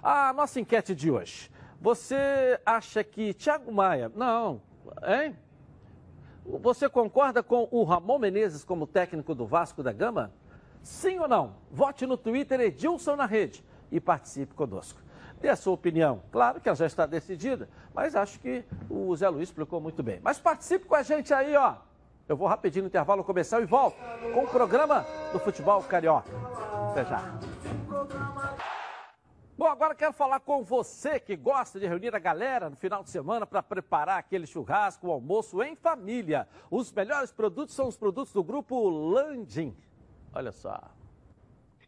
A 0.01 0.33
nossa 0.33 0.61
enquete 0.61 0.95
de 0.95 1.11
hoje. 1.11 1.51
Você 1.81 2.61
acha 2.65 3.03
que 3.03 3.35
Thiago 3.35 3.73
Maia. 3.73 4.09
Não, 4.15 4.63
hein? 5.05 5.37
Você 6.61 6.89
concorda 6.89 7.43
com 7.43 7.67
o 7.73 7.83
Ramon 7.83 8.21
Menezes 8.21 8.63
como 8.63 8.87
técnico 8.87 9.35
do 9.35 9.47
Vasco 9.47 9.83
da 9.83 9.93
Gama? 9.93 10.33
Sim 10.81 11.19
ou 11.19 11.27
não? 11.27 11.57
Vote 11.73 12.07
no 12.07 12.17
Twitter 12.17 12.61
Edilson 12.61 13.17
na 13.17 13.27
rede 13.27 13.65
e 13.91 14.01
participe 14.01 14.55
conosco 14.55 15.08
dê 15.39 15.49
a 15.49 15.57
sua 15.57 15.73
opinião. 15.73 16.23
Claro 16.31 16.61
que 16.61 16.69
ela 16.69 16.77
já 16.77 16.87
está 16.87 17.07
decidida, 17.07 17.69
mas 17.95 18.15
acho 18.15 18.39
que 18.41 18.65
o 18.89 19.15
Zé 19.17 19.29
Luiz 19.29 19.49
explicou 19.49 19.81
muito 19.81 20.03
bem. 20.03 20.21
Mas 20.23 20.39
participe 20.39 20.87
com 20.87 20.95
a 20.95 21.03
gente 21.03 21.33
aí, 21.33 21.57
ó. 21.57 21.77
Eu 22.29 22.37
vou 22.37 22.47
rapidinho 22.47 22.83
no 22.83 22.89
intervalo 22.89 23.25
comercial 23.25 23.63
e 23.63 23.65
volto 23.65 23.97
com 24.35 24.45
o 24.45 24.49
programa 24.49 25.07
do 25.33 25.39
futebol 25.39 25.83
carioca. 25.83 26.29
Até 26.91 27.05
já. 27.05 27.23
Bom, 29.57 29.67
agora 29.67 29.95
quero 29.95 30.13
falar 30.13 30.39
com 30.39 30.63
você 30.63 31.19
que 31.19 31.35
gosta 31.35 31.81
de 31.81 31.87
reunir 31.87 32.15
a 32.15 32.19
galera 32.19 32.71
no 32.71 32.77
final 32.77 33.03
de 33.03 33.11
semana 33.11 33.45
para 33.45 33.63
preparar 33.63 34.19
aquele 34.19 34.47
churrasco, 34.47 35.09
o 35.09 35.11
almoço 35.11 35.61
em 35.63 35.75
família. 35.75 36.47
Os 36.71 36.93
melhores 36.93 37.33
produtos 37.33 37.75
são 37.75 37.89
os 37.89 37.97
produtos 37.97 38.33
do 38.33 38.45
grupo 38.45 38.89
Landim. 38.89 39.77
Olha 40.33 40.53
só. 40.53 40.98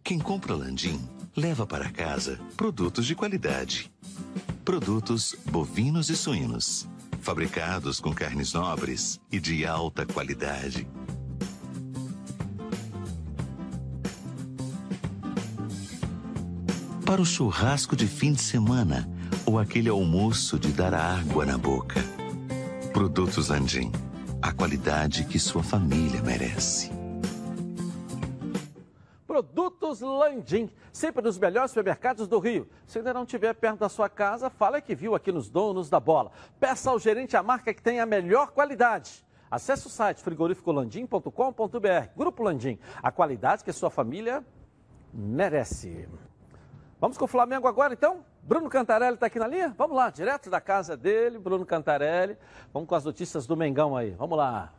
Quem 0.02 0.18
compra 0.18 0.54
Landim 0.54 1.00
leva 1.36 1.66
para 1.66 1.90
casa 1.90 2.40
produtos 2.56 3.06
de 3.06 3.14
qualidade. 3.14 3.92
Produtos 4.64 5.36
bovinos 5.50 6.10
e 6.10 6.16
suínos, 6.16 6.88
fabricados 7.20 8.00
com 8.00 8.12
carnes 8.12 8.52
nobres 8.52 9.20
e 9.30 9.38
de 9.38 9.64
alta 9.64 10.04
qualidade. 10.04 10.88
Para 17.04 17.20
o 17.20 17.26
churrasco 17.26 17.96
de 17.96 18.06
fim 18.06 18.32
de 18.32 18.42
semana 18.42 19.08
ou 19.44 19.58
aquele 19.58 19.88
almoço 19.88 20.58
de 20.58 20.72
dar 20.72 20.94
água 20.94 21.44
na 21.44 21.58
boca. 21.58 22.00
Produtos 22.92 23.48
Landim, 23.48 23.90
a 24.40 24.52
qualidade 24.52 25.24
que 25.24 25.38
sua 25.38 25.62
família 25.62 26.22
merece. 26.22 26.99
Produtos 29.90 30.00
Landim, 30.00 30.70
sempre 30.92 31.22
nos 31.22 31.36
melhores 31.38 31.72
supermercados 31.72 32.28
do 32.28 32.38
Rio. 32.38 32.68
Se 32.86 32.98
ainda 32.98 33.12
não 33.12 33.24
estiver 33.24 33.52
perto 33.54 33.80
da 33.80 33.88
sua 33.88 34.08
casa, 34.08 34.48
fala 34.48 34.80
que 34.80 34.94
viu 34.94 35.16
aqui 35.16 35.32
nos 35.32 35.50
donos 35.50 35.90
da 35.90 35.98
bola. 35.98 36.30
Peça 36.60 36.90
ao 36.90 36.98
gerente 36.98 37.36
a 37.36 37.42
marca 37.42 37.74
que 37.74 37.82
tem 37.82 37.98
a 37.98 38.06
melhor 38.06 38.52
qualidade. 38.52 39.24
Acesse 39.50 39.88
o 39.88 39.90
site 39.90 40.22
frigorificolandim.com.br. 40.22 42.08
Grupo 42.16 42.42
Landim, 42.44 42.78
a 43.02 43.10
qualidade 43.10 43.64
que 43.64 43.72
sua 43.72 43.90
família 43.90 44.44
merece. 45.12 46.08
Vamos 47.00 47.18
com 47.18 47.24
o 47.24 47.28
Flamengo 47.28 47.66
agora, 47.66 47.94
então? 47.94 48.24
Bruno 48.42 48.68
Cantarelli 48.68 49.14
está 49.14 49.26
aqui 49.26 49.40
na 49.40 49.48
linha? 49.48 49.74
Vamos 49.76 49.96
lá, 49.96 50.08
direto 50.08 50.48
da 50.48 50.60
casa 50.60 50.96
dele, 50.96 51.36
Bruno 51.38 51.66
Cantarelli. 51.66 52.38
Vamos 52.72 52.88
com 52.88 52.94
as 52.94 53.04
notícias 53.04 53.44
do 53.44 53.56
Mengão 53.56 53.96
aí. 53.96 54.10
Vamos 54.10 54.38
lá. 54.38 54.72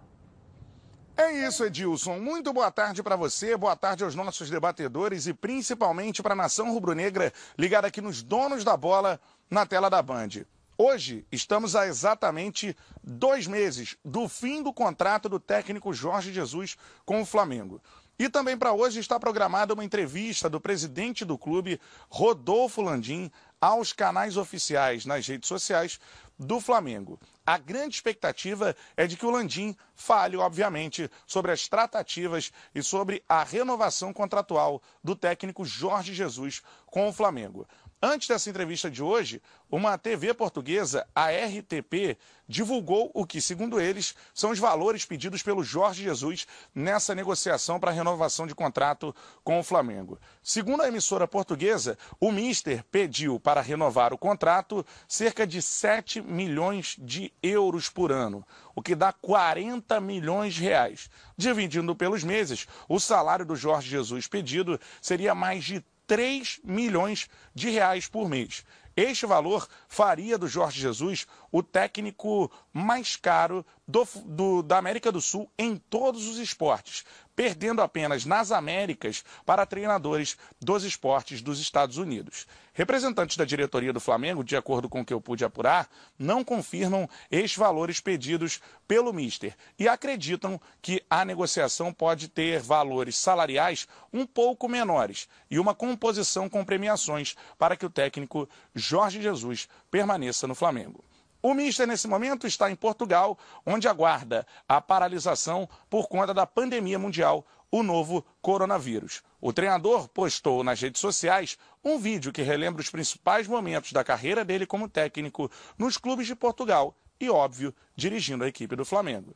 É 1.18 1.48
isso, 1.48 1.64
Edilson. 1.66 2.20
Muito 2.20 2.54
boa 2.54 2.72
tarde 2.72 3.04
para 3.04 3.16
você, 3.16 3.58
boa 3.58 3.76
tarde 3.76 4.04
aos 4.04 4.16
nossos 4.16 4.50
debatedores 4.50 5.28
e 5.28 5.34
principalmente 5.34 6.24
para 6.24 6.34
a 6.34 6.38
nação 6.38 6.72
rubro-negra 6.72 7.34
ligada 7.58 7.88
aqui 7.88 8.02
nos 8.02 8.24
donos 8.24 8.64
da 8.64 8.78
bola 8.78 9.20
na 9.50 9.66
tela 9.66 9.90
da 9.90 10.02
Band. 10.02 10.46
Hoje 10.78 11.26
estamos 11.32 11.76
a 11.76 11.86
exatamente 11.86 12.76
dois 13.04 13.46
meses 13.46 13.98
do 14.04 14.28
fim 14.28 14.64
do 14.64 14.74
contrato 14.74 15.30
do 15.30 15.40
técnico 15.40 15.94
Jorge 15.94 16.34
Jesus 16.34 16.78
com 17.06 17.22
o 17.22 17.26
Flamengo. 17.26 17.82
E 18.18 18.30
também 18.30 18.58
para 18.58 18.74
hoje 18.74 19.00
está 19.00 19.20
programada 19.20 19.74
uma 19.74 19.86
entrevista 19.86 20.50
do 20.50 20.62
presidente 20.62 21.26
do 21.26 21.38
clube, 21.38 21.80
Rodolfo 22.10 22.82
Landim, 22.82 23.30
aos 23.60 23.94
canais 23.94 24.38
oficiais 24.38 25.06
nas 25.06 25.28
redes 25.28 25.48
sociais 25.48 26.00
do 26.40 26.60
Flamengo. 26.60 27.20
A 27.52 27.58
grande 27.58 27.96
expectativa 27.96 28.74
é 28.96 29.06
de 29.06 29.18
que 29.18 29.26
o 29.26 29.30
Landim 29.30 29.76
fale, 29.94 30.38
obviamente, 30.38 31.12
sobre 31.28 31.52
as 31.52 31.68
tratativas 31.68 32.50
e 32.74 32.82
sobre 32.82 33.22
a 33.28 33.44
renovação 33.44 34.14
contratual 34.14 34.82
do 35.04 35.18
técnico 35.18 35.66
Jorge 35.66 36.14
Jesus 36.14 36.62
com 36.86 37.10
o 37.10 37.12
Flamengo. 37.12 37.68
Antes 38.04 38.28
dessa 38.28 38.50
entrevista 38.50 38.90
de 38.90 39.04
hoje, 39.04 39.40
uma 39.70 39.96
TV 39.96 40.34
portuguesa, 40.34 41.08
a 41.14 41.28
RTP, 41.30 42.18
divulgou 42.48 43.12
o 43.14 43.28
que, 43.28 43.40
segundo 43.40 43.80
eles, 43.80 44.16
são 44.34 44.50
os 44.50 44.58
valores 44.58 45.06
pedidos 45.06 45.44
pelo 45.44 45.64
Jorge 45.64 46.02
Jesus 46.02 46.48
nessa 46.74 47.14
negociação 47.14 47.80
para 47.80 47.92
a 47.92 47.94
renovação 47.94 48.48
de 48.48 48.56
contrato 48.56 49.16
com 49.44 49.60
o 49.60 49.64
Flamengo. 49.64 50.20
Segundo 50.42 50.82
a 50.82 50.88
emissora 50.88 51.28
portuguesa, 51.28 51.96
o 52.20 52.32
Mister 52.32 52.84
pediu 52.90 53.40
para 53.40 53.62
renovar 53.62 54.14
o 54.14 54.18
contrato 54.18 54.84
cerca 55.08 55.46
de 55.46 55.62
7 55.62 56.24
milhões 56.24 56.96
de 56.98 57.32
euros 57.44 57.88
por 57.88 58.12
ano, 58.12 58.44
o 58.76 58.82
que 58.82 58.96
dá 58.96 59.14
40 59.14 60.02
milhões 60.02 60.56
de 60.56 60.64
reais. 60.64 61.08
Dividindo 61.38 61.96
pelos 61.96 62.24
meses, 62.24 62.68
o 62.90 63.00
salário 63.00 63.46
do 63.46 63.56
Jorge 63.56 63.92
Jesus 63.92 64.28
pedido 64.28 64.80
seria 65.00 65.36
mais 65.36 65.64
de 65.64 65.86
3 66.12 66.60
milhões 66.66 67.30
de 67.56 67.70
reais 67.70 68.10
por 68.10 68.28
mês. 68.28 68.66
Este 68.98 69.26
valor 69.26 69.66
faria 69.88 70.38
do 70.38 70.46
Jorge 70.46 70.82
Jesus 70.82 71.26
o 71.50 71.64
técnico 71.64 72.52
mais 72.74 73.16
caro 73.16 73.66
do, 73.88 74.08
do, 74.26 74.64
da 74.64 74.78
América 74.78 75.12
do 75.12 75.20
Sul 75.20 75.50
em 75.58 75.76
todos 75.76 76.28
os 76.28 76.38
esportes, 76.38 77.04
perdendo 77.36 77.82
apenas 77.82 78.26
nas 78.26 78.52
Américas 78.52 79.24
para 79.46 79.66
treinadores 79.66 80.38
dos 80.60 80.84
esportes 80.84 81.42
dos 81.42 81.60
Estados 81.60 81.98
Unidos. 81.98 82.48
Representantes 82.74 83.36
da 83.36 83.44
diretoria 83.44 83.92
do 83.92 84.00
Flamengo, 84.00 84.44
de 84.44 84.56
acordo 84.56 84.88
com 84.88 85.02
o 85.02 85.06
que 85.06 85.14
eu 85.14 85.20
pude 85.20 85.44
apurar, 85.44 85.90
não 86.18 86.44
confirmam 86.44 87.10
estes 87.30 87.58
valores 87.58 88.00
pedidos 88.00 88.62
pelo 88.88 89.12
Mister 89.12 89.54
e 89.78 89.88
acreditam 89.90 90.60
que 90.82 91.04
a 91.10 91.26
negociação 91.26 91.94
pode 91.94 92.30
ter 92.30 92.62
valores 92.62 93.18
salariais 93.18 93.88
um 94.14 94.26
pouco 94.26 94.70
menores 94.70 95.28
e 95.50 95.60
uma 95.60 95.76
composição 95.76 96.48
com 96.48 96.64
premiações 96.64 97.36
para 97.58 97.76
que 97.76 97.86
o 97.86 97.90
técnico 97.90 98.48
Jorge 98.74 99.22
Jesus 99.22 99.68
permaneça 99.90 100.48
no 100.48 100.56
Flamengo. 100.56 101.04
O 101.44 101.56
Mister, 101.56 101.88
nesse 101.88 102.08
momento, 102.08 102.46
está 102.46 102.70
em 102.70 102.76
Portugal, 102.76 103.38
onde 103.66 103.88
aguarda 103.88 104.46
a 104.70 104.80
paralisação 104.80 105.68
por 105.90 106.08
conta 106.08 106.36
da 106.36 106.46
pandemia 106.46 107.00
mundial, 107.00 107.46
o 107.72 107.82
novo 107.82 108.24
coronavírus. 108.42 109.24
O 109.40 109.52
treinador 109.52 110.08
postou 110.10 110.64
nas 110.64 110.80
redes 110.80 111.02
sociais 111.02 111.58
um 111.84 111.98
vídeo 111.98 112.32
que 112.32 112.44
relembra 112.44 112.82
os 112.82 112.92
principais 112.92 113.48
momentos 113.48 113.92
da 113.92 114.04
carreira 114.04 114.46
dele 114.46 114.68
como 114.68 114.88
técnico 114.88 115.50
nos 115.80 115.98
clubes 115.98 116.28
de 116.28 116.36
Portugal 116.36 116.96
e, 117.20 117.28
óbvio, 117.30 117.74
dirigindo 117.96 118.44
a 118.44 118.48
equipe 118.48 118.76
do 118.76 118.86
Flamengo. 118.86 119.36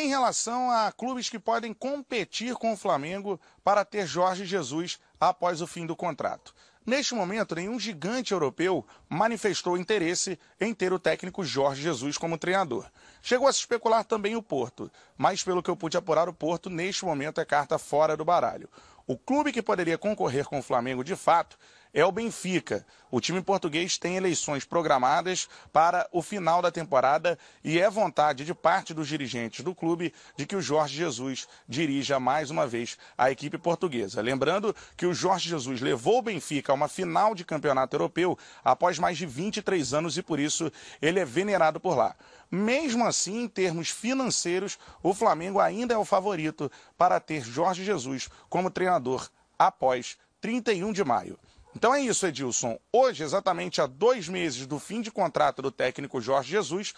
Em 0.00 0.06
relação 0.06 0.70
a 0.70 0.92
clubes 0.92 1.28
que 1.28 1.40
podem 1.40 1.74
competir 1.74 2.54
com 2.54 2.72
o 2.72 2.76
Flamengo 2.76 3.40
para 3.64 3.84
ter 3.84 4.06
Jorge 4.06 4.46
Jesus 4.46 5.00
após 5.18 5.60
o 5.60 5.66
fim 5.66 5.86
do 5.86 5.96
contrato. 5.96 6.54
Neste 6.86 7.16
momento, 7.16 7.56
nenhum 7.56 7.80
gigante 7.80 8.32
europeu 8.32 8.86
manifestou 9.08 9.76
interesse 9.76 10.38
em 10.60 10.72
ter 10.72 10.92
o 10.92 11.00
técnico 11.00 11.42
Jorge 11.44 11.82
Jesus 11.82 12.16
como 12.16 12.38
treinador. 12.38 12.86
Chegou 13.20 13.48
a 13.48 13.52
se 13.52 13.58
especular 13.58 14.04
também 14.04 14.36
o 14.36 14.42
Porto, 14.42 14.88
mas 15.16 15.42
pelo 15.42 15.64
que 15.64 15.68
eu 15.68 15.76
pude 15.76 15.96
apurar, 15.96 16.28
o 16.28 16.32
Porto 16.32 16.70
neste 16.70 17.04
momento 17.04 17.40
é 17.40 17.44
carta 17.44 17.76
fora 17.76 18.16
do 18.16 18.24
baralho. 18.24 18.68
O 19.04 19.18
clube 19.18 19.50
que 19.50 19.60
poderia 19.60 19.98
concorrer 19.98 20.44
com 20.44 20.60
o 20.60 20.62
Flamengo 20.62 21.02
de 21.02 21.16
fato 21.16 21.58
é 21.92 22.04
o 22.04 22.12
Benfica. 22.12 22.86
O 23.10 23.20
time 23.20 23.40
português 23.40 23.96
tem 23.96 24.16
eleições 24.16 24.66
programadas 24.66 25.48
para 25.72 26.06
o 26.12 26.20
final 26.20 26.60
da 26.60 26.70
temporada 26.70 27.38
e 27.64 27.80
é 27.80 27.88
vontade 27.88 28.44
de 28.44 28.52
parte 28.52 28.92
dos 28.92 29.08
dirigentes 29.08 29.64
do 29.64 29.74
clube 29.74 30.12
de 30.36 30.44
que 30.44 30.54
o 30.54 30.60
Jorge 30.60 30.96
Jesus 30.96 31.48
dirija 31.66 32.20
mais 32.20 32.50
uma 32.50 32.66
vez 32.66 32.98
a 33.16 33.30
equipe 33.30 33.56
portuguesa. 33.56 34.20
Lembrando 34.20 34.76
que 34.96 35.06
o 35.06 35.14
Jorge 35.14 35.48
Jesus 35.48 35.80
levou 35.80 36.18
o 36.18 36.22
Benfica 36.22 36.70
a 36.70 36.74
uma 36.74 36.88
final 36.88 37.34
de 37.34 37.44
campeonato 37.44 37.96
europeu 37.96 38.38
após 38.62 38.98
mais 38.98 39.16
de 39.16 39.24
23 39.24 39.94
anos 39.94 40.18
e 40.18 40.22
por 40.22 40.38
isso 40.38 40.70
ele 41.00 41.18
é 41.18 41.24
venerado 41.24 41.80
por 41.80 41.96
lá. 41.96 42.14
Mesmo 42.50 43.06
assim, 43.06 43.42
em 43.42 43.48
termos 43.48 43.88
financeiros, 43.90 44.78
o 45.02 45.14
Flamengo 45.14 45.60
ainda 45.60 45.94
é 45.94 45.98
o 45.98 46.04
favorito 46.04 46.70
para 46.96 47.20
ter 47.20 47.42
Jorge 47.42 47.84
Jesus 47.84 48.28
como 48.48 48.70
treinador 48.70 49.28
após 49.58 50.16
31 50.40 50.92
de 50.92 51.04
maio. 51.04 51.38
Então 51.78 51.94
é 51.94 52.00
isso, 52.00 52.26
Edilson. 52.26 52.76
Hoje, 52.92 53.22
exatamente 53.22 53.80
há 53.80 53.86
dois 53.86 54.28
meses 54.28 54.66
do 54.66 54.80
fim 54.80 55.00
de 55.00 55.12
contrato 55.12 55.62
do 55.62 55.70
técnico 55.70 56.20
Jorge 56.20 56.50
Jesus, 56.50 56.92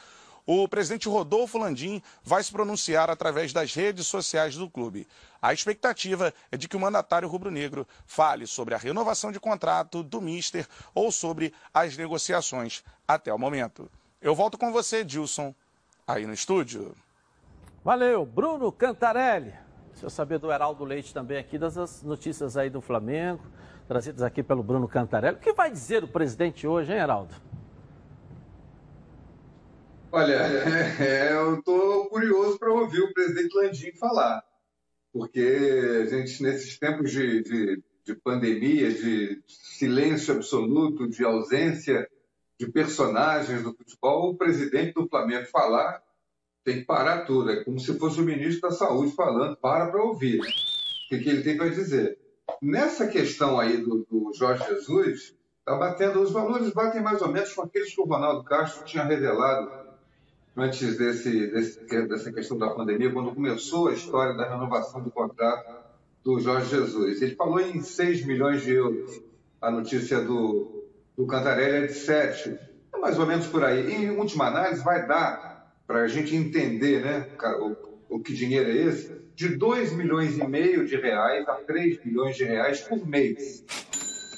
o 0.46 0.66
presidente 0.66 1.06
Rodolfo 1.06 1.58
Landim 1.58 2.00
vai 2.24 2.42
se 2.42 2.50
pronunciar 2.50 3.10
através 3.10 3.52
das 3.52 3.74
redes 3.74 4.06
sociais 4.06 4.56
do 4.56 4.70
clube. 4.70 5.06
A 5.42 5.52
expectativa 5.52 6.32
é 6.50 6.56
de 6.56 6.66
que 6.66 6.78
o 6.78 6.80
mandatário 6.80 7.28
rubro-negro 7.28 7.86
fale 8.06 8.46
sobre 8.46 8.74
a 8.74 8.78
renovação 8.78 9.30
de 9.30 9.38
contrato 9.38 10.02
do 10.02 10.18
Mister 10.18 10.66
ou 10.94 11.12
sobre 11.12 11.52
as 11.74 11.94
negociações 11.98 12.82
até 13.06 13.34
o 13.34 13.38
momento. 13.38 13.86
Eu 14.18 14.34
volto 14.34 14.56
com 14.56 14.72
você, 14.72 15.00
Edilson, 15.00 15.54
aí 16.06 16.24
no 16.24 16.32
estúdio. 16.32 16.96
Valeu, 17.84 18.24
Bruno 18.24 18.72
Cantarelli. 18.72 19.52
Deixa 19.90 20.06
eu 20.06 20.10
saber 20.10 20.38
do 20.38 20.50
Heraldo 20.50 20.84
Leite 20.84 21.12
também 21.12 21.36
aqui, 21.36 21.58
das 21.58 22.02
notícias 22.02 22.56
aí 22.56 22.70
do 22.70 22.80
Flamengo, 22.80 23.44
trazidas 23.90 24.22
aqui 24.22 24.40
pelo 24.40 24.62
Bruno 24.62 24.86
Cantarelli. 24.86 25.36
O 25.36 25.40
que 25.40 25.52
vai 25.52 25.68
dizer 25.68 26.04
o 26.04 26.06
presidente 26.06 26.64
hoje, 26.64 26.92
hein, 26.92 26.98
Heraldo? 26.98 27.34
Olha, 30.12 30.34
é, 31.02 31.32
eu 31.32 31.58
estou 31.58 32.08
curioso 32.08 32.56
para 32.56 32.72
ouvir 32.72 33.00
o 33.00 33.12
presidente 33.12 33.52
Landim 33.52 33.90
falar, 33.98 34.44
porque 35.12 35.40
a 36.02 36.06
gente, 36.06 36.40
nesses 36.40 36.78
tempos 36.78 37.10
de, 37.10 37.42
de, 37.42 37.82
de 38.06 38.14
pandemia, 38.14 38.92
de 38.92 39.42
silêncio 39.48 40.36
absoluto, 40.36 41.08
de 41.08 41.24
ausência 41.24 42.08
de 42.60 42.70
personagens 42.70 43.64
do 43.64 43.74
futebol, 43.74 44.30
o 44.30 44.36
presidente 44.36 44.94
do 44.94 45.08
Flamengo 45.08 45.46
falar 45.46 46.00
tem 46.64 46.78
que 46.78 46.84
parar 46.84 47.24
tudo. 47.24 47.50
É 47.50 47.64
como 47.64 47.80
se 47.80 47.98
fosse 47.98 48.20
o 48.20 48.24
ministro 48.24 48.68
da 48.68 48.70
Saúde 48.70 49.16
falando, 49.16 49.56
para 49.56 49.90
para 49.90 50.04
ouvir 50.04 50.38
o 50.38 50.44
que, 51.08 51.18
que 51.18 51.28
ele 51.28 51.42
tem 51.42 51.56
para 51.56 51.70
dizer. 51.70 52.29
Nessa 52.62 53.06
questão 53.06 53.58
aí 53.58 53.78
do, 53.78 54.06
do 54.10 54.32
Jorge 54.34 54.64
Jesus, 54.66 55.34
tá 55.64 55.76
batendo, 55.76 56.20
os 56.20 56.30
valores 56.30 56.72
batem 56.72 57.02
mais 57.02 57.22
ou 57.22 57.28
menos 57.28 57.52
com 57.52 57.62
aqueles 57.62 57.94
que 57.94 58.00
o 58.00 58.04
Ronaldo 58.04 58.44
Castro 58.44 58.84
tinha 58.84 59.04
revelado 59.04 59.70
antes 60.56 60.98
desse, 60.98 61.46
desse, 61.48 61.84
dessa 62.06 62.32
questão 62.32 62.58
da 62.58 62.70
pandemia, 62.70 63.12
quando 63.12 63.34
começou 63.34 63.88
a 63.88 63.94
história 63.94 64.36
da 64.36 64.48
renovação 64.48 65.02
do 65.02 65.10
contrato 65.10 65.80
do 66.24 66.38
Jorge 66.38 66.70
Jesus. 66.70 67.22
Ele 67.22 67.34
falou 67.34 67.60
em 67.60 67.80
6 67.80 68.26
milhões 68.26 68.62
de 68.62 68.72
euros. 68.72 69.22
A 69.60 69.70
notícia 69.70 70.20
do, 70.20 70.84
do 71.16 71.26
Cantarelli 71.26 71.84
é 71.84 71.86
de 71.86 71.94
7. 71.94 72.58
É 72.94 72.98
mais 72.98 73.18
ou 73.18 73.26
menos 73.26 73.46
por 73.46 73.64
aí. 73.64 73.90
Em 73.92 74.10
última 74.10 74.46
análise, 74.48 74.82
vai 74.82 75.06
dar 75.06 75.74
para 75.86 76.02
a 76.02 76.08
gente 76.08 76.34
entender 76.36 77.02
né, 77.02 77.28
o 77.60 77.89
o 78.10 78.18
que 78.18 78.34
dinheiro 78.34 78.68
é 78.68 78.76
esse? 78.76 79.14
De 79.34 79.56
2 79.56 79.92
milhões 79.92 80.36
e 80.36 80.46
meio 80.46 80.84
de 80.84 80.96
reais 80.96 81.48
a 81.48 81.54
3 81.54 82.04
milhões 82.04 82.36
de 82.36 82.44
reais 82.44 82.80
por 82.80 83.06
mês. 83.06 83.64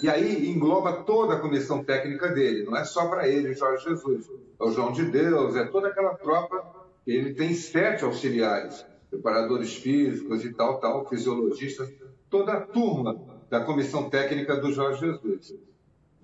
E 0.03 0.09
aí 0.09 0.49
engloba 0.49 1.05
toda 1.05 1.35
a 1.35 1.41
comissão 1.41 1.83
técnica 1.83 2.29
dele, 2.29 2.65
não 2.65 2.77
é 2.77 2.85
só 2.85 3.09
para 3.09 3.27
ele, 3.27 3.55
Jorge 3.55 3.85
Jesus. 3.85 4.31
É 4.61 4.65
o 4.65 4.71
João 4.71 4.93
de 4.93 5.05
Deus, 5.05 5.57
é 5.57 5.65
toda 5.65 5.89
aquela 5.89 6.15
tropa. 6.15 6.63
Ele 7.07 7.35
tem 7.35 7.55
sete 7.55 8.05
auxiliares, 8.05 8.85
preparadores 9.11 9.75
físicos 9.75 10.45
e 10.45 10.53
tal, 10.53 10.79
tal, 10.79 11.09
fisiologistas, 11.09 11.91
toda 12.29 12.53
a 12.53 12.61
turma 12.61 13.21
da 13.49 13.61
comissão 13.65 14.11
técnica 14.11 14.57
do 14.57 14.73
Jorge 14.73 15.01
Jesus. 15.01 15.55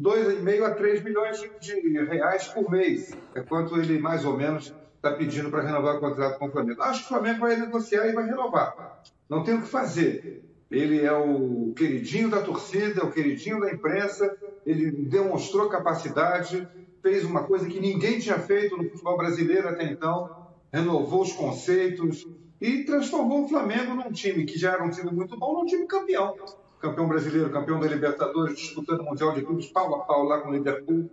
2,5 0.00 0.62
a 0.64 0.74
3 0.74 1.02
milhões 1.02 1.50
de 1.60 1.80
reais 2.04 2.46
por 2.48 2.70
mês. 2.70 3.16
É 3.34 3.40
quanto 3.40 3.76
ele 3.76 3.98
mais 3.98 4.24
ou 4.24 4.36
menos 4.36 4.72
está 4.98 5.12
pedindo 5.12 5.50
para 5.50 5.62
renovar 5.62 5.96
o 5.96 6.00
contrato 6.00 6.38
com 6.38 6.46
o 6.46 6.50
Flamengo. 6.50 6.82
Acho 6.82 7.00
que 7.00 7.06
o 7.06 7.08
Flamengo 7.08 7.40
vai 7.40 7.56
negociar 7.56 8.06
e 8.08 8.12
vai 8.12 8.26
renovar. 8.26 9.02
Não 9.28 9.42
tem 9.44 9.54
o 9.54 9.62
que 9.62 9.68
fazer. 9.68 10.44
Ele 10.70 11.00
é 11.00 11.12
o 11.12 11.72
queridinho 11.74 12.28
da 12.28 12.42
torcida, 12.42 13.00
é 13.00 13.04
o 13.04 13.10
queridinho 13.10 13.60
da 13.60 13.72
imprensa, 13.72 14.36
ele 14.66 14.90
demonstrou 14.90 15.68
capacidade, 15.68 16.68
fez 17.00 17.24
uma 17.24 17.44
coisa 17.44 17.66
que 17.66 17.80
ninguém 17.80 18.18
tinha 18.18 18.38
feito 18.38 18.76
no 18.76 18.84
futebol 18.90 19.16
brasileiro 19.16 19.68
até 19.68 19.84
então, 19.84 20.46
renovou 20.70 21.22
os 21.22 21.32
conceitos 21.32 22.26
e 22.60 22.84
transformou 22.84 23.44
o 23.44 23.48
Flamengo 23.48 23.94
num 23.94 24.12
time 24.12 24.44
que 24.44 24.58
já 24.58 24.72
era 24.72 24.84
um 24.84 24.90
time 24.90 25.10
muito 25.10 25.38
bom, 25.38 25.54
num 25.54 25.64
time 25.64 25.86
campeão. 25.86 26.34
Campeão 26.80 27.08
brasileiro, 27.08 27.50
campeão 27.50 27.80
da 27.80 27.86
Libertadores, 27.86 28.58
disputando 28.58 29.00
o 29.00 29.04
Mundial 29.04 29.32
de 29.32 29.42
Clubes 29.42 29.66
pau 29.68 29.94
a 29.94 30.00
pau 30.00 30.24
lá 30.24 30.40
com 30.40 30.50
o 30.50 30.52
Liverpool. 30.52 31.10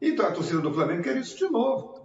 Então 0.00 0.26
a 0.26 0.32
torcida 0.32 0.60
do 0.60 0.72
Flamengo 0.72 1.02
quer 1.02 1.16
isso 1.18 1.36
de 1.36 1.50
novo. 1.52 1.99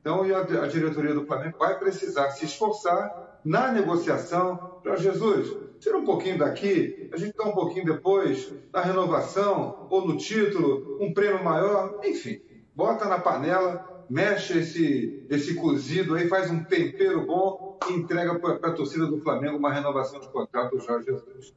Então 0.00 0.22
a, 0.22 0.66
diretoria 0.66 1.14
do 1.14 1.26
Flamengo 1.26 1.58
vai 1.58 1.78
precisar 1.78 2.30
se 2.30 2.46
esforçar 2.46 3.40
na 3.44 3.70
negociação 3.70 4.80
para 4.82 4.96
Jesus. 4.96 5.54
Tira 5.78 5.98
um 5.98 6.04
pouquinho 6.04 6.38
daqui, 6.38 7.08
a 7.12 7.16
gente 7.16 7.36
dá 7.36 7.44
um 7.44 7.52
pouquinho 7.52 7.86
depois, 7.86 8.52
na 8.72 8.80
renovação 8.82 9.86
ou 9.90 10.06
no 10.06 10.16
título, 10.16 10.98
um 11.00 11.12
prêmio 11.12 11.42
maior, 11.42 12.00
enfim, 12.04 12.40
bota 12.74 13.06
na 13.06 13.18
panela, 13.18 14.04
mexe 14.08 14.58
esse, 14.58 15.26
esse 15.30 15.54
cozido 15.54 16.14
aí, 16.14 16.28
faz 16.28 16.50
um 16.50 16.64
tempero 16.64 17.26
bom 17.26 17.78
e 17.88 17.94
entrega 17.94 18.38
para 18.38 18.70
a 18.70 18.72
torcida 18.72 19.06
do 19.06 19.20
Flamengo 19.20 19.56
uma 19.56 19.72
renovação 19.72 20.20
de 20.20 20.28
contrato 20.28 20.76
do 20.76 20.82
Jorge 20.82 21.06
Jesus. 21.06 21.54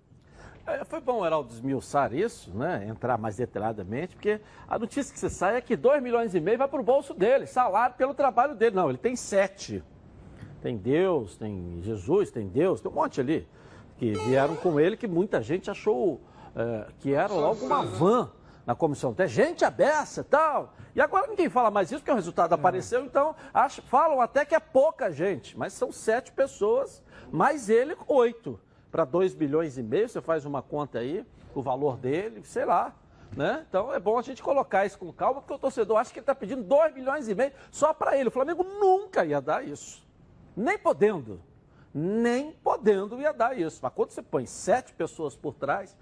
É, 0.65 0.85
foi 0.85 1.01
bom 1.01 1.19
o 1.19 1.25
Heraldo 1.25 1.53
esmiuçar 1.53 2.13
isso, 2.13 2.49
né? 2.55 2.85
Entrar 2.87 3.17
mais 3.17 3.35
detalhadamente, 3.35 4.15
porque 4.15 4.39
a 4.67 4.79
notícia 4.79 5.13
que 5.13 5.19
você 5.19 5.29
sai 5.29 5.57
é 5.57 5.61
que 5.61 5.75
2 5.75 6.01
milhões 6.01 6.33
e 6.33 6.39
meio 6.39 6.57
vai 6.57 6.69
para 6.69 6.79
o 6.79 6.83
bolso 6.83 7.13
dele, 7.13 7.45
salário 7.45 7.95
pelo 7.95 8.13
trabalho 8.13 8.55
dele. 8.55 8.73
Não, 8.73 8.87
ele 8.87 8.97
tem 8.97 9.13
sete. 9.15 9.83
Tem 10.61 10.77
Deus, 10.77 11.35
tem 11.35 11.81
Jesus, 11.81 12.31
tem 12.31 12.47
Deus, 12.47 12.79
tem 12.79 12.89
um 12.89 12.95
monte 12.95 13.19
ali 13.19 13.45
que 13.97 14.13
vieram 14.13 14.55
com 14.55 14.79
ele 14.79 14.95
que 14.95 15.05
muita 15.07 15.41
gente 15.41 15.69
achou 15.69 16.21
é, 16.55 16.87
que 16.99 17.13
era 17.13 17.33
logo 17.33 17.65
uma 17.65 17.83
van 17.83 18.31
na 18.65 18.73
comissão 18.73 19.13
técnica, 19.13 19.43
gente 19.43 19.65
abessa 19.65 20.21
e 20.21 20.23
tal. 20.23 20.73
E 20.95 21.01
agora 21.01 21.27
ninguém 21.27 21.49
fala 21.49 21.69
mais 21.69 21.91
isso, 21.91 21.99
porque 21.99 22.11
o 22.11 22.15
resultado 22.15 22.53
apareceu, 22.53 23.03
então 23.03 23.35
falam 23.89 24.21
até 24.21 24.45
que 24.45 24.55
é 24.55 24.59
pouca 24.61 25.11
gente, 25.11 25.57
mas 25.57 25.73
são 25.73 25.91
sete 25.91 26.31
pessoas, 26.31 27.03
mais 27.29 27.69
ele, 27.69 27.97
oito 28.07 28.57
para 28.93 29.05
2 29.05 29.33
bilhões 29.33 29.75
e 29.75 29.81
meio, 29.81 30.07
você 30.07 30.21
faz 30.21 30.45
uma 30.45 30.61
conta 30.61 30.99
aí, 30.99 31.25
o 31.55 31.63
valor 31.63 31.97
dele, 31.97 32.43
sei 32.43 32.63
lá. 32.63 32.93
Né? 33.35 33.65
Então 33.67 33.91
é 33.91 33.99
bom 33.99 34.19
a 34.19 34.21
gente 34.21 34.43
colocar 34.43 34.85
isso 34.85 34.99
com 34.99 35.11
calma, 35.11 35.41
porque 35.41 35.55
o 35.55 35.57
torcedor 35.57 35.97
acha 35.97 36.13
que 36.13 36.19
ele 36.19 36.21
está 36.23 36.35
pedindo 36.35 36.61
2 36.61 36.93
bilhões 36.93 37.27
e 37.27 37.33
meio 37.33 37.51
só 37.71 37.91
para 37.91 38.15
ele. 38.15 38.29
O 38.29 38.31
Flamengo 38.31 38.63
nunca 38.63 39.25
ia 39.25 39.41
dar 39.41 39.67
isso. 39.67 40.05
Nem 40.55 40.77
podendo. 40.77 41.41
Nem 41.91 42.51
podendo 42.51 43.19
ia 43.19 43.33
dar 43.33 43.57
isso. 43.57 43.79
Mas 43.81 43.91
quando 43.95 44.11
você 44.11 44.21
põe 44.21 44.45
sete 44.45 44.93
pessoas 44.93 45.35
por 45.35 45.55
trás, 45.55 45.97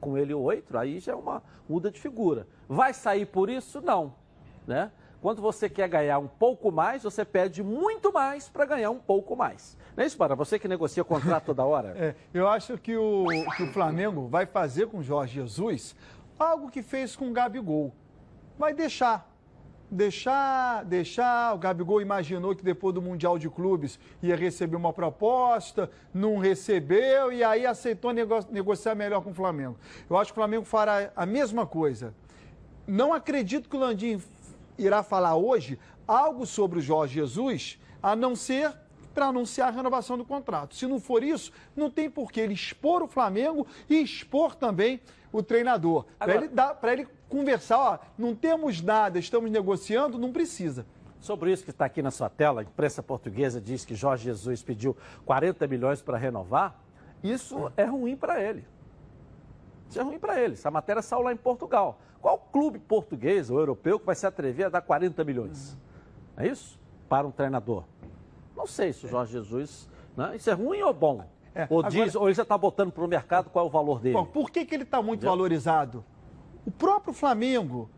com 0.00 0.18
ele 0.18 0.34
oito, 0.34 0.76
aí 0.76 0.98
já 0.98 1.12
é 1.12 1.14
uma 1.14 1.44
muda 1.68 1.92
de 1.92 2.00
figura. 2.00 2.48
Vai 2.68 2.92
sair 2.92 3.24
por 3.24 3.48
isso? 3.48 3.80
Não. 3.80 4.16
Né? 4.66 4.90
Quando 5.22 5.40
você 5.40 5.70
quer 5.70 5.88
ganhar 5.88 6.18
um 6.18 6.26
pouco 6.26 6.72
mais, 6.72 7.04
você 7.04 7.24
pede 7.24 7.62
muito 7.62 8.12
mais 8.12 8.48
para 8.48 8.66
ganhar 8.66 8.90
um 8.90 8.98
pouco 8.98 9.36
mais. 9.36 9.78
Não 9.96 10.02
é 10.02 10.06
isso, 10.08 10.18
Para? 10.18 10.34
Você 10.34 10.58
que 10.58 10.66
negocia 10.66 11.04
contrato 11.04 11.44
toda 11.44 11.64
hora? 11.64 11.94
é, 11.96 12.14
eu 12.34 12.48
acho 12.48 12.76
que 12.76 12.96
o, 12.96 13.24
que 13.56 13.62
o 13.62 13.72
Flamengo 13.72 14.26
vai 14.26 14.46
fazer 14.46 14.88
com 14.88 14.98
o 14.98 15.02
Jorge 15.02 15.34
Jesus 15.34 15.94
algo 16.36 16.68
que 16.68 16.82
fez 16.82 17.14
com 17.14 17.28
o 17.28 17.32
Gabigol. 17.32 17.94
Vai 18.58 18.74
deixar. 18.74 19.30
Deixar, 19.88 20.84
deixar. 20.86 21.54
O 21.54 21.58
Gabigol 21.58 22.00
imaginou 22.00 22.56
que 22.56 22.64
depois 22.64 22.92
do 22.92 23.00
Mundial 23.00 23.38
de 23.38 23.48
Clubes 23.48 24.00
ia 24.20 24.34
receber 24.34 24.74
uma 24.74 24.92
proposta, 24.92 25.88
não 26.12 26.36
recebeu 26.38 27.32
e 27.32 27.44
aí 27.44 27.64
aceitou 27.64 28.12
nego 28.12 28.40
negociar 28.50 28.96
melhor 28.96 29.22
com 29.22 29.30
o 29.30 29.34
Flamengo. 29.34 29.76
Eu 30.10 30.16
acho 30.16 30.32
que 30.32 30.38
o 30.38 30.42
Flamengo 30.42 30.64
fará 30.64 31.12
a 31.14 31.24
mesma 31.24 31.64
coisa. 31.64 32.12
Não 32.88 33.12
acredito 33.12 33.68
que 33.68 33.76
o 33.76 33.78
Landim 33.78 34.20
irá 34.84 35.02
falar 35.02 35.36
hoje 35.36 35.78
algo 36.06 36.46
sobre 36.46 36.78
o 36.78 36.82
Jorge 36.82 37.14
Jesus, 37.14 37.78
a 38.02 38.14
não 38.16 38.34
ser 38.34 38.72
para 39.14 39.26
anunciar 39.26 39.68
a 39.68 39.70
renovação 39.70 40.16
do 40.16 40.24
contrato. 40.24 40.74
Se 40.74 40.86
não 40.86 40.98
for 40.98 41.22
isso, 41.22 41.52
não 41.76 41.90
tem 41.90 42.10
por 42.10 42.32
que 42.32 42.40
ele 42.40 42.54
expor 42.54 43.02
o 43.02 43.06
Flamengo 43.08 43.66
e 43.88 44.02
expor 44.02 44.54
também 44.54 45.00
o 45.32 45.42
treinador. 45.42 46.06
Para 46.18 46.34
ele, 46.34 46.50
ele 46.92 47.08
conversar, 47.28 47.78
ó, 47.78 47.98
não 48.18 48.34
temos 48.34 48.80
nada, 48.80 49.18
estamos 49.18 49.50
negociando, 49.50 50.18
não 50.18 50.32
precisa. 50.32 50.86
Sobre 51.20 51.52
isso 51.52 51.64
que 51.64 51.70
está 51.70 51.84
aqui 51.84 52.02
na 52.02 52.10
sua 52.10 52.28
tela, 52.28 52.62
a 52.62 52.64
imprensa 52.64 53.02
portuguesa 53.02 53.60
diz 53.60 53.84
que 53.84 53.94
Jorge 53.94 54.24
Jesus 54.24 54.62
pediu 54.62 54.96
40 55.24 55.66
milhões 55.68 56.02
para 56.02 56.18
renovar. 56.18 56.76
Isso 57.22 57.70
é 57.76 57.84
ruim 57.84 58.16
para 58.16 58.42
ele. 58.42 58.64
Isso 59.92 60.00
é 60.00 60.02
ruim 60.02 60.18
para 60.18 60.40
ele. 60.40 60.54
Essa 60.54 60.70
matéria 60.70 61.02
saiu 61.02 61.20
lá 61.20 61.34
em 61.34 61.36
Portugal. 61.36 61.98
Qual 62.18 62.38
clube 62.50 62.78
português 62.78 63.50
ou 63.50 63.58
europeu 63.58 64.00
que 64.00 64.06
vai 64.06 64.14
se 64.14 64.26
atrever 64.26 64.64
a 64.66 64.68
dar 64.70 64.80
40 64.80 65.22
milhões? 65.22 65.76
É 66.34 66.48
isso? 66.48 66.80
Para 67.10 67.26
um 67.26 67.30
treinador. 67.30 67.84
Não 68.56 68.66
sei 68.66 68.94
se 68.94 69.04
o 69.04 69.08
Jorge 69.10 69.32
Jesus. 69.32 69.86
Né? 70.16 70.36
Isso 70.36 70.48
é 70.48 70.54
ruim 70.54 70.80
ou 70.80 70.94
bom? 70.94 71.26
É, 71.54 71.66
ou, 71.68 71.80
agora... 71.80 71.90
diz, 71.90 72.14
ou 72.14 72.26
ele 72.26 72.34
já 72.34 72.42
está 72.42 72.56
botando 72.56 72.90
para 72.90 73.04
o 73.04 73.06
mercado 73.06 73.50
qual 73.50 73.66
é 73.66 73.68
o 73.68 73.70
valor 73.70 74.00
dele? 74.00 74.14
Bom, 74.14 74.24
por 74.24 74.50
que, 74.50 74.64
que 74.64 74.74
ele 74.74 74.84
está 74.84 75.02
muito 75.02 75.20
Entendeu? 75.20 75.32
valorizado? 75.32 76.02
O 76.64 76.70
próprio 76.70 77.12
Flamengo 77.12 77.90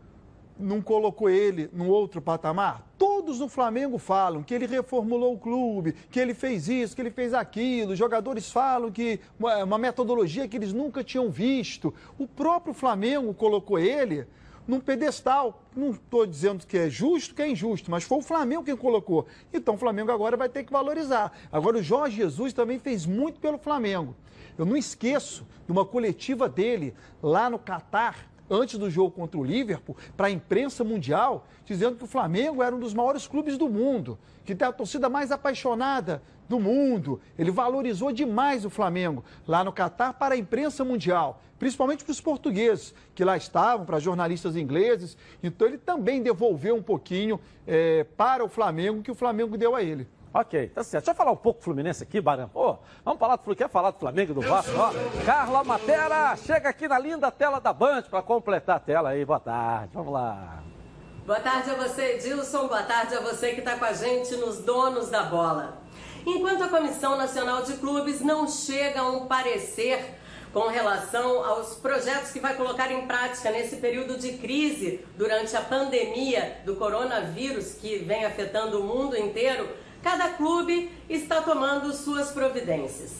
não 0.59 0.81
colocou 0.81 1.29
ele 1.29 1.69
num 1.71 1.87
outro 1.87 2.21
patamar? 2.21 2.83
Todos 3.25 3.39
no 3.39 3.49
Flamengo 3.49 3.97
falam 3.97 4.43
que 4.43 4.53
ele 4.53 4.67
reformulou 4.67 5.33
o 5.33 5.39
clube, 5.39 5.93
que 6.11 6.19
ele 6.19 6.35
fez 6.35 6.69
isso, 6.69 6.95
que 6.95 7.01
ele 7.01 7.09
fez 7.09 7.33
aquilo. 7.33 7.93
Os 7.93 7.97
jogadores 7.97 8.51
falam 8.51 8.91
que 8.91 9.19
uma 9.39 9.79
metodologia 9.79 10.47
que 10.47 10.55
eles 10.55 10.71
nunca 10.71 11.03
tinham 11.03 11.31
visto. 11.31 11.91
O 12.19 12.27
próprio 12.27 12.71
Flamengo 12.71 13.33
colocou 13.33 13.79
ele 13.79 14.27
num 14.67 14.79
pedestal. 14.79 15.63
Não 15.75 15.89
estou 15.89 16.27
dizendo 16.27 16.67
que 16.67 16.77
é 16.77 16.87
justo, 16.87 17.33
que 17.33 17.41
é 17.41 17.49
injusto, 17.49 17.89
mas 17.89 18.03
foi 18.03 18.19
o 18.19 18.21
Flamengo 18.21 18.63
quem 18.63 18.77
colocou. 18.77 19.25
Então 19.51 19.73
o 19.73 19.77
Flamengo 19.79 20.11
agora 20.11 20.37
vai 20.37 20.47
ter 20.47 20.63
que 20.63 20.71
valorizar. 20.71 21.35
Agora 21.51 21.79
o 21.79 21.81
Jorge 21.81 22.17
Jesus 22.17 22.53
também 22.53 22.77
fez 22.77 23.07
muito 23.07 23.39
pelo 23.39 23.57
Flamengo. 23.57 24.15
Eu 24.55 24.65
não 24.65 24.77
esqueço 24.77 25.47
de 25.65 25.71
uma 25.71 25.83
coletiva 25.83 26.47
dele 26.47 26.93
lá 27.23 27.49
no 27.49 27.57
Catar, 27.57 28.29
antes 28.49 28.77
do 28.77 28.89
jogo 28.89 29.11
contra 29.11 29.39
o 29.39 29.43
Liverpool, 29.43 29.95
para 30.15 30.27
a 30.27 30.31
imprensa 30.31 30.83
mundial, 30.83 31.47
dizendo 31.65 31.97
que 31.97 32.03
o 32.03 32.07
Flamengo 32.07 32.61
era 32.61 32.75
um 32.75 32.79
dos 32.79 32.93
maiores 32.93 33.27
clubes 33.27 33.57
do 33.57 33.69
mundo, 33.69 34.17
que 34.43 34.55
tem 34.55 34.67
a 34.67 34.71
torcida 34.71 35.09
mais 35.09 35.31
apaixonada 35.31 36.21
do 36.47 36.59
mundo. 36.59 37.19
Ele 37.37 37.51
valorizou 37.51 38.11
demais 38.11 38.65
o 38.65 38.69
Flamengo 38.69 39.23
lá 39.47 39.63
no 39.63 39.73
Catar 39.73 40.13
para 40.13 40.35
a 40.35 40.37
imprensa 40.37 40.83
mundial, 40.83 41.41
principalmente 41.57 42.03
para 42.03 42.11
os 42.11 42.21
portugueses 42.21 42.93
que 43.13 43.23
lá 43.23 43.35
estavam, 43.35 43.85
para 43.85 43.99
jornalistas 43.99 44.55
ingleses. 44.55 45.17
Então 45.41 45.67
ele 45.67 45.77
também 45.77 46.21
devolveu 46.21 46.75
um 46.75 46.83
pouquinho 46.83 47.39
é, 47.65 48.03
para 48.03 48.43
o 48.43 48.49
Flamengo 48.49 49.01
que 49.01 49.11
o 49.11 49.15
Flamengo 49.15 49.57
deu 49.57 49.75
a 49.75 49.83
ele. 49.83 50.07
Ok, 50.37 50.67
tá 50.67 50.83
certo. 50.83 51.05
Deixa 51.05 51.11
eu 51.11 51.15
falar 51.15 51.31
um 51.31 51.37
pouco 51.37 51.61
do 51.61 51.63
Fluminense 51.63 52.03
aqui, 52.03 52.19
Barão. 52.19 52.49
Pô, 52.49 52.77
vamos 53.05 53.17
falar 53.21 53.37
do 53.37 53.43
Fluminense. 53.43 53.63
Quer 53.63 53.71
falar 53.71 53.91
do 53.91 53.99
Flamengo 53.99 54.31
e 54.33 54.35
do 54.35 54.41
Vasco? 54.41 54.73
Ó, 54.77 54.91
Carla 55.25 55.63
Matera, 55.63 56.35
chega 56.35 56.67
aqui 56.67 56.89
na 56.89 56.99
linda 56.99 57.31
tela 57.31 57.61
da 57.61 57.71
Band 57.71 58.01
para 58.09 58.21
completar 58.21 58.75
a 58.75 58.79
tela 58.81 59.09
aí. 59.11 59.23
Boa 59.23 59.39
tarde, 59.39 59.91
vamos 59.93 60.11
lá. 60.11 60.61
Boa 61.25 61.39
tarde 61.39 61.69
a 61.69 61.75
você, 61.75 62.15
Edilson. 62.15 62.67
Boa 62.67 62.83
tarde 62.83 63.15
a 63.15 63.21
você 63.21 63.53
que 63.53 63.59
está 63.59 63.77
com 63.77 63.85
a 63.85 63.93
gente 63.93 64.35
nos 64.35 64.57
Donos 64.57 65.09
da 65.09 65.23
Bola. 65.23 65.77
Enquanto 66.25 66.65
a 66.65 66.67
Comissão 66.67 67.15
Nacional 67.15 67.61
de 67.61 67.77
Clubes 67.77 68.19
não 68.19 68.45
chega 68.45 68.99
a 68.99 69.09
um 69.09 69.27
parecer 69.27 70.15
com 70.51 70.67
relação 70.67 71.45
aos 71.45 71.75
projetos 71.75 72.31
que 72.31 72.41
vai 72.41 72.55
colocar 72.55 72.91
em 72.91 73.07
prática 73.07 73.51
nesse 73.51 73.77
período 73.77 74.17
de 74.17 74.33
crise 74.33 75.05
durante 75.15 75.55
a 75.55 75.61
pandemia 75.61 76.57
do 76.65 76.75
coronavírus 76.75 77.75
que 77.75 77.99
vem 77.99 78.25
afetando 78.25 78.81
o 78.81 78.83
mundo 78.83 79.15
inteiro, 79.15 79.84
cada 80.05 80.29
clube 80.29 80.91
está 81.09 81.41
tomando 81.41 81.91
suas 81.91 82.29
providências. 82.29 83.13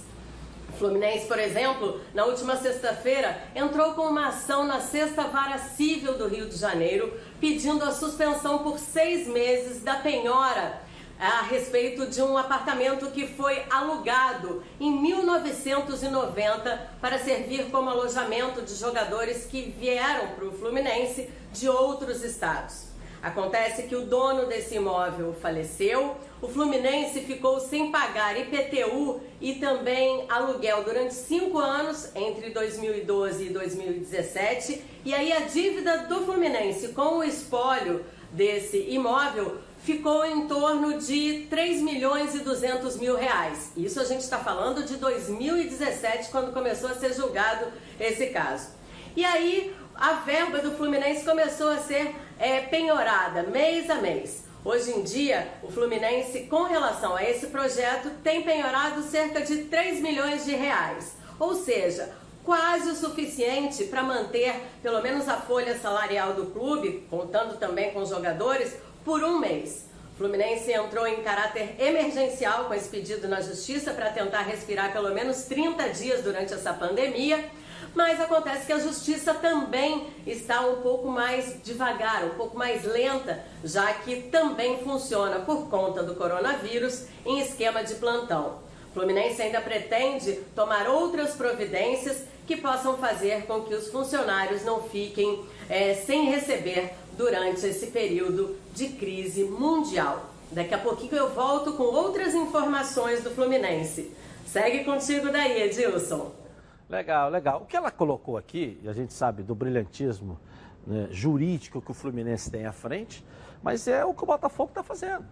O 0.69 0.73
Fluminense, 0.73 1.25
por 1.25 1.39
exemplo, 1.39 1.99
na 2.13 2.25
última 2.25 2.55
sexta-feira, 2.57 3.41
entrou 3.55 3.95
com 3.95 4.03
uma 4.03 4.27
ação 4.27 4.67
na 4.67 4.79
Sexta 4.79 5.23
Vara 5.23 5.57
Civil 5.57 6.15
do 6.15 6.27
Rio 6.27 6.47
de 6.47 6.55
Janeiro, 6.55 7.11
pedindo 7.41 7.83
a 7.83 7.91
suspensão 7.91 8.59
por 8.59 8.77
seis 8.77 9.27
meses 9.27 9.81
da 9.81 9.95
penhora 9.95 10.79
a 11.17 11.41
respeito 11.41 12.05
de 12.05 12.21
um 12.21 12.37
apartamento 12.37 13.09
que 13.09 13.25
foi 13.25 13.63
alugado 13.71 14.61
em 14.79 14.91
1990 14.91 16.91
para 17.01 17.17
servir 17.17 17.71
como 17.71 17.89
alojamento 17.89 18.61
de 18.61 18.75
jogadores 18.75 19.45
que 19.45 19.73
vieram 19.79 20.35
para 20.35 20.45
o 20.45 20.51
Fluminense 20.51 21.31
de 21.51 21.67
outros 21.67 22.23
estados. 22.23 22.93
Acontece 23.25 23.87
que 23.87 23.95
o 23.95 24.05
dono 24.05 24.45
desse 24.45 24.75
imóvel 24.75 25.35
faleceu, 25.41 26.15
o 26.45 26.47
Fluminense 26.47 27.21
ficou 27.21 27.59
sem 27.59 27.91
pagar 27.91 28.39
IPTU 28.39 29.19
e 29.41 29.55
também 29.55 30.25
aluguel 30.29 30.83
durante 30.83 31.15
cinco 31.15 31.57
anos, 31.57 32.15
entre 32.15 32.51
2012 32.51 33.47
e 33.47 33.49
2017, 33.49 34.83
e 35.03 35.13
aí 35.13 35.31
a 35.33 35.39
dívida 35.39 36.05
do 36.07 36.23
Fluminense 36.23 36.89
com 36.89 37.17
o 37.17 37.23
espólio 37.23 38.05
desse 38.31 38.77
imóvel 38.89 39.57
ficou 39.79 40.23
em 40.23 40.47
torno 40.47 40.99
de 40.99 41.47
3 41.49 41.81
milhões 41.81 42.35
e 42.35 42.39
200 42.39 42.97
mil 42.97 43.15
reais. 43.15 43.71
Isso 43.75 43.99
a 43.99 44.03
gente 44.03 44.21
está 44.21 44.37
falando 44.37 44.83
de 44.83 44.97
2017, 44.97 46.29
quando 46.29 46.53
começou 46.53 46.91
a 46.91 46.93
ser 46.93 47.11
julgado 47.13 47.65
esse 47.99 48.27
caso. 48.27 48.69
E 49.15 49.25
aí 49.25 49.75
a 49.95 50.13
verba 50.13 50.59
do 50.59 50.73
Fluminense 50.73 51.25
começou 51.25 51.69
a 51.69 51.79
ser 51.79 52.13
é, 52.37 52.61
penhorada 52.61 53.43
mês 53.43 53.89
a 53.89 53.95
mês. 53.95 54.44
Hoje 54.65 54.89
em 54.93 55.03
dia, 55.03 55.47
o 55.61 55.71
Fluminense, 55.71 56.47
com 56.49 56.63
relação 56.63 57.15
a 57.15 57.23
esse 57.23 57.45
projeto, 57.47 58.09
tem 58.23 58.41
penhorado 58.41 59.03
cerca 59.03 59.41
de 59.41 59.65
3 59.65 60.01
milhões 60.01 60.43
de 60.43 60.55
reais. 60.55 61.13
Ou 61.39 61.53
seja, 61.53 62.15
quase 62.43 62.89
o 62.89 62.95
suficiente 62.95 63.83
para 63.83 64.01
manter 64.01 64.55
pelo 64.81 65.03
menos 65.03 65.29
a 65.29 65.37
folha 65.37 65.77
salarial 65.77 66.33
do 66.33 66.47
clube, 66.47 67.05
contando 67.11 67.59
também 67.59 67.91
com 67.91 67.99
os 67.99 68.09
jogadores, 68.09 68.75
por 69.03 69.23
um 69.23 69.37
mês. 69.37 69.85
O 70.15 70.17
Fluminense 70.17 70.71
entrou 70.71 71.05
em 71.05 71.21
caráter 71.21 71.75
emergencial 71.77 72.65
com 72.65 72.73
esse 72.73 72.89
pedido 72.89 73.27
na 73.27 73.41
justiça 73.41 73.93
para 73.93 74.09
tentar 74.09 74.41
respirar 74.41 74.91
pelo 74.91 75.13
menos 75.13 75.43
30 75.43 75.89
dias 75.89 76.23
durante 76.23 76.55
essa 76.55 76.73
pandemia. 76.73 77.51
Mas 77.95 78.19
acontece 78.19 78.65
que 78.65 78.73
a 78.73 78.79
justiça 78.79 79.33
também 79.33 80.07
está 80.27 80.59
um 80.67 80.81
pouco 80.81 81.07
mais 81.07 81.63
devagar, 81.63 82.25
um 82.25 82.31
pouco 82.31 82.57
mais 82.57 82.83
lenta, 82.83 83.41
já 83.63 83.93
que 83.93 84.23
também 84.23 84.79
funciona 84.83 85.39
por 85.39 85.69
conta 85.69 86.03
do 86.03 86.13
coronavírus 86.13 87.05
em 87.25 87.39
esquema 87.39 87.83
de 87.85 87.95
plantão. 87.95 88.59
Fluminense 88.93 89.41
ainda 89.41 89.61
pretende 89.61 90.33
tomar 90.53 90.89
outras 90.89 91.35
providências 91.35 92.23
que 92.45 92.57
possam 92.57 92.97
fazer 92.97 93.45
com 93.45 93.61
que 93.61 93.73
os 93.73 93.87
funcionários 93.87 94.63
não 94.65 94.83
fiquem 94.83 95.43
é, 95.69 95.93
sem 95.93 96.25
receber 96.29 96.93
durante 97.17 97.65
esse 97.65 97.87
período 97.87 98.57
de 98.73 98.89
crise 98.89 99.45
mundial. 99.45 100.31
Daqui 100.51 100.73
a 100.73 100.77
pouquinho 100.77 101.15
eu 101.15 101.29
volto 101.29 101.73
com 101.73 101.83
outras 101.83 102.35
informações 102.35 103.23
do 103.23 103.31
Fluminense. 103.31 104.11
Segue 104.45 104.83
contigo 104.83 105.31
daí, 105.31 105.63
Edilson. 105.63 106.44
Legal, 106.89 107.29
legal. 107.29 107.61
O 107.61 107.65
que 107.65 107.75
ela 107.75 107.91
colocou 107.91 108.37
aqui, 108.37 108.79
e 108.83 108.89
a 108.89 108.93
gente 108.93 109.13
sabe 109.13 109.41
do 109.41 109.55
brilhantismo 109.55 110.39
né, 110.85 111.07
jurídico 111.11 111.81
que 111.81 111.91
o 111.91 111.93
Fluminense 111.93 112.49
tem 112.51 112.65
à 112.65 112.71
frente, 112.71 113.25
mas 113.63 113.87
é 113.87 114.05
o 114.05 114.13
que 114.13 114.23
o 114.23 114.27
Botafogo 114.27 114.69
está 114.69 114.83
fazendo. 114.83 115.25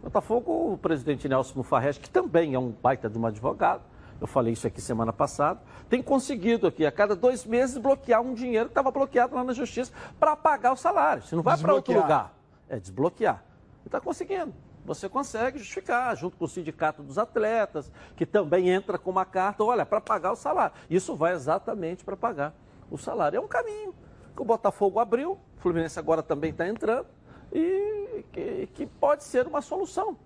O 0.00 0.04
Botafogo, 0.04 0.72
o 0.74 0.78
presidente 0.78 1.28
Nelson 1.28 1.54
Mufarrege, 1.56 1.98
que 1.98 2.10
também 2.10 2.54
é 2.54 2.58
um 2.58 2.70
baita 2.70 3.08
de 3.08 3.18
um 3.18 3.26
advogado, 3.26 3.82
eu 4.20 4.26
falei 4.26 4.52
isso 4.52 4.66
aqui 4.66 4.80
semana 4.80 5.12
passada, 5.12 5.60
tem 5.88 6.02
conseguido 6.02 6.66
aqui 6.66 6.86
a 6.86 6.92
cada 6.92 7.14
dois 7.14 7.44
meses 7.44 7.76
bloquear 7.78 8.20
um 8.20 8.34
dinheiro 8.34 8.66
que 8.66 8.72
estava 8.72 8.90
bloqueado 8.90 9.34
lá 9.34 9.44
na 9.44 9.52
justiça 9.52 9.92
para 10.18 10.34
pagar 10.36 10.72
o 10.72 10.76
salário. 10.76 11.22
Se 11.22 11.34
não 11.34 11.42
vai 11.42 11.56
para 11.58 11.74
outro 11.74 11.94
lugar, 11.94 12.34
é 12.68 12.78
desbloquear. 12.78 13.42
E 13.84 13.88
está 13.88 14.00
conseguindo. 14.00 14.52
Você 14.86 15.08
consegue 15.08 15.58
justificar, 15.58 16.16
junto 16.16 16.36
com 16.36 16.44
o 16.44 16.48
sindicato 16.48 17.02
dos 17.02 17.18
atletas, 17.18 17.90
que 18.16 18.24
também 18.24 18.70
entra 18.70 18.96
com 18.96 19.10
uma 19.10 19.24
carta, 19.24 19.64
olha, 19.64 19.84
para 19.84 20.00
pagar 20.00 20.32
o 20.32 20.36
salário. 20.36 20.74
Isso 20.88 21.16
vai 21.16 21.32
exatamente 21.32 22.04
para 22.04 22.16
pagar 22.16 22.54
o 22.90 22.96
salário. 22.96 23.36
É 23.36 23.40
um 23.40 23.48
caminho 23.48 23.94
que 24.34 24.40
o 24.40 24.44
Botafogo 24.44 25.00
abriu, 25.00 25.32
o 25.32 25.60
Fluminense 25.60 25.98
agora 25.98 26.22
também 26.22 26.50
está 26.50 26.68
entrando, 26.68 27.06
e 27.52 28.24
que, 28.32 28.68
que 28.74 28.86
pode 28.86 29.24
ser 29.24 29.46
uma 29.46 29.60
solução 29.60 30.16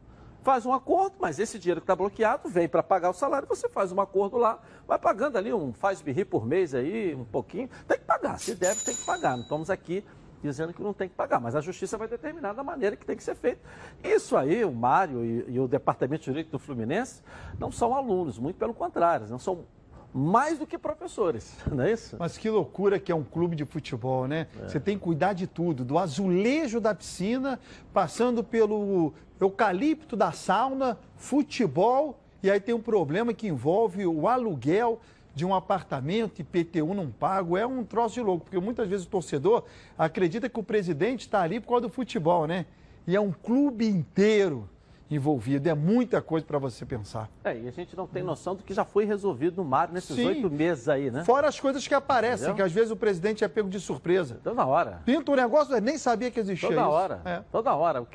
faz 0.42 0.64
um 0.64 0.72
acordo, 0.72 1.16
mas 1.20 1.38
esse 1.38 1.58
dinheiro 1.58 1.80
que 1.80 1.84
está 1.84 1.94
bloqueado 1.94 2.48
vem 2.48 2.68
para 2.68 2.82
pagar 2.82 3.11
o 3.11 3.12
salário, 3.12 3.46
você 3.46 3.68
faz 3.68 3.92
um 3.92 4.00
acordo 4.00 4.36
lá, 4.38 4.58
vai 4.86 4.98
pagando 4.98 5.36
ali 5.36 5.52
um 5.52 5.72
faz 5.72 6.00
birri 6.00 6.24
por 6.24 6.46
mês 6.46 6.74
aí, 6.74 7.14
um 7.14 7.24
pouquinho, 7.24 7.68
tem 7.86 7.98
que 7.98 8.04
pagar, 8.04 8.38
se 8.38 8.54
deve 8.54 8.82
tem 8.82 8.94
que 8.94 9.04
pagar, 9.04 9.36
não 9.36 9.42
estamos 9.42 9.68
aqui 9.68 10.04
dizendo 10.43 10.72
que 10.72 10.82
não 10.82 10.93
tem 10.93 11.09
que 11.09 11.14
pagar, 11.14 11.41
mas 11.41 11.55
a 11.55 11.61
justiça 11.61 11.99
vai 11.99 12.09
determinar 12.09 12.53
da 12.53 12.62
maneira 12.62 12.97
que 12.97 13.05
tem 13.05 13.16
que 13.16 13.22
ser 13.22 13.34
feito. 13.34 13.61
Isso 14.03 14.36
aí, 14.36 14.64
o 14.64 14.72
Mário 14.72 15.24
e, 15.24 15.55
e 15.55 15.61
o 15.61 15.68
Departamento 15.68 16.24
Jurídico 16.24 16.53
do 16.53 16.59
Fluminense 16.59 17.22
não 17.59 17.70
são 17.70 17.95
alunos, 17.95 18.38
muito 18.38 18.57
pelo 18.57 18.74
contrário, 18.74 19.26
não 19.28 19.38
são 19.38 19.64
mais 20.12 20.59
do 20.59 20.66
que 20.66 20.76
professores, 20.76 21.57
não 21.70 21.84
é 21.84 21.93
isso? 21.93 22.16
Mas 22.18 22.36
que 22.36 22.51
loucura 22.51 22.99
que 22.99 23.12
é 23.12 23.14
um 23.14 23.22
clube 23.22 23.55
de 23.55 23.64
futebol, 23.64 24.26
né? 24.26 24.47
É. 24.61 24.68
Você 24.68 24.80
tem 24.80 24.99
que 24.99 25.05
cuidar 25.05 25.32
de 25.32 25.47
tudo, 25.47 25.84
do 25.84 25.99
azulejo 25.99 26.80
da 26.80 26.95
piscina, 26.95 27.61
passando 27.93 28.43
pelo 28.43 29.12
eucalipto 29.41 30.16
da 30.16 30.32
sauna, 30.32 30.99
futebol, 31.16 32.18
e 32.43 32.51
aí 32.51 32.59
tem 32.59 32.74
um 32.74 32.80
problema 32.80 33.32
que 33.34 33.47
envolve 33.47 34.07
o 34.07 34.26
aluguel 34.26 35.01
de 35.34 35.44
um 35.44 35.54
apartamento, 35.54 36.40
IPTU 36.40 36.94
não 36.94 37.10
pago, 37.10 37.56
é 37.56 37.66
um 37.66 37.84
troço 37.84 38.14
de 38.14 38.20
louco, 38.20 38.44
porque 38.44 38.58
muitas 38.58 38.88
vezes 38.88 39.06
o 39.06 39.08
torcedor 39.08 39.64
acredita 39.96 40.48
que 40.48 40.58
o 40.58 40.62
presidente 40.62 41.20
está 41.20 41.42
ali 41.42 41.60
por 41.60 41.68
causa 41.68 41.82
do 41.82 41.88
futebol, 41.88 42.46
né? 42.46 42.66
E 43.06 43.16
é 43.16 43.20
um 43.20 43.32
clube 43.32 43.86
inteiro 43.86 44.68
envolvido. 45.10 45.68
É 45.68 45.74
muita 45.74 46.22
coisa 46.22 46.46
para 46.46 46.58
você 46.58 46.86
pensar. 46.86 47.28
É, 47.42 47.56
e 47.58 47.66
a 47.66 47.70
gente 47.72 47.96
não 47.96 48.06
tem 48.06 48.22
noção 48.22 48.54
do 48.54 48.62
que 48.62 48.72
já 48.72 48.84
foi 48.84 49.04
resolvido 49.04 49.56
no 49.56 49.64
mar 49.64 49.90
nesses 49.90 50.16
oito 50.16 50.48
meses 50.48 50.88
aí, 50.88 51.10
né? 51.10 51.24
Fora 51.24 51.48
as 51.48 51.58
coisas 51.58 51.86
que 51.86 51.94
aparecem, 51.94 52.46
Entendeu? 52.46 52.56
que 52.56 52.62
às 52.62 52.72
vezes 52.72 52.90
o 52.90 52.96
presidente 52.96 53.42
é 53.42 53.48
pego 53.48 53.68
de 53.68 53.80
surpresa. 53.80 54.38
Toda 54.42 54.64
hora. 54.64 55.02
Pinta 55.04 55.32
um 55.32 55.34
negócio, 55.34 55.78
nem 55.80 55.98
sabia 55.98 56.30
que 56.30 56.38
existia 56.38 56.68
Toda 56.68 56.80
isso. 56.80 56.90
hora. 56.90 57.20
É. 57.24 57.42
Toda 57.50 57.74
hora. 57.74 58.06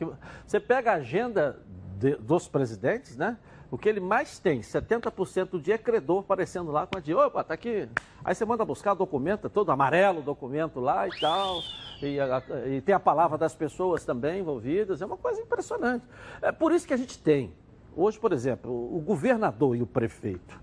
Você 0.45 0.59
pega 0.59 0.91
a 0.91 0.95
agenda 0.95 1.59
de, 1.99 2.15
dos 2.15 2.47
presidentes, 2.47 3.17
né? 3.17 3.37
O 3.71 3.77
que 3.77 3.89
ele 3.89 3.99
mais 3.99 4.37
tem, 4.37 4.61
70% 4.61 5.49
do 5.49 5.59
dia 5.59 5.77
credor 5.77 6.19
aparecendo 6.19 6.71
lá 6.71 6.85
com 6.85 6.97
a 6.97 7.01
dia. 7.01 7.17
Opa, 7.17 7.43
tá 7.43 7.53
aqui. 7.53 7.89
Aí 8.23 8.35
você 8.35 8.45
manda 8.45 8.63
buscar 8.63 8.93
documento, 8.93 9.49
todo 9.49 9.71
amarelo 9.71 10.19
o 10.19 10.23
documento 10.23 10.79
lá 10.79 11.07
e 11.07 11.19
tal. 11.19 11.61
E, 12.01 12.17
e, 12.75 12.81
tem 12.81 12.93
a 12.93 12.99
palavra 12.99 13.37
das 13.37 13.55
pessoas 13.55 14.05
também 14.05 14.41
envolvidas. 14.41 15.01
É 15.01 15.05
uma 15.05 15.17
coisa 15.17 15.41
impressionante. 15.41 16.05
É 16.41 16.51
por 16.51 16.71
isso 16.71 16.87
que 16.87 16.93
a 16.93 16.97
gente 16.97 17.17
tem. 17.17 17.53
Hoje, 17.95 18.19
por 18.19 18.33
exemplo, 18.33 18.71
o 18.71 18.99
governador 18.99 19.75
e 19.75 19.81
o 19.81 19.87
prefeito 19.87 20.61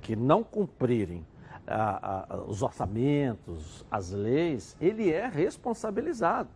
que 0.00 0.14
não 0.14 0.44
cumprirem 0.44 1.26
a, 1.66 2.34
a, 2.34 2.36
os 2.42 2.62
orçamentos, 2.62 3.84
as 3.90 4.12
leis, 4.12 4.76
ele 4.80 5.10
é 5.10 5.26
responsabilizado. 5.26 6.48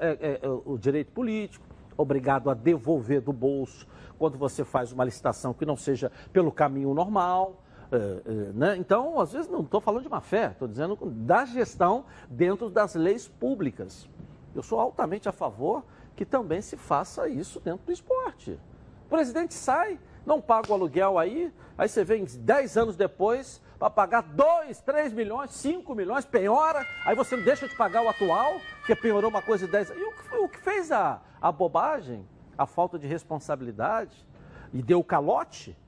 É, 0.00 0.06
é, 0.08 0.40
é, 0.42 0.48
o 0.48 0.78
direito 0.78 1.12
político, 1.12 1.64
obrigado 1.96 2.48
a 2.48 2.54
devolver 2.54 3.20
do 3.20 3.32
bolso 3.32 3.86
quando 4.18 4.36
você 4.36 4.64
faz 4.64 4.92
uma 4.92 5.04
licitação 5.04 5.54
que 5.54 5.64
não 5.64 5.76
seja 5.76 6.10
pelo 6.32 6.50
caminho 6.50 6.92
normal. 6.92 7.62
É, 7.90 7.96
é, 7.96 8.32
né? 8.52 8.76
Então, 8.76 9.18
às 9.18 9.32
vezes, 9.32 9.48
não 9.48 9.60
estou 9.60 9.80
falando 9.80 10.02
de 10.02 10.08
má 10.08 10.20
fé, 10.20 10.50
estou 10.52 10.68
dizendo 10.68 10.96
da 11.06 11.44
gestão 11.44 12.04
dentro 12.28 12.68
das 12.68 12.94
leis 12.94 13.28
públicas. 13.28 14.08
Eu 14.54 14.62
sou 14.62 14.78
altamente 14.78 15.28
a 15.28 15.32
favor 15.32 15.84
que 16.14 16.24
também 16.24 16.60
se 16.60 16.76
faça 16.76 17.28
isso 17.28 17.60
dentro 17.60 17.86
do 17.86 17.92
esporte. 17.92 18.58
O 19.06 19.08
presidente 19.08 19.54
sai, 19.54 19.98
não 20.26 20.40
paga 20.40 20.70
o 20.70 20.74
aluguel 20.74 21.18
aí, 21.18 21.52
aí 21.78 21.88
você 21.88 22.04
vem 22.04 22.24
10 22.24 22.76
anos 22.76 22.96
depois 22.96 23.62
para 23.78 23.88
pagar 23.88 24.22
2, 24.22 24.80
3 24.80 25.12
milhões, 25.12 25.52
5 25.52 25.94
milhões, 25.94 26.24
penhora, 26.24 26.84
aí 27.06 27.14
você 27.14 27.36
não 27.36 27.44
deixa 27.44 27.68
de 27.68 27.76
pagar 27.76 28.02
o 28.02 28.08
atual, 28.08 28.60
que 28.84 28.96
penhorou 28.96 29.30
uma 29.30 29.40
coisa 29.40 29.64
de 29.66 29.72
10 29.72 29.90
E 29.90 30.36
o 30.38 30.48
que 30.48 30.58
fez 30.58 30.90
a, 30.90 31.22
a 31.40 31.52
bobagem 31.52 32.26
a 32.58 32.66
falta 32.66 32.98
de 32.98 33.06
responsabilidade 33.06 34.26
e 34.72 34.82
deu 34.82 35.02
calote, 35.04 35.78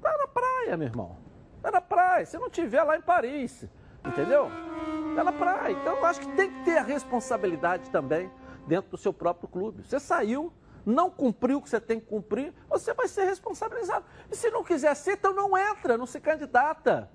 tá 0.00 0.16
na 0.16 0.28
praia, 0.28 0.76
meu 0.76 0.86
irmão. 0.86 1.16
Tá 1.60 1.70
na 1.72 1.80
praia. 1.80 2.24
Se 2.24 2.38
não 2.38 2.48
tiver 2.48 2.82
lá 2.84 2.96
em 2.96 3.02
Paris, 3.02 3.66
entendeu? 4.06 4.48
Tá 5.16 5.24
na 5.24 5.32
praia. 5.32 5.72
Então 5.72 5.96
eu 5.96 6.06
acho 6.06 6.20
que 6.20 6.32
tem 6.36 6.50
que 6.50 6.64
ter 6.64 6.78
a 6.78 6.82
responsabilidade 6.82 7.90
também 7.90 8.30
dentro 8.66 8.92
do 8.92 8.96
seu 8.96 9.12
próprio 9.12 9.48
clube. 9.48 9.82
Você 9.82 9.98
saiu, 9.98 10.52
não 10.86 11.10
cumpriu 11.10 11.58
o 11.58 11.62
que 11.62 11.68
você 11.68 11.80
tem 11.80 11.98
que 11.98 12.06
cumprir, 12.06 12.54
você 12.68 12.94
vai 12.94 13.08
ser 13.08 13.24
responsabilizado. 13.24 14.04
E 14.30 14.36
se 14.36 14.50
não 14.50 14.62
quiser 14.62 14.94
ser, 14.94 15.14
então 15.14 15.34
não 15.34 15.58
entra, 15.58 15.98
não 15.98 16.06
se 16.06 16.20
candidata. 16.20 17.10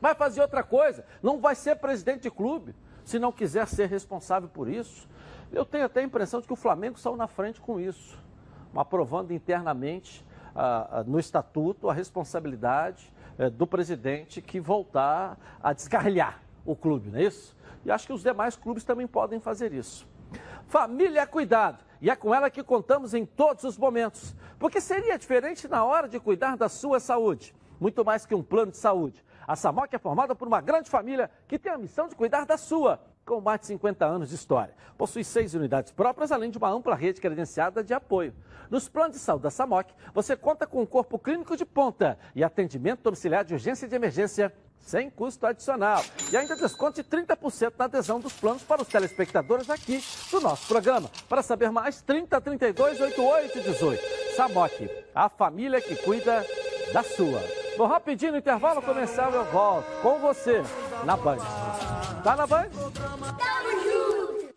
Vai 0.00 0.14
fazer 0.14 0.40
outra 0.40 0.62
coisa. 0.62 1.04
Não 1.22 1.38
vai 1.38 1.54
ser 1.54 1.76
presidente 1.76 2.22
de 2.22 2.30
clube 2.30 2.74
se 3.04 3.18
não 3.18 3.30
quiser 3.30 3.66
ser 3.68 3.88
responsável 3.88 4.48
por 4.48 4.68
isso. 4.68 5.08
Eu 5.52 5.64
tenho 5.64 5.84
até 5.84 6.00
a 6.00 6.02
impressão 6.02 6.40
de 6.40 6.46
que 6.46 6.52
o 6.52 6.56
Flamengo 6.56 6.98
saiu 6.98 7.16
na 7.16 7.26
frente 7.26 7.60
com 7.60 7.78
isso 7.78 8.27
aprovando 8.74 9.32
internamente 9.32 10.24
ah, 10.54 10.88
ah, 10.90 11.04
no 11.04 11.18
estatuto 11.18 11.88
a 11.88 11.94
responsabilidade 11.94 13.12
eh, 13.38 13.50
do 13.50 13.66
presidente 13.66 14.42
que 14.42 14.60
voltar 14.60 15.38
a 15.62 15.72
descarrilhar 15.72 16.40
o 16.64 16.74
clube, 16.74 17.10
não 17.10 17.18
é 17.18 17.24
isso? 17.24 17.56
E 17.84 17.90
acho 17.90 18.06
que 18.06 18.12
os 18.12 18.22
demais 18.22 18.56
clubes 18.56 18.84
também 18.84 19.06
podem 19.06 19.40
fazer 19.40 19.72
isso. 19.72 20.06
Família 20.66 21.26
cuidado 21.26 21.84
e 22.00 22.10
é 22.10 22.16
com 22.16 22.34
ela 22.34 22.50
que 22.50 22.62
contamos 22.62 23.14
em 23.14 23.24
todos 23.24 23.64
os 23.64 23.76
momentos. 23.76 24.34
Porque 24.58 24.80
seria 24.80 25.18
diferente 25.18 25.66
na 25.68 25.84
hora 25.84 26.08
de 26.08 26.18
cuidar 26.20 26.56
da 26.56 26.68
sua 26.68 27.00
saúde. 27.00 27.54
Muito 27.80 28.04
mais 28.04 28.26
que 28.26 28.34
um 28.34 28.42
plano 28.42 28.72
de 28.72 28.76
saúde. 28.76 29.24
A 29.46 29.56
Samoc 29.56 29.92
é 29.94 29.98
formada 29.98 30.34
por 30.34 30.46
uma 30.46 30.60
grande 30.60 30.90
família 30.90 31.30
que 31.46 31.58
tem 31.58 31.72
a 31.72 31.78
missão 31.78 32.06
de 32.06 32.14
cuidar 32.14 32.44
da 32.44 32.58
sua, 32.58 33.00
com 33.28 33.42
mais 33.42 33.60
de 33.60 33.66
50 33.66 34.06
anos 34.06 34.30
de 34.30 34.34
história. 34.34 34.74
Possui 34.96 35.22
seis 35.22 35.52
unidades 35.52 35.92
próprias, 35.92 36.32
além 36.32 36.50
de 36.50 36.56
uma 36.56 36.70
ampla 36.70 36.94
rede 36.94 37.20
credenciada 37.20 37.84
de 37.84 37.92
apoio. 37.92 38.34
Nos 38.70 38.88
planos 38.88 39.16
de 39.16 39.22
saúde 39.22 39.42
da 39.42 39.50
Samoc, 39.50 39.90
você 40.14 40.34
conta 40.34 40.66
com 40.66 40.80
um 40.80 40.86
corpo 40.86 41.18
clínico 41.18 41.56
de 41.56 41.64
ponta 41.64 42.18
e 42.34 42.42
atendimento 42.42 43.02
domiciliar 43.02 43.44
de 43.44 43.52
urgência 43.52 43.84
e 43.84 43.88
de 43.88 43.94
emergência 43.94 44.52
sem 44.78 45.10
custo 45.10 45.46
adicional. 45.46 46.02
E 46.32 46.36
ainda 46.36 46.56
desconto 46.56 47.02
de 47.02 47.08
30% 47.08 47.74
na 47.78 47.84
adesão 47.84 48.18
dos 48.18 48.32
planos 48.32 48.62
para 48.62 48.80
os 48.80 48.88
telespectadores 48.88 49.68
aqui 49.68 50.02
do 50.30 50.40
nosso 50.40 50.66
programa. 50.66 51.10
Para 51.28 51.42
saber 51.42 51.70
mais, 51.70 52.00
30 52.00 52.40
32 52.40 53.00
88 53.00 53.60
18. 53.60 54.36
Samoc, 54.36 54.72
a 55.14 55.28
família 55.28 55.80
que 55.80 55.96
cuida 55.96 56.44
da 56.92 57.02
sua. 57.02 57.42
Vou 57.76 57.86
rapidinho 57.86 58.32
no 58.32 58.38
intervalo 58.38 58.80
comercial 58.80 59.32
eu 59.32 59.44
volto 59.44 59.86
com 60.00 60.18
você 60.18 60.62
na 61.04 61.16
Band. 61.16 61.38
Tá 62.22 62.36
na 62.36 62.46
Band? 62.46 62.68
Tamo 62.68 63.70
junto! 63.84 64.48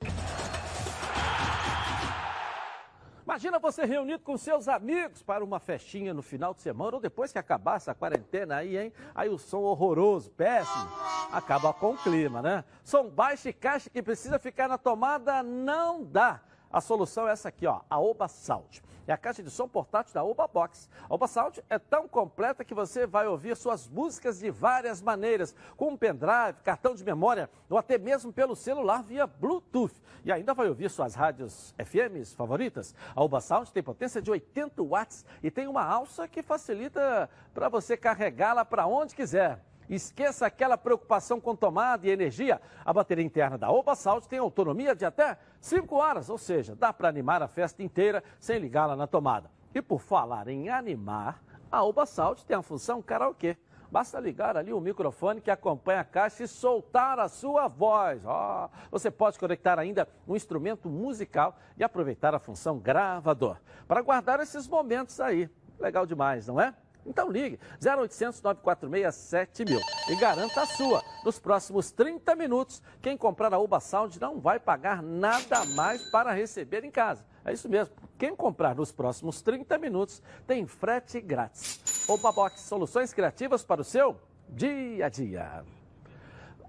Imagina 3.24 3.60
você 3.60 3.86
reunido 3.86 4.24
com 4.24 4.36
seus 4.38 4.68
amigos 4.68 5.24
para 5.24 5.44
uma 5.44 5.60
festinha 5.60 6.14
no 6.14 6.22
final 6.22 6.54
de 6.54 6.60
semana 6.60 6.96
ou 6.96 7.02
depois 7.02 7.32
que 7.32 7.40
acabasse 7.40 7.90
a 7.90 7.96
quarentena 7.96 8.58
aí, 8.58 8.78
hein? 8.78 8.94
Aí 9.16 9.30
o 9.30 9.38
som 9.38 9.60
horroroso, 9.60 10.30
péssimo, 10.32 10.90
acaba 11.32 11.72
com 11.72 11.92
o 11.92 11.98
clima, 11.98 12.42
né? 12.42 12.66
Som 12.84 13.10
baixo 13.10 13.48
e 13.48 13.54
caixa 13.54 13.90
que 13.90 14.02
precisa 14.02 14.38
ficar 14.38 14.68
na 14.68 14.78
tomada 14.78 15.42
não 15.42 16.04
dá. 16.04 16.42
A 16.70 16.82
solução 16.82 17.28
é 17.28 17.32
essa 17.32 17.50
aqui, 17.50 17.68
ó, 17.68 17.82
a 17.90 18.00
Oba 18.00 18.28
Sound. 18.28 18.82
É 19.08 19.14
a 19.14 19.18
caixa 19.18 19.42
de 19.42 19.50
som 19.50 19.68
portátil 19.68 20.14
da 20.14 20.24
Oba 20.24 20.48
Box. 20.48 20.90
A 21.10 21.14
Oba 21.14 21.28
Sound 21.28 21.64
é 21.70 21.80
tão 21.80 22.08
completa 22.08 22.64
que 22.64 22.74
você 22.74 23.06
vai 23.06 23.28
ouvir 23.28 23.56
suas 23.56 23.88
músicas 23.88 24.40
de 24.40 24.50
várias 24.52 25.02
maneiras, 25.02 25.56
com 25.76 25.90
um 25.90 25.98
pendrive, 25.98 26.62
cartão 26.64 26.94
de 26.94 27.04
memória 27.04 27.50
ou 27.70 27.78
até 27.78 27.98
mesmo 27.98 28.32
pelo 28.32 28.56
celular 28.56 29.04
via 29.04 29.26
Bluetooth. 29.26 30.02
E 30.24 30.32
ainda 30.32 30.54
vai 30.54 30.68
ouvir 30.68 30.90
suas 30.90 31.16
rádios 31.16 31.74
FMs 31.78 32.34
favoritas. 32.34 32.94
A 33.16 33.24
Oba 33.24 33.42
Sound 33.42 33.72
tem 33.72 33.82
potência 33.82 34.22
de 34.22 34.30
80 34.30 34.84
watts 34.84 35.26
e 35.42 35.50
tem 35.50 35.68
uma 35.68 35.84
alça 35.84 36.28
que 36.28 36.44
facilita 36.44 37.30
para 37.54 37.70
você 37.70 37.98
carregá-la 37.98 38.64
para 38.64 38.86
onde 38.86 39.16
quiser. 39.16 39.71
Esqueça 39.92 40.46
aquela 40.46 40.78
preocupação 40.78 41.42
com 41.42 41.54
tomada 41.54 42.08
e 42.08 42.10
energia. 42.10 42.62
A 42.86 42.94
bateria 42.94 43.26
interna 43.26 43.58
da 43.58 43.70
Oba 43.70 43.94
Salt 43.94 44.26
tem 44.26 44.40
autonomia 44.40 44.96
de 44.96 45.04
até 45.04 45.38
5 45.60 45.94
horas, 45.94 46.30
ou 46.30 46.38
seja, 46.38 46.74
dá 46.74 46.94
para 46.94 47.10
animar 47.10 47.44
a 47.44 47.48
festa 47.50 47.84
inteira 47.84 48.24
sem 48.40 48.58
ligá-la 48.58 48.96
na 48.96 49.06
tomada. 49.06 49.52
E 49.76 49.82
por 49.82 50.00
falar 50.00 50.48
em 50.48 50.70
animar, 50.70 51.44
a 51.70 51.84
Oba 51.84 52.06
Salt 52.06 52.44
tem 52.44 52.56
a 52.56 52.62
função 52.62 53.02
karaokê. 53.02 53.58
Basta 53.92 54.18
ligar 54.22 54.56
ali 54.56 54.72
o 54.72 54.80
microfone 54.80 55.42
que 55.42 55.52
acompanha 55.52 56.00
a 56.00 56.06
caixa 56.06 56.44
e 56.44 56.48
soltar 56.48 57.20
a 57.20 57.28
sua 57.28 57.68
voz. 57.68 58.24
Oh, 58.26 58.70
você 58.90 59.12
pode 59.12 59.38
conectar 59.38 59.78
ainda 59.78 60.08
um 60.26 60.38
instrumento 60.38 60.90
musical 60.90 61.58
e 61.78 61.84
aproveitar 61.84 62.34
a 62.34 62.40
função 62.40 62.80
gravador 62.80 63.58
para 63.90 64.02
guardar 64.02 64.40
esses 64.40 64.66
momentos 64.70 65.20
aí. 65.20 65.50
Legal 65.78 66.06
demais, 66.06 66.48
não 66.48 66.62
é? 66.62 66.74
Então 67.06 67.30
ligue 67.30 67.60
0800 67.84 68.42
946 68.42 69.16
7000 69.16 69.82
e 70.10 70.16
garanta 70.16 70.62
a 70.62 70.66
sua. 70.66 71.04
Nos 71.24 71.40
próximos 71.40 71.92
30 71.92 72.36
minutos, 72.36 72.82
quem 73.02 73.18
comprar 73.18 73.54
a 73.54 73.60
Uba 73.60 73.80
Sound 73.80 74.20
não 74.20 74.40
vai 74.40 74.60
pagar 74.60 75.02
nada 75.02 75.66
mais 75.66 76.02
para 76.10 76.32
receber 76.32 76.84
em 76.84 76.92
casa. 76.92 77.26
É 77.44 77.54
isso 77.54 77.68
mesmo. 77.68 77.94
Quem 78.18 78.36
comprar 78.36 78.76
nos 78.76 78.92
próximos 78.92 79.42
30 79.42 79.78
minutos 79.78 80.22
tem 80.46 80.66
frete 80.68 81.20
grátis. 81.20 82.08
Oba 82.08 82.32
Box, 82.32 82.62
soluções 82.62 83.14
criativas 83.14 83.64
para 83.64 83.82
o 83.82 83.84
seu 83.84 84.20
dia 84.48 85.06
a 85.08 85.10
dia. 85.10 85.64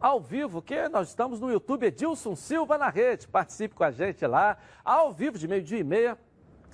Ao 0.00 0.20
vivo, 0.20 0.60
que 0.60 0.88
nós 0.88 1.08
estamos 1.08 1.38
no 1.38 1.52
YouTube 1.52 1.86
Edilson 1.86 2.34
Silva 2.34 2.76
na 2.76 2.88
rede. 2.88 3.28
Participe 3.28 3.74
com 3.74 3.84
a 3.84 3.90
gente 3.90 4.26
lá, 4.26 4.56
ao 4.84 5.12
vivo 5.12 5.38
de 5.38 5.46
meio-dia 5.46 5.78
e 5.78 5.84
meia 5.84 6.18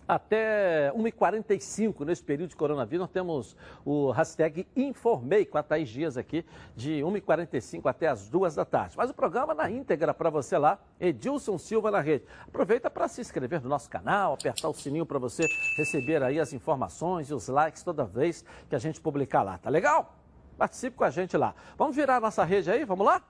até 0.08 0.90
1h45, 0.96 2.06
nesse 2.06 2.24
período 2.24 2.48
de 2.48 2.56
coronavírus, 2.56 3.02
nós 3.02 3.10
temos 3.10 3.54
o 3.84 4.10
hashtag 4.10 4.66
Informei 4.74 5.44
com 5.44 5.58
a 5.58 5.62
Thaís 5.62 5.90
Dias 5.90 6.16
aqui, 6.16 6.46
de 6.74 7.00
1h45 7.02 7.82
até 7.84 8.08
as 8.08 8.30
2 8.30 8.54
da 8.54 8.64
tarde. 8.64 8.96
Mas 8.96 9.10
o 9.10 9.14
programa 9.14 9.54
na 9.54 9.70
íntegra 9.70 10.14
para 10.14 10.30
você 10.30 10.56
lá, 10.56 10.78
Edilson 10.98 11.58
Silva 11.58 11.90
na 11.90 12.00
rede. 12.00 12.24
Aproveita 12.46 12.88
para 12.88 13.06
se 13.06 13.20
inscrever 13.20 13.60
no 13.60 13.68
nosso 13.68 13.90
canal, 13.90 14.32
apertar 14.32 14.68
o 14.70 14.74
sininho 14.74 15.04
para 15.04 15.18
você 15.18 15.44
receber 15.76 16.22
aí 16.22 16.40
as 16.40 16.54
informações 16.54 17.28
e 17.28 17.34
os 17.34 17.48
likes 17.48 17.82
toda 17.82 18.04
vez 18.04 18.42
que 18.68 18.74
a 18.74 18.78
gente 18.78 19.00
publicar 19.00 19.42
lá, 19.42 19.58
tá 19.58 19.68
legal? 19.68 20.16
Participe 20.56 20.96
com 20.96 21.04
a 21.04 21.10
gente 21.10 21.36
lá. 21.36 21.54
Vamos 21.76 21.94
virar 21.94 22.16
a 22.16 22.20
nossa 22.20 22.44
rede 22.44 22.70
aí, 22.70 22.84
vamos 22.84 23.04
lá? 23.04 23.22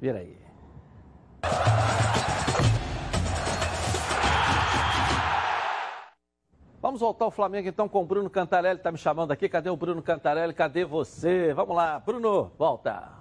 Vira 0.00 0.18
aí. 0.18 0.36
Vamos 6.82 7.00
voltar 7.00 7.26
ao 7.26 7.30
Flamengo 7.30 7.68
então 7.68 7.86
com 7.86 8.00
o 8.00 8.06
Bruno 8.06 8.30
Cantarelli, 8.30 8.78
está 8.78 8.90
me 8.90 8.96
chamando 8.96 9.32
aqui. 9.32 9.50
Cadê 9.50 9.68
o 9.68 9.76
Bruno 9.76 10.00
Cantarelli? 10.02 10.54
Cadê 10.54 10.82
você? 10.82 11.52
Vamos 11.52 11.76
lá, 11.76 11.98
Bruno, 12.00 12.50
volta. 12.56 13.19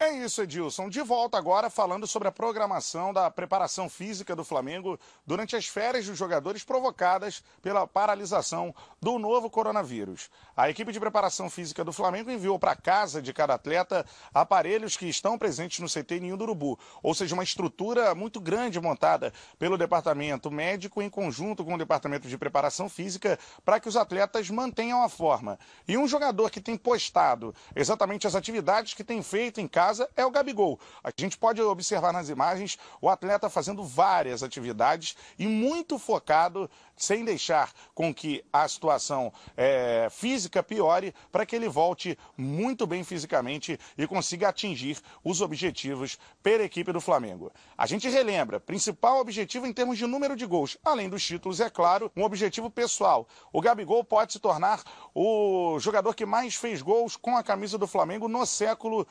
É 0.00 0.12
isso, 0.12 0.42
Edilson. 0.42 0.88
De 0.88 1.02
volta 1.02 1.36
agora 1.36 1.68
falando 1.68 2.06
sobre 2.06 2.28
a 2.28 2.32
programação 2.32 3.12
da 3.12 3.28
preparação 3.28 3.88
física 3.88 4.36
do 4.36 4.44
Flamengo 4.44 4.96
durante 5.26 5.56
as 5.56 5.66
férias 5.66 6.06
dos 6.06 6.16
jogadores 6.16 6.62
provocadas 6.62 7.42
pela 7.60 7.84
paralisação 7.84 8.72
do 9.00 9.18
novo 9.18 9.50
coronavírus. 9.50 10.30
A 10.56 10.70
equipe 10.70 10.92
de 10.92 11.00
preparação 11.00 11.50
física 11.50 11.84
do 11.84 11.92
Flamengo 11.92 12.30
enviou 12.30 12.60
para 12.60 12.76
casa 12.76 13.20
de 13.20 13.32
cada 13.32 13.54
atleta 13.54 14.06
aparelhos 14.32 14.96
que 14.96 15.06
estão 15.06 15.36
presentes 15.36 15.80
no 15.80 15.88
CT 15.88 16.20
Ninho 16.20 16.36
do 16.36 16.44
Urubu, 16.44 16.78
ou 17.02 17.12
seja, 17.12 17.34
uma 17.34 17.42
estrutura 17.42 18.14
muito 18.14 18.40
grande 18.40 18.80
montada 18.80 19.32
pelo 19.58 19.76
departamento 19.76 20.48
médico 20.48 21.02
em 21.02 21.10
conjunto 21.10 21.64
com 21.64 21.74
o 21.74 21.78
departamento 21.78 22.28
de 22.28 22.38
preparação 22.38 22.88
física 22.88 23.36
para 23.64 23.80
que 23.80 23.88
os 23.88 23.96
atletas 23.96 24.48
mantenham 24.48 25.02
a 25.02 25.08
forma. 25.08 25.58
E 25.88 25.98
um 25.98 26.06
jogador 26.06 26.52
que 26.52 26.60
tem 26.60 26.76
postado 26.76 27.52
exatamente 27.74 28.28
as 28.28 28.36
atividades 28.36 28.94
que 28.94 29.02
tem 29.02 29.24
feito 29.24 29.60
em 29.60 29.66
casa 29.66 29.87
casa 29.88 30.08
é 30.14 30.24
o 30.24 30.30
Gabigol. 30.30 30.78
A 31.02 31.10
gente 31.16 31.38
pode 31.38 31.62
observar 31.62 32.12
nas 32.12 32.28
imagens 32.28 32.78
o 33.00 33.08
atleta 33.08 33.48
fazendo 33.48 33.82
várias 33.82 34.42
atividades 34.42 35.16
e 35.38 35.46
muito 35.46 35.98
focado, 35.98 36.70
sem 36.94 37.24
deixar 37.24 37.72
com 37.94 38.12
que 38.12 38.44
a 38.52 38.68
situação 38.68 39.32
é, 39.56 40.08
física 40.10 40.62
piore, 40.62 41.14
para 41.32 41.46
que 41.46 41.56
ele 41.56 41.68
volte 41.68 42.18
muito 42.36 42.86
bem 42.86 43.02
fisicamente 43.02 43.78
e 43.96 44.06
consiga 44.06 44.48
atingir 44.48 44.98
os 45.24 45.40
objetivos 45.40 46.18
pela 46.42 46.64
equipe 46.64 46.92
do 46.92 47.00
Flamengo. 47.00 47.50
A 47.76 47.86
gente 47.86 48.08
relembra, 48.08 48.60
principal 48.60 49.20
objetivo 49.20 49.66
em 49.66 49.72
termos 49.72 49.96
de 49.96 50.06
número 50.06 50.36
de 50.36 50.44
gols, 50.44 50.76
além 50.84 51.08
dos 51.08 51.24
títulos, 51.24 51.60
é 51.60 51.70
claro, 51.70 52.10
um 52.16 52.24
objetivo 52.24 52.68
pessoal. 52.68 53.26
O 53.52 53.60
Gabigol 53.60 54.04
pode 54.04 54.32
se 54.34 54.38
tornar 54.38 54.82
o 55.14 55.78
jogador 55.78 56.14
que 56.14 56.26
mais 56.26 56.56
fez 56.56 56.82
gols 56.82 57.16
com 57.16 57.36
a 57.36 57.42
camisa 57.42 57.78
do 57.78 57.86
Flamengo 57.86 58.28
no 58.28 58.44
século 58.44 59.06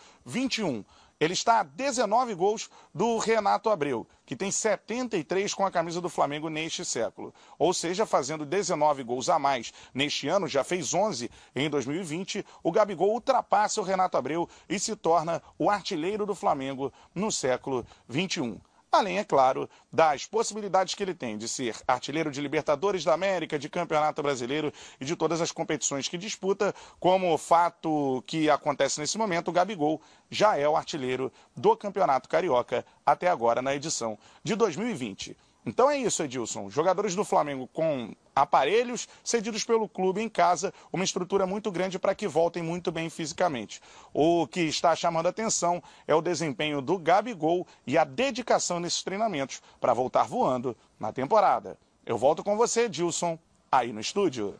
21. 0.67 0.85
Ele 1.19 1.33
está 1.33 1.61
a 1.61 1.63
19 1.63 2.35
gols 2.35 2.69
do 2.93 3.17
Renato 3.17 3.71
Abreu, 3.71 4.07
que 4.23 4.35
tem 4.35 4.51
73 4.51 5.51
com 5.51 5.65
a 5.65 5.71
camisa 5.71 5.99
do 5.99 6.09
Flamengo 6.09 6.47
neste 6.47 6.85
século. 6.85 7.33
Ou 7.57 7.73
seja, 7.73 8.05
fazendo 8.05 8.45
19 8.45 9.03
gols 9.03 9.27
a 9.27 9.39
mais 9.39 9.73
neste 9.95 10.27
ano, 10.27 10.47
já 10.47 10.63
fez 10.63 10.93
11 10.93 11.31
em 11.55 11.69
2020, 11.71 12.45
o 12.61 12.71
Gabigol 12.71 13.13
ultrapassa 13.13 13.81
o 13.81 13.83
Renato 13.83 14.15
Abreu 14.15 14.47
e 14.69 14.77
se 14.77 14.95
torna 14.95 15.41
o 15.57 15.71
artilheiro 15.71 16.23
do 16.23 16.35
Flamengo 16.35 16.93
no 17.15 17.31
século 17.31 17.83
21 18.07 18.59
além, 18.97 19.19
é 19.19 19.23
claro, 19.23 19.69
das 19.91 20.25
possibilidades 20.25 20.93
que 20.93 21.03
ele 21.03 21.13
tem 21.13 21.37
de 21.37 21.47
ser 21.47 21.75
artilheiro 21.87 22.31
de 22.31 22.41
Libertadores 22.41 23.03
da 23.03 23.13
América, 23.13 23.57
de 23.57 23.69
Campeonato 23.69 24.21
Brasileiro 24.21 24.73
e 24.99 25.05
de 25.05 25.15
todas 25.15 25.41
as 25.41 25.51
competições 25.51 26.07
que 26.07 26.17
disputa, 26.17 26.73
como 26.99 27.33
o 27.33 27.37
fato 27.37 28.23
que 28.27 28.49
acontece 28.49 28.99
nesse 28.99 29.17
momento, 29.17 29.49
o 29.49 29.51
Gabigol 29.51 30.01
já 30.29 30.57
é 30.57 30.67
o 30.67 30.75
artilheiro 30.75 31.31
do 31.55 31.75
Campeonato 31.75 32.27
Carioca 32.27 32.85
até 33.05 33.27
agora 33.27 33.61
na 33.61 33.75
edição 33.75 34.17
de 34.43 34.55
2020. 34.55 35.37
Então 35.67 35.91
é 35.91 35.97
isso, 35.97 36.23
Edilson. 36.23 36.69
Jogadores 36.69 37.13
do 37.13 37.25
Flamengo 37.25 37.67
com 37.67 38.15
aparelhos 38.33 39.05
cedidos 39.21 39.65
pelo 39.65 39.89
clube 39.89 40.21
em 40.21 40.29
casa, 40.29 40.73
uma 40.93 41.03
estrutura 41.03 41.45
muito 41.45 41.69
grande 41.69 41.99
para 41.99 42.15
que 42.15 42.25
voltem 42.25 42.63
muito 42.63 42.89
bem 42.89 43.09
fisicamente. 43.09 43.81
O 44.13 44.47
que 44.47 44.61
está 44.61 44.95
chamando 44.95 45.27
atenção 45.27 45.83
é 46.07 46.15
o 46.15 46.21
desempenho 46.21 46.81
do 46.81 46.97
Gabigol 46.97 47.67
e 47.85 47.97
a 47.97 48.05
dedicação 48.05 48.79
nesses 48.79 49.03
treinamentos 49.03 49.61
para 49.81 49.93
voltar 49.93 50.23
voando 50.23 50.73
na 50.97 51.11
temporada. 51.11 51.77
Eu 52.05 52.17
volto 52.17 52.45
com 52.45 52.55
você, 52.55 52.83
Edilson, 52.83 53.37
aí 53.69 53.91
no 53.91 53.99
estúdio. 53.99 54.55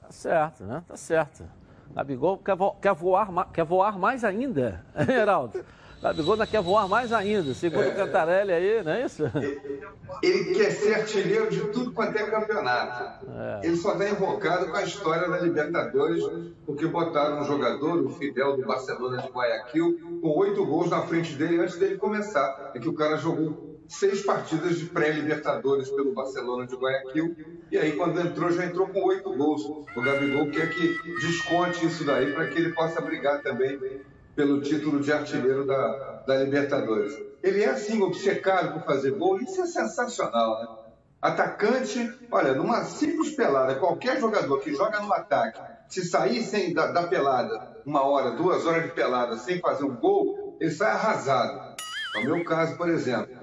Tá 0.00 0.12
certo, 0.12 0.62
né? 0.62 0.84
Tá 0.86 0.96
certo. 0.96 1.44
Gabigol 1.92 2.38
quer, 2.38 2.54
vo 2.54 2.70
quer, 2.74 2.94
voar, 2.94 3.50
quer 3.52 3.64
voar 3.64 3.98
mais 3.98 4.22
ainda, 4.22 4.86
Heraldo. 4.94 5.64
Gabigol 6.02 6.32
ainda 6.32 6.46
quer 6.48 6.60
voar 6.60 6.88
mais 6.88 7.12
ainda, 7.12 7.54
segundo 7.54 7.88
o 7.88 7.94
Cantarelli 7.94 8.52
aí, 8.52 8.82
não 8.82 8.90
é 8.90 9.04
isso? 9.04 9.22
Ele 10.20 10.52
quer 10.52 10.72
ser 10.72 10.94
artilheiro 10.94 11.48
de 11.48 11.60
tudo 11.68 11.92
quanto 11.92 12.18
é 12.18 12.28
campeonato. 12.28 13.24
Ele 13.62 13.76
só 13.76 13.92
está 13.92 14.08
invocado 14.08 14.66
com 14.66 14.76
a 14.76 14.82
história 14.82 15.28
da 15.28 15.38
Libertadores, 15.38 16.24
porque 16.66 16.86
botaram 16.86 17.40
um 17.40 17.44
jogador, 17.44 18.04
o 18.04 18.10
Fidel 18.10 18.56
do 18.56 18.66
Barcelona 18.66 19.22
de 19.22 19.28
Guayaquil, 19.28 20.20
com 20.20 20.38
oito 20.38 20.66
gols 20.66 20.90
na 20.90 21.02
frente 21.02 21.34
dele 21.34 21.60
antes 21.60 21.76
dele 21.76 21.96
começar. 21.96 22.72
É 22.74 22.80
que 22.80 22.88
o 22.88 22.94
cara 22.94 23.16
jogou 23.16 23.78
seis 23.86 24.22
partidas 24.22 24.78
de 24.78 24.86
pré-Libertadores 24.86 25.88
pelo 25.88 26.12
Barcelona 26.12 26.66
de 26.66 26.74
Guayaquil, 26.74 27.36
e 27.70 27.78
aí 27.78 27.92
quando 27.92 28.20
entrou, 28.20 28.50
já 28.50 28.64
entrou 28.64 28.88
com 28.88 29.04
oito 29.04 29.32
gols. 29.36 29.62
O 29.96 30.02
Gabigol 30.02 30.50
quer 30.50 30.68
que 30.70 30.98
desconte 31.20 31.86
isso 31.86 32.02
daí 32.04 32.32
para 32.32 32.48
que 32.48 32.58
ele 32.58 32.72
possa 32.72 33.00
brigar 33.00 33.40
também 33.40 33.78
pelo 34.34 34.60
título 34.60 35.00
de 35.00 35.12
artilheiro 35.12 35.66
da, 35.66 36.22
da 36.26 36.36
Libertadores. 36.36 37.12
Ele 37.42 37.62
é 37.62 37.70
assim, 37.70 38.00
obcecado 38.02 38.72
por 38.74 38.84
fazer 38.84 39.12
gol, 39.12 39.40
isso 39.40 39.60
é 39.62 39.66
sensacional, 39.66 40.60
né? 40.60 40.82
Atacante, 41.20 42.12
olha, 42.32 42.52
numa 42.52 42.82
simples 42.84 43.30
pelada, 43.36 43.76
qualquer 43.76 44.18
jogador 44.18 44.58
que 44.58 44.74
joga 44.74 45.00
no 45.00 45.12
ataque, 45.12 45.60
se 45.88 46.04
sair 46.04 46.42
sem 46.42 46.74
da, 46.74 46.88
da 46.88 47.04
pelada, 47.04 47.76
uma 47.86 48.02
hora, 48.02 48.32
duas 48.32 48.66
horas 48.66 48.84
de 48.84 48.90
pelada, 48.90 49.36
sem 49.36 49.60
fazer 49.60 49.84
um 49.84 49.94
gol, 49.94 50.56
ele 50.60 50.70
sai 50.70 50.90
arrasado. 50.90 51.76
É 52.16 52.18
o 52.20 52.24
meu 52.24 52.44
caso, 52.44 52.76
por 52.76 52.88
exemplo. 52.88 53.36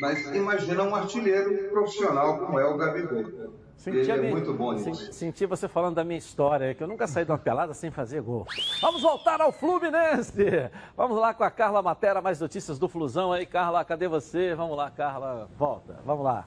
Mas 0.00 0.26
imagina 0.34 0.82
um 0.82 0.94
artilheiro 0.94 1.70
profissional 1.70 2.38
como 2.38 2.58
é 2.58 2.66
o 2.66 2.76
Gabigol. 2.76 3.59
Senti, 3.80 3.96
Ele 3.96 4.26
é 4.26 4.30
muito 4.30 4.52
bom 4.52 4.76
senti 5.10 5.46
você 5.46 5.66
falando 5.66 5.94
da 5.94 6.04
minha 6.04 6.18
história, 6.18 6.74
que 6.74 6.82
eu 6.82 6.86
nunca 6.86 7.06
saí 7.06 7.24
de 7.24 7.30
uma 7.30 7.38
pelada 7.38 7.72
sem 7.72 7.90
fazer 7.90 8.20
gol. 8.20 8.46
Vamos 8.78 9.00
voltar 9.00 9.40
ao 9.40 9.50
Fluminense. 9.50 10.70
Vamos 10.94 11.18
lá 11.18 11.32
com 11.32 11.44
a 11.44 11.50
Carla 11.50 11.80
Matera, 11.80 12.20
mais 12.20 12.38
notícias 12.38 12.78
do 12.78 12.90
Flusão 12.90 13.32
aí. 13.32 13.46
Carla, 13.46 13.82
cadê 13.82 14.06
você? 14.06 14.54
Vamos 14.54 14.76
lá, 14.76 14.90
Carla, 14.90 15.48
volta. 15.56 15.98
Vamos 16.04 16.22
lá. 16.22 16.46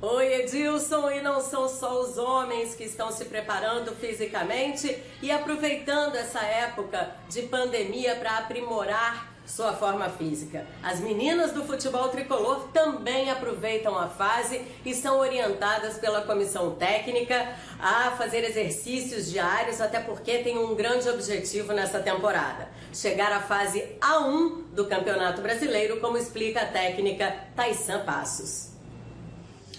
Oi, 0.00 0.40
Edilson, 0.40 1.10
e 1.10 1.20
não 1.20 1.42
são 1.42 1.68
só 1.68 2.00
os 2.00 2.16
homens 2.16 2.74
que 2.74 2.84
estão 2.84 3.12
se 3.12 3.26
preparando 3.26 3.92
fisicamente 3.92 5.02
e 5.20 5.30
aproveitando 5.30 6.16
essa 6.16 6.40
época 6.40 7.10
de 7.28 7.42
pandemia 7.42 8.16
para 8.16 8.38
aprimorar 8.38 9.33
sua 9.46 9.72
forma 9.74 10.08
física. 10.08 10.66
As 10.82 11.00
meninas 11.00 11.52
do 11.52 11.64
futebol 11.64 12.08
tricolor 12.08 12.68
também 12.72 13.30
aproveitam 13.30 13.96
a 13.98 14.08
fase 14.08 14.60
e 14.84 14.94
são 14.94 15.18
orientadas 15.18 15.98
pela 15.98 16.22
comissão 16.22 16.74
técnica 16.74 17.54
a 17.78 18.12
fazer 18.12 18.44
exercícios 18.44 19.30
diários, 19.30 19.80
até 19.80 20.00
porque 20.00 20.38
tem 20.38 20.58
um 20.58 20.74
grande 20.74 21.08
objetivo 21.08 21.72
nessa 21.72 22.00
temporada: 22.00 22.68
chegar 22.92 23.32
à 23.32 23.40
fase 23.40 23.84
A1 24.00 24.64
do 24.72 24.86
Campeonato 24.86 25.42
Brasileiro, 25.42 26.00
como 26.00 26.16
explica 26.16 26.62
a 26.62 26.66
técnica 26.66 27.34
Taissan 27.54 28.00
Passos. 28.04 28.70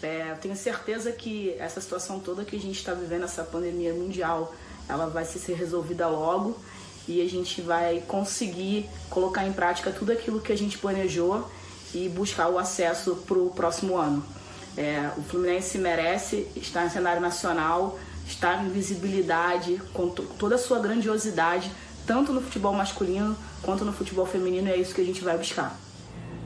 É, 0.04 0.32
eu 0.32 0.38
tenho 0.38 0.56
certeza 0.56 1.12
que 1.12 1.56
essa 1.58 1.82
situação 1.82 2.20
toda 2.20 2.46
que 2.46 2.56
a 2.56 2.60
gente 2.60 2.78
está 2.78 2.94
vivendo, 2.94 3.24
essa 3.24 3.44
pandemia 3.44 3.94
mundial, 3.94 4.54
ela 4.88 5.08
vai 5.08 5.26
ser 5.26 5.54
resolvida 5.54 6.08
logo 6.08 6.56
e 7.08 7.22
a 7.22 7.30
gente 7.30 7.62
vai 7.62 8.04
conseguir 8.08 8.90
colocar 9.10 9.46
em 9.46 9.54
prática 9.54 9.92
tudo 9.92 10.12
aquilo 10.12 10.40
que 10.40 10.52
a 10.52 10.58
gente 10.58 10.78
planejou 10.78 11.50
e 11.94 12.10
buscar 12.10 12.50
o 12.50 12.58
acesso 12.58 13.16
para 13.28 13.38
o 13.38 13.50
próximo 13.50 13.96
ano. 13.98 14.26
É, 14.78 15.10
o 15.18 15.24
Fluminense 15.24 15.78
merece 15.78 16.48
estar 16.56 16.86
em 16.86 16.90
cenário 16.90 17.22
nacional, 17.22 17.98
estar 18.28 18.66
em 18.66 18.70
visibilidade, 18.70 19.82
com 19.94 20.10
to- 20.10 20.24
toda 20.38 20.56
a 20.56 20.58
sua 20.58 20.80
grandiosidade, 20.80 21.72
tanto 22.06 22.34
no 22.34 22.42
futebol 22.42 22.74
masculino 22.74 23.38
quanto 23.62 23.86
no 23.86 23.94
futebol 23.94 24.26
feminino, 24.26 24.68
e 24.68 24.72
é 24.72 24.78
isso 24.78 24.94
que 24.94 25.02
a 25.02 25.06
gente 25.06 25.24
vai 25.24 25.38
buscar. 25.38 25.80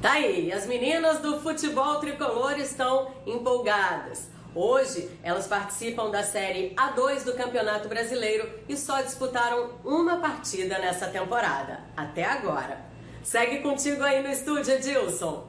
Tá 0.02 0.14
aí, 0.14 0.52
as 0.52 0.66
meninas 0.68 1.20
do 1.20 1.42
futebol 1.42 1.96
tricolor 2.00 2.58
estão 2.60 3.08
empolgadas. 3.26 4.30
Hoje, 4.56 5.10
elas 5.22 5.48
participam 5.48 6.10
da 6.10 6.24
Série 6.24 6.74
A2 6.76 7.24
do 7.24 7.34
Campeonato 7.36 7.88
Brasileiro 7.88 8.50
e 8.68 8.76
só 8.76 9.02
disputaram 9.02 9.70
uma 9.86 10.18
partida 10.18 10.80
nessa 10.80 11.08
temporada, 11.08 11.82
até 11.96 12.26
agora. 12.26 12.80
Segue 13.22 13.60
contigo 13.60 14.02
aí 14.02 14.24
no 14.24 14.30
estúdio, 14.30 14.74
Edilson. 14.74 15.48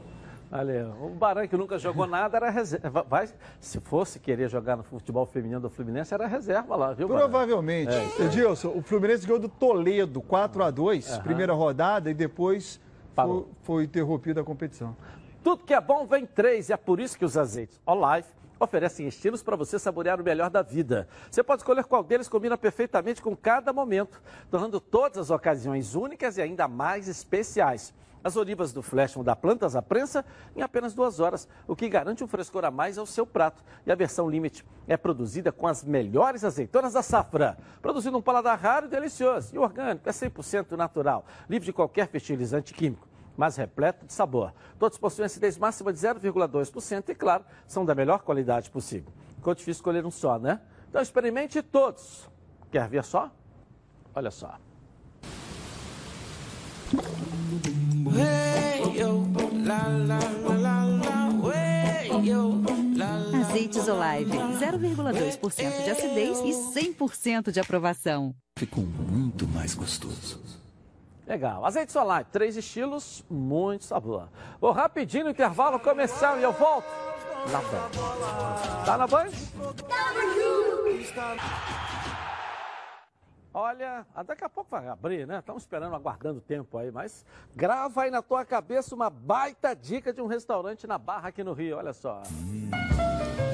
Olha, 0.53 0.89
o 1.01 1.09
Baran 1.11 1.47
que 1.47 1.57
nunca 1.57 1.79
jogou 1.79 2.07
nada 2.07 2.37
era 2.37 2.51
reserva. 2.51 3.07
Vai, 3.09 3.29
se 3.61 3.81
fosse 3.81 4.19
querer 4.19 4.51
jogar 4.51 4.77
no 4.77 4.83
futebol 4.83 5.25
feminino 5.25 5.61
do 5.61 5.71
Fluminense, 5.71 6.13
era 6.13 6.27
reserva 6.27 6.77
lá, 6.77 6.93
viu, 6.93 7.09
Baran? 7.09 7.21
Provavelmente. 7.21 7.93
É. 7.93 8.25
Edilson, 8.25 8.69
o 8.69 8.83
Fluminense 8.83 9.25
ganhou 9.27 9.41
do 9.41 9.49
Toledo 9.49 10.21
4 10.21 10.63
a 10.63 10.71
2 10.71 11.09
Aham. 11.09 11.23
primeira 11.23 11.53
rodada, 11.55 12.11
e 12.11 12.15
depois 12.15 12.81
foi, 13.15 13.47
foi 13.63 13.85
interrompida 13.85 14.41
a 14.41 14.45
competição. 14.45 14.95
Tudo 15.43 15.65
que 15.65 15.73
é 15.73 15.81
bom 15.81 16.05
vem 16.05 16.27
três 16.27 16.69
e 16.69 16.73
é 16.73 16.77
por 16.77 17.01
isso 17.01 17.17
que 17.17 17.25
os 17.25 17.39
azeites 17.39 17.81
Olive 17.87 18.29
oferecem 18.61 19.09
estilos 19.09 19.43
para 19.43 19.57
você 19.57 19.79
saborear 19.79 20.21
o 20.21 20.25
melhor 20.25 20.51
da 20.51 20.63
vida. 20.63 21.09
Você 21.31 21.43
pode 21.43 21.63
escolher 21.63 21.85
qual 21.85 22.05
deles 22.05 22.29
combina 22.29 22.59
perfeitamente 22.59 23.23
com 23.23 23.35
cada 23.35 23.73
momento, 23.73 24.21
tornando 24.51 24.79
todas 24.79 25.19
as 25.19 25.31
ocasiões 25.31 25.95
únicas 25.95 26.37
e 26.37 26.43
ainda 26.43 26.69
mais 26.69 27.09
especiais. 27.09 27.95
As 28.23 28.37
olivas 28.37 28.71
do 28.71 28.83
Flash 28.83 29.15
vão 29.15 29.25
dar 29.25 29.35
plantas 29.37 29.75
à 29.75 29.81
prensa 29.81 30.23
em 30.55 30.61
apenas 30.61 30.93
duas 30.93 31.21
horas, 31.21 31.49
o 31.67 31.75
que 31.75 31.89
garante 31.89 32.23
um 32.23 32.29
frescor 32.29 32.67
a 32.67 32.71
mais 32.71 32.99
ao 32.99 33.07
seu 33.07 33.27
prato. 33.27 33.65
E 33.87 33.91
a 33.91 33.95
versão 33.95 34.29
Limite 34.29 34.63
é 34.87 34.95
produzida 34.95 35.51
com 35.51 35.67
as 35.67 35.83
melhores 35.83 36.45
azeitonas 36.45 36.93
da 36.93 37.03
safra, 37.03 37.57
produzindo 37.81 38.19
um 38.19 38.23
paladar 38.23 38.59
raro 38.59 38.87
e 38.87 38.91
delicioso. 38.91 39.55
E 39.55 39.59
orgânico, 39.59 40.07
é 40.07 40.13
100% 40.13 40.73
natural, 40.73 41.25
livre 41.49 41.65
de 41.65 41.73
qualquer 41.73 42.09
fertilizante 42.09 42.75
químico 42.75 43.10
mas 43.41 43.57
repleto 43.57 44.05
de 44.05 44.13
sabor. 44.13 44.53
Todos 44.79 44.99
possuem 44.99 45.25
acidez 45.25 45.57
máxima 45.57 45.91
de 45.95 45.99
0,2% 45.99 47.09
e, 47.09 47.15
claro, 47.15 47.43
são 47.67 47.87
da 47.87 47.95
melhor 47.95 48.21
qualidade 48.21 48.69
possível. 48.69 49.11
Ficou 49.37 49.55
difícil 49.55 49.81
escolher 49.81 50.05
um 50.05 50.11
só, 50.11 50.39
né? 50.39 50.61
Então 50.91 51.01
experimente 51.01 51.63
todos. 51.63 52.29
Quer 52.71 52.87
ver 52.87 53.03
só? 53.03 53.31
Olha 54.15 54.31
só. 54.31 54.59
Azeites 63.41 63.89
Olive, 63.89 64.37
0,2% 64.37 65.85
de 65.85 65.91
acidez 65.91 66.39
e 66.41 66.53
100% 66.79 67.51
de 67.51 67.59
aprovação. 67.59 68.35
Ficou 68.59 68.85
muito 68.85 69.49
mais 69.49 69.75
gostoso. 69.75 70.60
Legal. 71.31 71.65
Azeite 71.65 71.93
Solar, 71.93 72.25
três 72.25 72.57
estilos, 72.57 73.25
muito 73.31 73.85
sabor. 73.85 74.29
Vou 74.61 74.73
rapidinho 74.73 75.27
no 75.27 75.31
intervalo 75.31 75.79
comercial 75.79 76.37
e 76.41 76.43
eu 76.43 76.51
volto 76.51 76.89
na 77.53 77.61
Band. 77.61 78.85
Tá 78.85 78.99
na 78.99 79.07
Band? 79.07 79.31
Olha, 83.55 84.05
ah, 84.13 84.25
daqui 84.25 84.43
a 84.43 84.49
pouco 84.49 84.73
vai 84.73 84.89
abrir, 84.89 85.25
né? 85.25 85.39
Estamos 85.39 85.63
esperando, 85.63 85.95
aguardando 85.95 86.39
o 86.39 86.43
tempo 86.43 86.77
aí, 86.77 86.91
mas 86.91 87.25
grava 87.55 88.03
aí 88.03 88.11
na 88.11 88.23
tua 88.23 88.45
cabeça 88.45 88.93
uma 88.93 89.09
baita 89.09 89.73
dica 89.77 90.13
de 90.13 90.21
um 90.21 90.27
restaurante 90.27 90.85
na 90.85 90.99
Barra 90.99 91.29
aqui 91.29 91.45
no 91.45 91.53
Rio, 91.53 91.77
olha 91.77 91.93
só. 91.93 92.25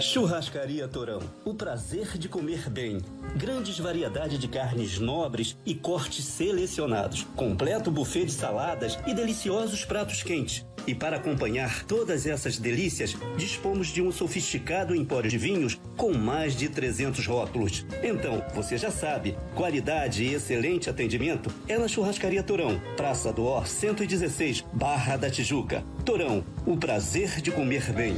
Churrascaria 0.01 0.87
Torão. 0.87 1.21
O 1.45 1.55
prazer 1.55 2.19
de 2.19 2.29
comer 2.29 2.69
bem. 2.69 2.99
Grandes 3.35 3.79
variedade 3.79 4.37
de 4.37 4.47
carnes 4.47 4.99
nobres 4.99 5.57
e 5.65 5.75
cortes 5.75 6.25
selecionados. 6.25 7.27
Completo 7.35 7.91
buffet 7.91 8.27
de 8.27 8.33
saladas 8.33 8.99
e 9.07 9.15
deliciosos 9.15 9.85
pratos 9.85 10.23
quentes. 10.23 10.67
E 10.87 10.95
para 10.95 11.17
acompanhar 11.17 11.85
todas 11.85 12.27
essas 12.27 12.59
delícias, 12.59 13.17
dispomos 13.37 13.89
de 13.89 14.03
um 14.03 14.13
sofisticado 14.13 14.95
empório 14.95 15.31
de 15.31 15.39
vinhos 15.39 15.81
com 15.97 16.13
mais 16.13 16.55
de 16.55 16.69
300 16.69 17.27
rótulos. 17.27 17.85
Então, 18.03 18.45
você 18.55 18.77
já 18.77 18.91
sabe, 18.91 19.37
qualidade 19.55 20.25
e 20.25 20.35
excelente 20.35 20.89
atendimento 20.91 21.51
é 21.67 21.77
na 21.79 21.89
Churrascaria 21.89 22.43
Torão. 22.43 22.81
Praça 22.97 23.33
do 23.33 23.45
Or 23.45 23.67
116, 23.67 24.65
Barra 24.73 25.17
da 25.17 25.31
Tijuca. 25.31 25.83
Torão, 26.05 26.45
o 26.65 26.77
prazer 26.77 27.41
de 27.41 27.51
comer 27.51 27.93
bem. 27.93 28.15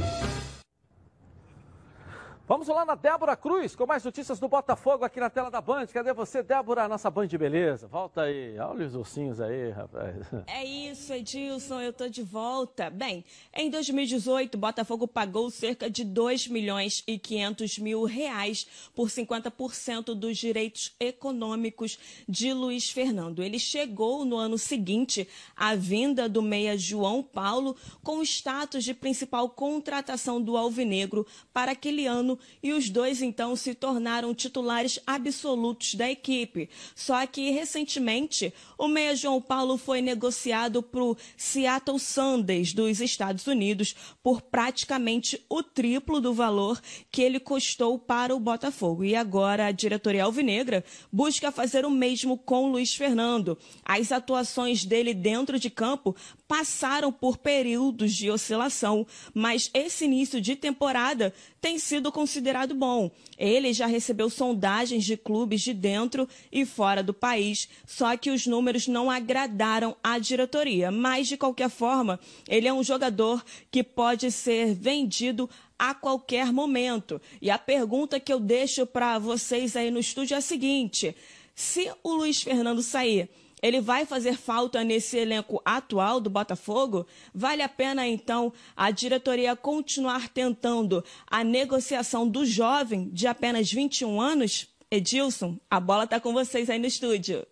Vamos 2.49 2.67
lá 2.67 2.83
na 2.83 2.95
Débora 2.95 3.35
Cruz 3.37 3.75
com 3.75 3.85
mais 3.85 4.03
notícias 4.03 4.39
do 4.39 4.47
Botafogo 4.47 5.05
aqui 5.05 5.19
na 5.19 5.29
tela 5.29 5.51
da 5.51 5.61
Band. 5.61 5.85
Cadê 5.85 6.11
você, 6.13 6.41
Débora? 6.41 6.87
Nossa 6.87 7.07
Band 7.07 7.27
de 7.27 7.37
beleza. 7.37 7.87
Volta 7.87 8.23
aí. 8.23 8.57
Olha 8.57 8.87
os 8.87 8.95
ursinhos 8.95 9.39
aí, 9.39 9.69
rapaz. 9.69 10.15
É 10.47 10.65
isso, 10.65 11.13
Edilson, 11.13 11.79
eu 11.79 11.93
tô 11.93 12.09
de 12.09 12.23
volta. 12.23 12.89
Bem, 12.89 13.23
em 13.53 13.69
2018, 13.69 14.57
Botafogo 14.57 15.07
pagou 15.07 15.51
cerca 15.51 15.91
de 15.91 16.03
2 16.03 16.47
milhões 16.47 17.03
e 17.05 17.19
500 17.19 17.77
mil 17.77 18.03
reais 18.05 18.65
por 18.95 19.09
50% 19.09 20.15
dos 20.15 20.35
direitos 20.35 20.95
econômicos 20.99 21.99
de 22.27 22.51
Luiz 22.51 22.89
Fernando. 22.89 23.43
Ele 23.43 23.59
chegou 23.59 24.25
no 24.25 24.37
ano 24.37 24.57
seguinte 24.57 25.27
à 25.55 25.75
vinda 25.75 26.27
do 26.27 26.41
meia 26.41 26.75
João 26.75 27.21
Paulo 27.21 27.75
com 28.03 28.17
o 28.17 28.23
status 28.23 28.83
de 28.83 28.95
principal 28.95 29.49
contratação 29.49 30.41
do 30.41 30.57
Alvinegro 30.57 31.27
para 31.53 31.73
aquele 31.73 32.07
ano 32.07 32.38
e 32.61 32.71
os 32.71 32.89
dois 32.89 33.21
então 33.21 33.55
se 33.55 33.73
tornaram 33.73 34.33
titulares 34.33 34.99
absolutos 35.05 35.95
da 35.95 36.09
equipe. 36.09 36.69
Só 36.95 37.25
que 37.25 37.51
recentemente 37.51 38.53
o 38.77 38.87
meia 38.87 39.15
João 39.15 39.41
Paulo 39.41 39.77
foi 39.77 40.01
negociado 40.01 40.81
para 40.81 41.03
o 41.03 41.17
Seattle 41.37 41.99
Sanders 41.99 42.73
dos 42.73 42.99
Estados 43.01 43.47
Unidos 43.47 43.95
por 44.23 44.41
praticamente 44.41 45.43
o 45.49 45.63
triplo 45.63 46.19
do 46.19 46.33
valor 46.33 46.81
que 47.11 47.21
ele 47.21 47.39
custou 47.39 47.97
para 47.97 48.35
o 48.35 48.39
Botafogo. 48.39 49.03
E 49.03 49.15
agora 49.15 49.67
a 49.67 49.71
diretoria 49.71 50.23
alvinegra 50.23 50.83
busca 51.11 51.51
fazer 51.51 51.85
o 51.85 51.91
mesmo 51.91 52.37
com 52.37 52.71
Luiz 52.71 52.93
Fernando. 52.93 53.57
As 53.83 54.11
atuações 54.11 54.85
dele 54.85 55.13
dentro 55.13 55.59
de 55.59 55.69
campo 55.69 56.15
passaram 56.49 57.11
por 57.11 57.37
períodos 57.37 58.11
de 58.11 58.31
oscilação, 58.31 59.05
mas 59.35 59.69
esse 59.71 60.05
início 60.05 60.41
de 60.41 60.55
temporada 60.55 61.31
tem 61.61 61.77
sido 61.77 62.11
considerado 62.11 62.73
bom. 62.73 63.11
Ele 63.37 63.71
já 63.71 63.85
recebeu 63.85 64.31
sondagens 64.31 65.05
de 65.05 65.15
clubes 65.15 65.61
de 65.61 65.75
dentro 65.75 66.27
e 66.51 66.65
fora 66.65 67.03
do 67.03 67.13
país, 67.13 67.69
só 67.85 68.17
que 68.17 68.31
os 68.31 68.47
números 68.47 68.87
não 68.87 69.11
agradaram 69.11 69.95
à 70.03 70.17
diretoria. 70.17 70.89
Mas, 70.89 71.27
de 71.27 71.37
qualquer 71.37 71.69
forma, 71.69 72.19
ele 72.47 72.67
é 72.67 72.73
um 72.73 72.83
jogador 72.83 73.45
que 73.69 73.83
pode 73.83 74.31
ser 74.31 74.73
vendido 74.73 75.47
a 75.77 75.93
qualquer 75.93 76.51
momento. 76.51 77.21
E 77.39 77.51
a 77.51 77.59
pergunta 77.59 78.19
que 78.19 78.33
eu 78.33 78.39
deixo 78.39 78.87
para 78.87 79.19
vocês 79.19 79.75
aí 79.75 79.91
no 79.91 79.99
estúdio 79.99 80.33
é 80.33 80.39
a 80.39 80.41
seguinte: 80.41 81.15
se 81.53 81.91
o 82.01 82.11
Luiz 82.11 82.41
Fernando 82.41 82.81
sair 82.81 83.29
ele 83.61 83.81
vai 83.81 84.05
fazer 84.05 84.35
falta 84.35 84.83
nesse 84.83 85.17
elenco 85.17 85.61
atual 85.63 86.19
do 86.19 86.29
Botafogo? 86.29 87.05
Vale 87.33 87.61
a 87.61 87.69
pena, 87.69 88.07
então, 88.07 88.51
a 88.75 88.91
diretoria 88.91 89.55
continuar 89.55 90.29
tentando 90.29 91.03
a 91.27 91.43
negociação 91.43 92.27
do 92.27 92.45
jovem 92.45 93.09
de 93.09 93.27
apenas 93.27 93.71
21 93.71 94.19
anos? 94.19 94.67
Edilson, 94.91 95.57
a 95.69 95.79
bola 95.79 96.05
está 96.05 96.19
com 96.19 96.33
vocês 96.33 96.69
aí 96.69 96.79
no 96.79 96.87
estúdio. 96.87 97.45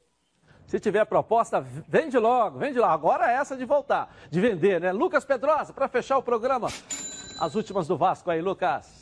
Se 0.65 0.79
tiver 0.79 1.05
proposta, 1.05 1.61
vende 1.61 2.17
logo, 2.17 2.59
vende 2.59 2.77
logo. 2.79 2.91
Agora 2.91 3.31
é 3.31 3.35
essa 3.35 3.55
de 3.55 3.63
voltar, 3.63 4.13
de 4.29 4.41
vender, 4.41 4.81
né? 4.81 4.91
Lucas 4.91 5.23
Pedrosa, 5.23 5.71
para 5.71 5.87
fechar 5.87 6.17
o 6.17 6.23
programa. 6.23 6.67
As 7.39 7.55
últimas 7.55 7.87
do 7.87 7.95
Vasco 7.95 8.29
aí, 8.31 8.41
Lucas. 8.41 8.96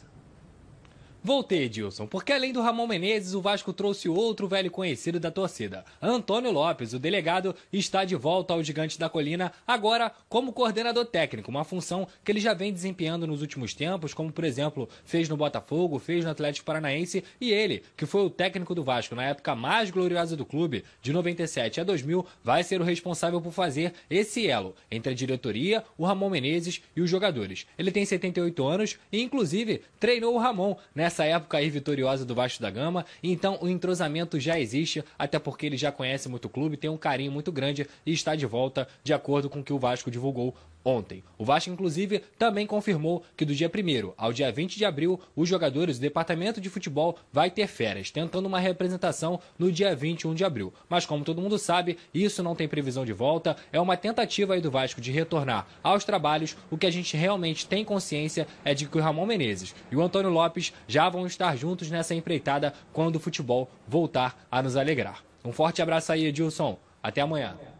Voltei, 1.26 1.64
Edilson, 1.64 2.06
porque 2.06 2.32
além 2.32 2.54
do 2.54 2.62
Ramon 2.62 2.86
Menezes, 2.86 3.34
o 3.34 3.42
Vasco 3.42 3.74
trouxe 3.74 4.08
outro 4.08 4.48
velho 4.48 4.70
conhecido 4.70 5.20
da 5.20 5.32
torcida. 5.32 5.84
Antônio 6.00 6.52
Lopes, 6.52 6.94
o 6.94 7.00
delegado, 7.00 7.56
está 7.74 8.06
de 8.06 8.16
volta 8.16 8.54
ao 8.54 8.62
Gigante 8.62 9.00
da 9.00 9.10
Colina, 9.10 9.52
agora 9.66 10.12
como 10.30 10.54
coordenador 10.54 11.04
técnico, 11.04 11.50
uma 11.50 11.64
função 11.64 12.08
que 12.24 12.32
ele 12.32 12.40
já 12.40 12.54
vem 12.54 12.72
desempenhando 12.72 13.26
nos 13.26 13.42
últimos 13.42 13.74
tempos, 13.74 14.14
como 14.14 14.32
por 14.32 14.44
exemplo 14.44 14.88
fez 15.04 15.28
no 15.28 15.36
Botafogo, 15.36 15.98
fez 15.98 16.24
no 16.24 16.30
Atlético 16.30 16.64
Paranaense, 16.64 17.24
e 17.42 17.52
ele, 17.52 17.82
que 17.98 18.06
foi 18.06 18.22
o 18.24 18.30
técnico 18.30 18.76
do 18.76 18.84
Vasco 18.84 19.16
na 19.16 19.24
época 19.24 19.56
mais 19.56 19.90
gloriosa 19.90 20.38
do 20.38 20.46
clube, 20.46 20.84
de 21.02 21.12
97 21.12 21.82
a 21.82 21.84
2000, 21.84 22.24
vai 22.44 22.64
ser 22.64 22.80
o 22.80 22.84
responsável 22.84 23.42
por 23.42 23.52
fazer 23.52 23.94
esse 24.12 24.46
elo 24.46 24.76
entre 24.92 25.12
a 25.12 25.16
diretoria, 25.16 25.84
o 25.98 26.06
Ramon 26.06 26.30
Menezes 26.30 26.84
e 26.96 27.02
os 27.02 27.10
jogadores. 27.10 27.66
Ele 27.80 27.92
tem 27.92 28.06
78 28.06 28.68
anos 28.68 29.00
e 29.12 29.24
inclusive 29.24 29.82
treinou 30.00 30.36
o 30.36 30.38
Ramon 30.38 30.76
nessa 30.94 31.15
nessa 31.16 31.24
época 31.24 31.58
aí 31.58 31.70
vitoriosa 31.70 32.26
do 32.26 32.36
Vasco 32.36 32.62
da 32.62 32.70
Gama. 32.70 33.06
Então 33.24 33.58
o 33.62 33.70
entrosamento 33.70 34.38
já 34.38 34.60
existe, 34.60 35.04
até 35.18 35.40
porque 35.40 35.66
ele 35.66 35.78
já 35.78 35.92
conhece 35.92 36.28
muito 36.28 36.46
o 36.46 36.50
clube, 36.50 36.76
tem 36.76 36.90
um 36.90 36.98
carinho 36.98 37.32
muito 37.32 37.52
grande 37.52 37.88
e 38.06 38.12
está 38.12 38.36
de 38.36 38.46
volta, 38.46 38.88
de 39.02 39.14
acordo 39.14 39.50
com 39.50 39.60
o 39.60 39.64
que 39.64 39.72
o 39.72 39.80
Vasco 39.80 40.12
divulgou 40.12 40.54
ontem. 40.86 41.24
O 41.38 41.44
Vasco, 41.44 41.72
inclusive, 41.72 42.20
também 42.38 42.68
confirmou 42.68 43.24
que 43.36 43.44
do 43.44 43.56
dia 43.56 43.70
1 43.70 44.14
ao 44.16 44.32
dia 44.32 44.52
20 44.52 44.78
de 44.78 44.86
abril, 44.86 45.20
os 45.36 45.50
jogadores 45.50 45.98
do 45.98 46.02
departamento 46.02 46.62
de 46.62 46.70
futebol 46.70 47.18
vai 47.34 47.50
ter 47.50 47.68
férias, 47.68 48.12
tentando 48.12 48.46
uma 48.46 48.60
representação 48.60 49.40
no 49.58 49.72
dia 49.72 49.96
21 49.96 50.36
de 50.36 50.46
abril. 50.46 50.72
Mas 50.88 51.06
como 51.06 51.26
todo 51.26 51.42
mundo 51.42 51.58
sabe, 51.58 51.98
isso 52.14 52.44
não 52.44 52.56
tem 52.56 52.68
previsão 52.68 53.04
de 53.04 53.14
volta, 53.14 53.58
é 53.74 53.80
uma 53.80 53.98
tentativa 53.98 54.54
aí 54.54 54.62
do 54.62 54.72
Vasco 54.72 55.02
de 55.02 55.12
retornar 55.12 55.68
aos 55.82 56.06
trabalhos. 56.06 56.56
O 56.70 56.78
que 56.78 56.86
a 56.86 56.92
gente 56.92 57.18
realmente 57.18 57.66
tem 57.66 57.84
consciência 57.84 58.48
é 58.64 58.74
de 58.74 58.86
que 58.86 58.98
o 58.98 59.02
Ramon 59.02 59.26
Menezes 59.26 59.74
e 59.92 59.96
o 59.96 60.02
Antônio 60.02 60.30
Lopes 60.30 60.72
já 60.88 61.10
vão 61.10 61.26
estar 61.26 61.56
juntos 61.58 61.90
nessa 61.90 62.14
empreitada 62.14 62.74
quando 62.94 63.16
o 63.16 63.20
futebol 63.20 63.70
voltar 63.88 64.46
a 64.52 64.62
nos 64.62 64.76
alegrar. 64.76 65.24
Um 65.44 65.52
forte 65.52 65.82
abraço 65.82 66.12
aí, 66.12 66.26
Edilson. 66.26 66.78
Até 67.02 67.22
amanhã. 67.22 67.75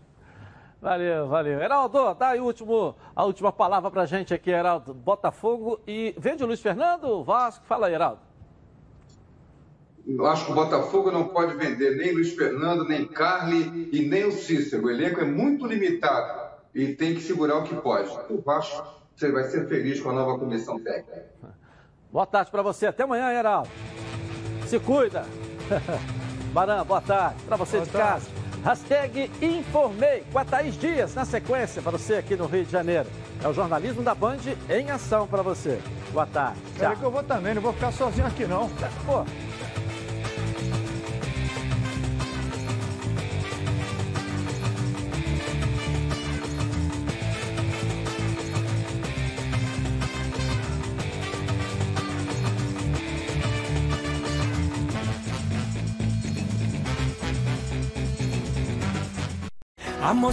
Valeu, 0.86 1.28
valeu. 1.28 1.60
Heraldo, 1.60 2.14
dá 2.14 2.28
aí 2.28 2.40
último, 2.40 2.96
a 3.16 3.26
última 3.26 3.52
palavra 3.52 3.90
pra 3.90 4.06
gente 4.06 4.36
aqui, 4.36 4.52
Heraldo. 4.52 4.94
Botafogo 4.94 5.80
e. 5.88 6.14
Vende 6.16 6.44
o 6.44 6.46
Luiz 6.46 6.62
Fernando, 6.62 7.24
Vasco? 7.24 7.66
Fala 7.66 7.88
aí, 7.88 7.96
Heraldo. 7.96 8.20
Eu 10.06 10.28
acho 10.28 10.46
que 10.46 10.52
o 10.52 10.54
Botafogo 10.54 11.10
não 11.10 11.30
pode 11.30 11.56
vender 11.56 11.98
nem 11.98 12.14
Luiz 12.14 12.36
Fernando, 12.36 12.88
nem 12.88 13.08
Carly 13.08 13.90
e 13.92 14.08
nem 14.08 14.26
o 14.26 14.32
Cícero. 14.32 14.86
O 14.86 14.92
elenco 14.92 15.20
é 15.20 15.26
muito 15.26 15.66
limitado 15.66 16.52
e 16.76 16.94
tem 16.94 17.16
que 17.16 17.22
segurar 17.22 17.58
o 17.58 17.64
que 17.64 17.74
pode. 17.74 18.12
O 18.30 18.40
Vasco 18.44 18.86
você 19.16 19.32
vai 19.32 19.46
ser 19.46 19.68
feliz 19.68 20.00
com 20.00 20.12
a 20.12 20.14
nova 20.14 20.38
comissão 20.38 20.80
técnica. 20.80 21.26
Boa 22.12 22.28
tarde 22.28 22.52
para 22.52 22.62
você. 22.62 22.86
Até 22.86 23.02
amanhã, 23.02 23.32
Heraldo. 23.32 23.72
Se 24.68 24.80
cuida. 24.80 25.26
Baran, 26.54 26.86
boa 26.86 27.02
tarde. 27.02 27.42
Para 27.42 27.58
você 27.58 27.78
boa 27.78 27.86
de 27.88 27.92
tarde. 27.92 28.26
casa. 28.28 28.45
Hashtag 28.66 29.30
Informei 29.44 30.24
com 30.34 30.40
a 30.40 30.44
Thaís 30.44 30.76
Dias 30.76 31.14
na 31.14 31.24
sequência 31.24 31.84
para 31.84 31.92
você 31.92 32.16
aqui 32.16 32.36
no 32.36 32.48
Rio 32.48 32.66
de 32.66 32.72
Janeiro. 32.72 33.08
É 33.44 33.48
o 33.48 33.54
jornalismo 33.54 34.02
da 34.02 34.16
Band 34.16 34.40
em 34.68 34.90
ação 34.90 35.28
para 35.28 35.44
você. 35.44 35.80
Boa 36.12 36.26
tarde. 36.26 36.60
Tchau. 36.76 36.92
É 36.92 36.96
que 36.96 37.04
eu 37.04 37.12
vou 37.12 37.22
também, 37.22 37.54
não 37.54 37.62
vou 37.62 37.74
ficar 37.74 37.92
sozinho 37.92 38.26
aqui 38.26 38.48
não. 38.48 38.68
Pô. 39.06 39.24